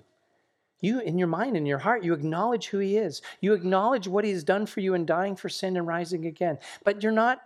You, 0.79 1.01
in 1.01 1.17
your 1.17 1.27
mind, 1.27 1.57
in 1.57 1.65
your 1.65 1.79
heart, 1.79 2.05
you 2.05 2.13
acknowledge 2.13 2.67
who 2.67 2.79
he 2.79 2.95
is. 2.95 3.21
You 3.41 3.51
acknowledge 3.51 4.07
what 4.07 4.23
he 4.23 4.31
has 4.31 4.45
done 4.45 4.65
for 4.65 4.79
you 4.79 4.93
in 4.93 5.05
dying 5.05 5.35
for 5.35 5.49
sin 5.49 5.75
and 5.75 5.85
rising 5.85 6.27
again. 6.27 6.57
But 6.85 7.03
you're 7.03 7.11
not 7.11 7.41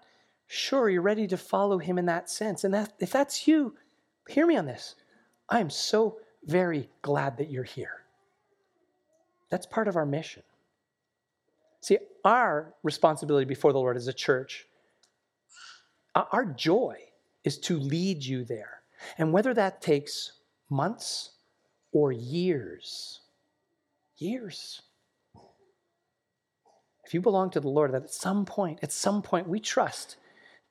sure 0.45 0.87
you're 0.87 1.01
ready 1.01 1.25
to 1.25 1.35
follow 1.35 1.79
him 1.79 1.97
in 1.97 2.05
that 2.05 2.29
sense. 2.29 2.63
And 2.63 2.75
that, 2.75 2.93
if 2.99 3.11
that's 3.11 3.47
you, 3.47 3.73
hear 4.27 4.45
me 4.45 4.55
on 4.55 4.67
this. 4.67 4.93
I 5.49 5.59
am 5.59 5.71
so 5.71 6.19
very 6.45 6.91
glad 7.01 7.37
that 7.37 7.49
you're 7.49 7.63
here. 7.63 7.99
That's 9.49 9.65
part 9.65 9.87
of 9.87 9.95
our 9.95 10.05
mission. 10.05 10.43
See, 11.81 11.97
our 12.23 12.73
responsibility 12.83 13.45
before 13.45 13.73
the 13.73 13.79
Lord 13.79 13.97
as 13.97 14.07
a 14.07 14.13
church, 14.13 14.65
uh, 16.15 16.25
our 16.31 16.45
joy 16.45 16.97
is 17.43 17.57
to 17.59 17.77
lead 17.77 18.23
you 18.23 18.43
there. 18.43 18.81
And 19.17 19.31
whether 19.31 19.53
that 19.53 19.81
takes 19.81 20.33
months 20.69 21.31
or 21.91 22.11
years, 22.11 23.21
years, 24.17 24.81
if 27.05 27.13
you 27.13 27.21
belong 27.21 27.49
to 27.51 27.59
the 27.59 27.69
Lord, 27.69 27.93
that 27.93 28.03
at 28.03 28.13
some 28.13 28.45
point, 28.45 28.79
at 28.83 28.91
some 28.91 29.21
point, 29.21 29.47
we 29.47 29.59
trust 29.59 30.17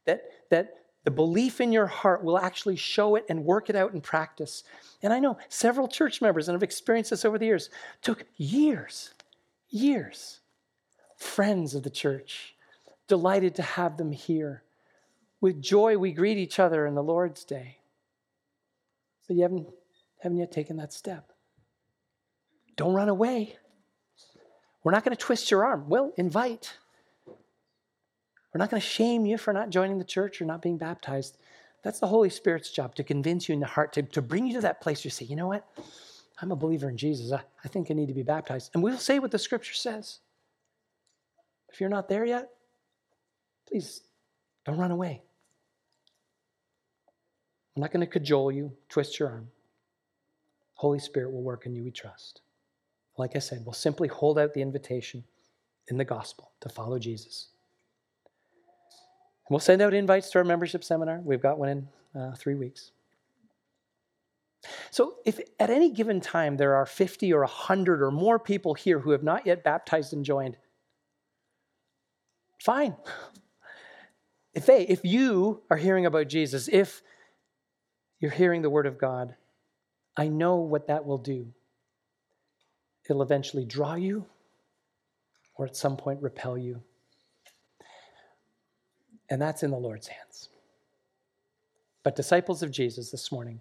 that, 0.07 0.23
that 0.51 0.78
the 1.09 1.15
belief 1.15 1.59
in 1.63 1.73
your 1.73 1.87
heart 1.87 2.23
will 2.23 2.39
actually 2.39 2.77
show 2.77 3.17
it 3.17 3.25
and 3.31 3.43
work 3.43 3.71
it 3.71 3.77
out 3.77 3.95
in 3.95 4.01
practice. 4.03 4.63
And 5.03 5.11
I 5.11 5.21
know 5.21 5.39
several 5.49 5.89
church 5.89 6.21
members, 6.21 6.49
and 6.49 6.55
I've 6.55 6.63
experienced 6.63 7.09
this 7.09 7.25
over 7.25 7.39
the 7.39 7.47
years, 7.47 7.71
took 8.03 8.27
years, 8.37 9.15
years. 9.71 10.41
Friends 11.17 11.75
of 11.75 11.83
the 11.83 11.89
church, 11.89 12.55
delighted 13.07 13.55
to 13.55 13.63
have 13.63 13.97
them 13.97 14.13
here. 14.13 14.65
With 15.41 15.63
joy, 15.63 15.97
we 15.97 16.13
greet 16.13 16.37
each 16.37 16.59
other 16.59 16.87
in 16.87 16.95
the 16.95 17.03
Lord's 17.03 17.43
Day. 17.43 17.79
But 19.27 19.37
you 19.37 19.43
haven't, 19.45 19.67
haven't 20.19 20.37
yet 20.37 20.53
taken 20.53 20.77
that 20.77 20.93
step. 20.93 21.33
Don't 22.77 22.93
run 22.93 23.09
away. 23.09 23.57
We're 24.85 24.93
not 24.93 25.07
going 25.07 25.17
to 25.17 25.25
twist 25.25 25.51
your 25.51 25.65
arm. 25.65 25.89
Well, 25.89 26.13
invite. 26.19 26.77
We're 28.59 28.65
not 28.65 28.71
going 28.71 28.83
to 28.83 28.89
shame 28.89 29.25
you 29.25 29.39
for 29.39 29.53
not 29.53 29.71
joining 29.71 29.99
the 29.99 30.05
church 30.05 30.43
or 30.43 30.45
not 30.45 30.63
being 30.63 30.79
baptized. 30.79 31.39
That's 31.85 32.01
the 32.01 32.09
Holy 32.09 32.29
Spirit's 32.29 32.73
job 32.73 32.93
to 32.97 33.05
convince 33.05 33.49
you 33.49 33.53
in 33.53 33.61
the 33.61 33.67
heart, 33.67 33.93
to, 33.93 34.03
to 34.03 34.21
bring 34.21 34.49
you 34.49 34.55
to 34.55 34.61
that 34.63 34.81
place 34.81 34.99
where 34.99 35.07
you 35.07 35.11
say, 35.13 35.27
you 35.27 35.37
know 35.37 35.47
what? 35.47 35.65
I'm 36.43 36.51
a 36.51 36.57
believer 36.57 36.91
in 36.91 36.97
Jesus. 36.97 37.31
I, 37.31 37.41
I 37.65 37.69
think 37.69 37.89
I 37.89 37.95
need 37.95 38.09
to 38.09 38.15
be 38.15 38.25
baptized. 38.25 38.73
And 38.75 38.83
we'll 38.83 38.99
say 38.99 39.21
what 39.21 39.31
the 39.31 39.39
scripture 39.39 39.75
says. 39.75 40.19
If 41.69 41.81
you're 41.81 41.89
not 41.89 42.09
there 42.09 42.25
yet, 42.25 42.49
please 43.69 44.01
don't 44.67 44.77
run 44.77 44.91
away. 44.91 45.23
I'm 47.77 47.83
not 47.83 47.93
going 47.93 48.05
to 48.05 48.11
cajole 48.11 48.51
you, 48.51 48.73
twist 48.89 49.21
your 49.21 49.31
arm. 49.31 49.53
Holy 50.75 50.99
Spirit 50.99 51.31
will 51.31 51.45
work 51.45 51.65
in 51.65 51.77
you, 51.77 51.85
we 51.85 51.93
trust. 51.93 52.41
Like 53.19 53.37
I 53.37 53.39
said, 53.39 53.63
we'll 53.65 53.73
simply 53.73 54.09
hold 54.09 54.37
out 54.37 54.53
the 54.53 54.63
invitation 54.63 55.23
in 55.87 55.97
the 55.97 56.05
gospel 56.05 56.51
to 56.61 56.69
follow 56.69 56.99
Jesus. 56.99 57.51
We'll 59.51 59.61
send 59.61 59.81
out 59.81 59.95
invites 59.95 60.31
to 60.31 60.39
our 60.39 60.45
membership 60.45 60.85
seminar. 60.85 61.21
We've 61.25 61.41
got 61.41 61.59
one 61.59 61.69
in 61.69 61.89
uh, 62.15 62.35
three 62.35 62.55
weeks. 62.55 62.93
So, 64.91 65.15
if 65.25 65.41
at 65.61 65.71
any 65.71 65.91
given 65.91 66.21
time 66.21 66.57
there 66.57 66.75
are 66.75 66.85
50 66.85 67.33
or 67.33 67.41
100 67.41 68.03
or 68.03 68.11
more 68.11 68.39
people 68.39 68.75
here 68.75 68.99
who 68.99 69.13
have 69.13 69.23
not 69.23 69.47
yet 69.47 69.63
baptized 69.63 70.13
and 70.13 70.25
joined, 70.25 70.57
fine. 72.63 72.97
If 74.55 74.67
they, 74.67 74.83
if 74.83 75.05
you 75.05 75.63
are 75.71 75.77
hearing 75.77 76.07
about 76.07 76.29
Jesus, 76.29 76.69
if 76.69 77.03
you're 78.19 78.31
hearing 78.31 78.63
the 78.63 78.71
word 78.71 78.87
of 78.87 78.99
God, 78.99 79.37
I 80.17 80.27
know 80.27 80.57
what 80.57 80.89
that 80.89 81.07
will 81.07 81.19
do. 81.19 81.53
It'll 83.09 83.23
eventually 83.23 83.65
draw 83.65 83.95
you 83.95 84.27
or 85.55 85.67
at 85.67 85.77
some 85.77 85.97
point 85.97 86.21
repel 86.21 86.59
you. 86.59 86.83
And 89.31 89.41
that's 89.41 89.63
in 89.63 89.71
the 89.71 89.77
Lord's 89.77 90.09
hands. 90.09 90.49
But 92.03 92.17
disciples 92.17 92.63
of 92.63 92.71
Jesus 92.71 93.11
this 93.11 93.31
morning, 93.31 93.61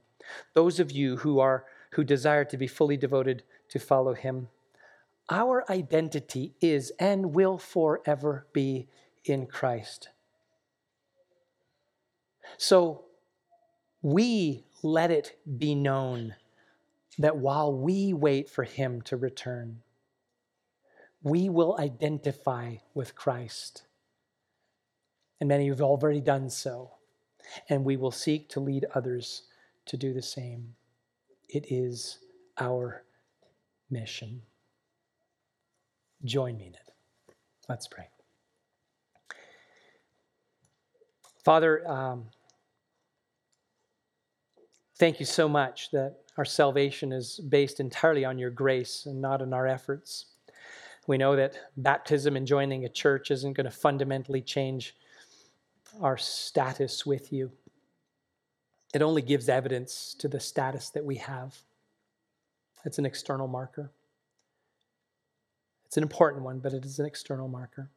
those 0.54 0.80
of 0.80 0.92
you 0.92 1.18
who 1.18 1.40
are 1.40 1.66
who 1.92 2.04
desire 2.04 2.46
to 2.46 2.58
be 2.58 2.68
fully 2.68 2.98
devoted 2.98 3.44
to 3.70 3.80
follow 3.80 4.14
him, 4.14 4.50
our 5.30 5.70
identity 5.70 6.54
is 6.62 6.92
and 7.00 7.34
will 7.34 7.58
forever 7.58 8.46
be 8.54 8.88
in 9.26 9.46
Christ. 9.46 10.10
So 12.58 13.06
we 14.02 14.66
let 14.84 15.12
it 15.12 15.38
be 15.58 15.76
known 15.76 16.36
that 17.18 17.38
while 17.38 17.74
we 17.74 18.14
wait 18.14 18.50
for 18.50 18.64
him 18.64 19.02
to 19.04 19.18
return, 19.18 19.82
we 21.24 21.50
will 21.50 21.76
identify 21.80 22.76
with 22.94 23.16
Christ. 23.16 23.87
And 25.40 25.50
many 25.50 25.68
have 25.68 25.82
already 25.82 26.22
done 26.22 26.50
so. 26.50 26.92
And 27.70 27.86
we 27.86 27.96
will 27.96 28.12
seek 28.12 28.50
to 28.50 28.60
lead 28.60 28.86
others 28.96 29.44
to 29.86 29.98
do 29.98 30.14
the 30.14 30.22
same. 30.22 30.76
It 31.50 31.68
is 31.72 32.20
our 32.60 33.04
mission. 33.90 34.42
Join 36.26 36.58
me 36.58 36.68
in 36.68 36.74
it. 36.74 37.36
Let's 37.70 37.88
pray. 37.88 38.10
Father, 41.44 41.88
um, 41.88 42.26
thank 44.98 45.20
you 45.20 45.26
so 45.26 45.48
much 45.48 45.92
that 45.92 46.18
our 46.38 46.46
salvation 46.46 47.14
is 47.14 47.40
based 47.40 47.80
entirely 47.80 48.26
on 48.26 48.38
your 48.38 48.50
grace 48.50 49.06
and 49.06 49.22
not 49.22 49.42
on 49.42 49.54
our 49.54 49.66
efforts. 49.66 50.26
We 51.08 51.18
know 51.18 51.36
that 51.38 51.56
baptism 51.78 52.36
and 52.36 52.46
joining 52.46 52.84
a 52.84 52.90
church 52.90 53.32
isn't 53.32 53.54
going 53.54 53.66
to 53.66 53.72
fundamentally 53.72 54.42
change 54.42 54.96
our 56.02 56.18
status 56.18 57.06
with 57.06 57.32
you. 57.32 57.52
It 58.94 59.02
only 59.02 59.22
gives 59.22 59.50
evidence 59.50 60.16
to 60.20 60.28
the 60.28 60.40
status 60.40 60.90
that 60.92 61.06
we 61.06 61.16
have. 61.16 61.56
It's 62.86 63.00
an 63.00 63.06
external 63.06 63.48
marker. 63.48 63.92
It's 65.86 65.98
an 65.98 66.04
important 66.04 66.44
one, 66.44 66.60
but 66.60 66.74
it 66.74 66.86
is 66.86 67.00
an 67.00 67.06
external 67.06 67.48
marker. 67.48 67.90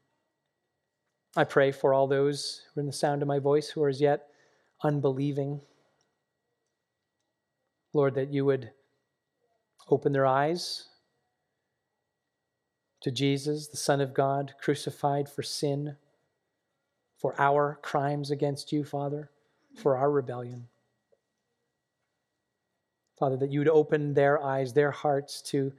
I 1.36 1.44
pray 1.44 1.70
for 1.70 1.94
all 1.94 2.06
those 2.06 2.62
who 2.74 2.80
are 2.80 2.82
in 2.82 2.86
the 2.86 2.92
sound 2.92 3.22
of 3.22 3.28
my 3.28 3.38
voice 3.38 3.68
who 3.68 3.82
are 3.82 3.88
as 3.88 4.00
yet 4.00 4.26
unbelieving. 4.82 5.60
Lord, 7.92 8.14
that 8.14 8.32
you 8.32 8.44
would 8.44 8.70
open 9.88 10.12
their 10.12 10.26
eyes 10.26 10.88
to 13.02 13.10
Jesus, 13.10 13.68
the 13.68 13.76
Son 13.76 14.00
of 14.00 14.14
God, 14.14 14.54
crucified 14.60 15.28
for 15.28 15.42
sin, 15.42 15.96
for 17.20 17.38
our 17.38 17.78
crimes 17.82 18.30
against 18.30 18.72
you, 18.72 18.82
Father, 18.82 19.30
for 19.76 19.96
our 19.96 20.10
rebellion. 20.10 20.66
Father, 23.18 23.36
that 23.36 23.52
you 23.52 23.58
would 23.60 23.68
open 23.68 24.14
their 24.14 24.42
eyes, 24.42 24.72
their 24.72 24.90
hearts 24.90 25.42
to 25.42 25.70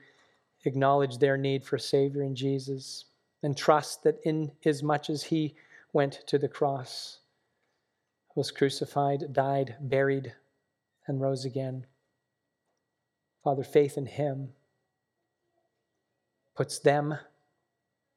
acknowledge 0.66 1.18
their 1.18 1.38
need 1.38 1.64
for 1.64 1.78
a 1.78 1.80
Savior 1.80 2.22
in 2.22 2.36
Jesus 2.36 3.06
and 3.42 3.58
trust 3.58 4.04
that 4.04 4.20
in 4.24 4.52
as 4.66 4.84
much 4.84 5.10
as 5.10 5.24
He 5.24 5.56
went 5.94 6.22
to 6.28 6.38
the 6.38 6.48
cross, 6.48 7.18
was 8.36 8.52
crucified, 8.52 9.34
died, 9.34 9.76
buried, 9.82 10.34
and 11.08 11.20
rose 11.20 11.44
again. 11.44 11.88
Father, 13.44 13.64
faith 13.64 13.98
in 13.98 14.06
Him 14.06 14.50
puts 16.56 16.78
them, 16.78 17.18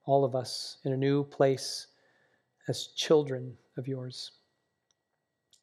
all 0.05 0.27
of 0.27 0.37
us, 0.37 0.77
in 0.85 0.93
a 0.93 0.97
new 0.99 1.25
place 1.25 1.87
as 2.69 2.89
children 2.89 3.57
of 3.77 3.89
yours. 3.89 4.33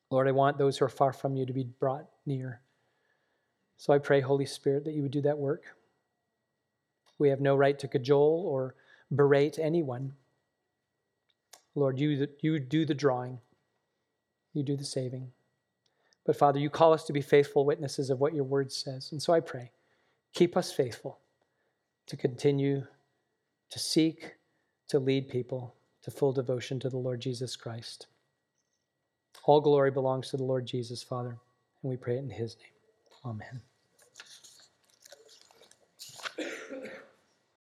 Lord, 0.10 0.28
I 0.28 0.32
want 0.32 0.58
those 0.58 0.78
who 0.78 0.86
are 0.86 0.90
far 0.90 1.14
from 1.14 1.36
you 1.36 1.46
to 1.46 1.54
be 1.54 1.64
brought 1.64 2.06
near. 2.26 2.62
So 3.78 3.94
I 3.94 3.98
pray, 3.98 4.20
Holy 4.20 4.46
Spirit, 4.46 4.84
that 4.86 4.94
you 4.94 5.02
would 5.02 5.12
do 5.12 5.22
that 5.22 5.38
work. 5.38 5.64
We 7.18 7.30
have 7.30 7.40
no 7.40 7.56
right 7.56 7.78
to 7.80 7.88
cajole 7.88 8.46
or 8.48 8.76
berate 9.16 9.58
anyone. 9.58 10.14
Lord, 11.76 12.00
you, 12.00 12.28
you 12.42 12.60
do 12.60 12.86
the 12.86 12.94
drawing, 12.94 13.40
you 14.54 14.64
do 14.64 14.76
the 14.76 14.84
saving. 14.84 15.32
But 16.26 16.36
Father, 16.36 16.60
you 16.60 16.70
call 16.70 16.94
us 16.94 17.06
to 17.06 17.14
be 17.14 17.22
faithful 17.22 17.66
witnesses 17.66 18.10
of 18.10 18.20
what 18.20 18.36
your 18.36 18.44
word 18.44 18.72
says. 18.72 19.12
And 19.12 19.22
so 19.22 19.34
I 19.34 19.40
pray, 19.40 19.72
keep 20.34 20.56
us 20.56 20.72
faithful 20.72 21.20
to 22.08 22.18
continue 22.18 22.86
to 23.70 23.80
seek 23.80 24.36
to 24.90 25.00
lead 25.00 25.30
people 25.30 25.74
to 26.04 26.12
full 26.12 26.34
devotion 26.34 26.80
to 26.80 26.90
the 26.90 26.98
Lord 26.98 27.22
Jesus 27.22 27.56
Christ. 27.56 28.08
All 29.46 29.62
glory 29.62 29.92
belongs 29.92 30.30
to 30.30 30.38
the 30.38 30.44
Lord 30.44 30.66
Jesus, 30.66 31.02
Father, 31.02 31.38
and 31.82 31.90
we 31.90 31.98
pray 31.98 32.16
it 32.16 32.24
in 32.24 32.30
his 32.30 32.58
name. 32.58 33.34
Amen. 33.34 33.62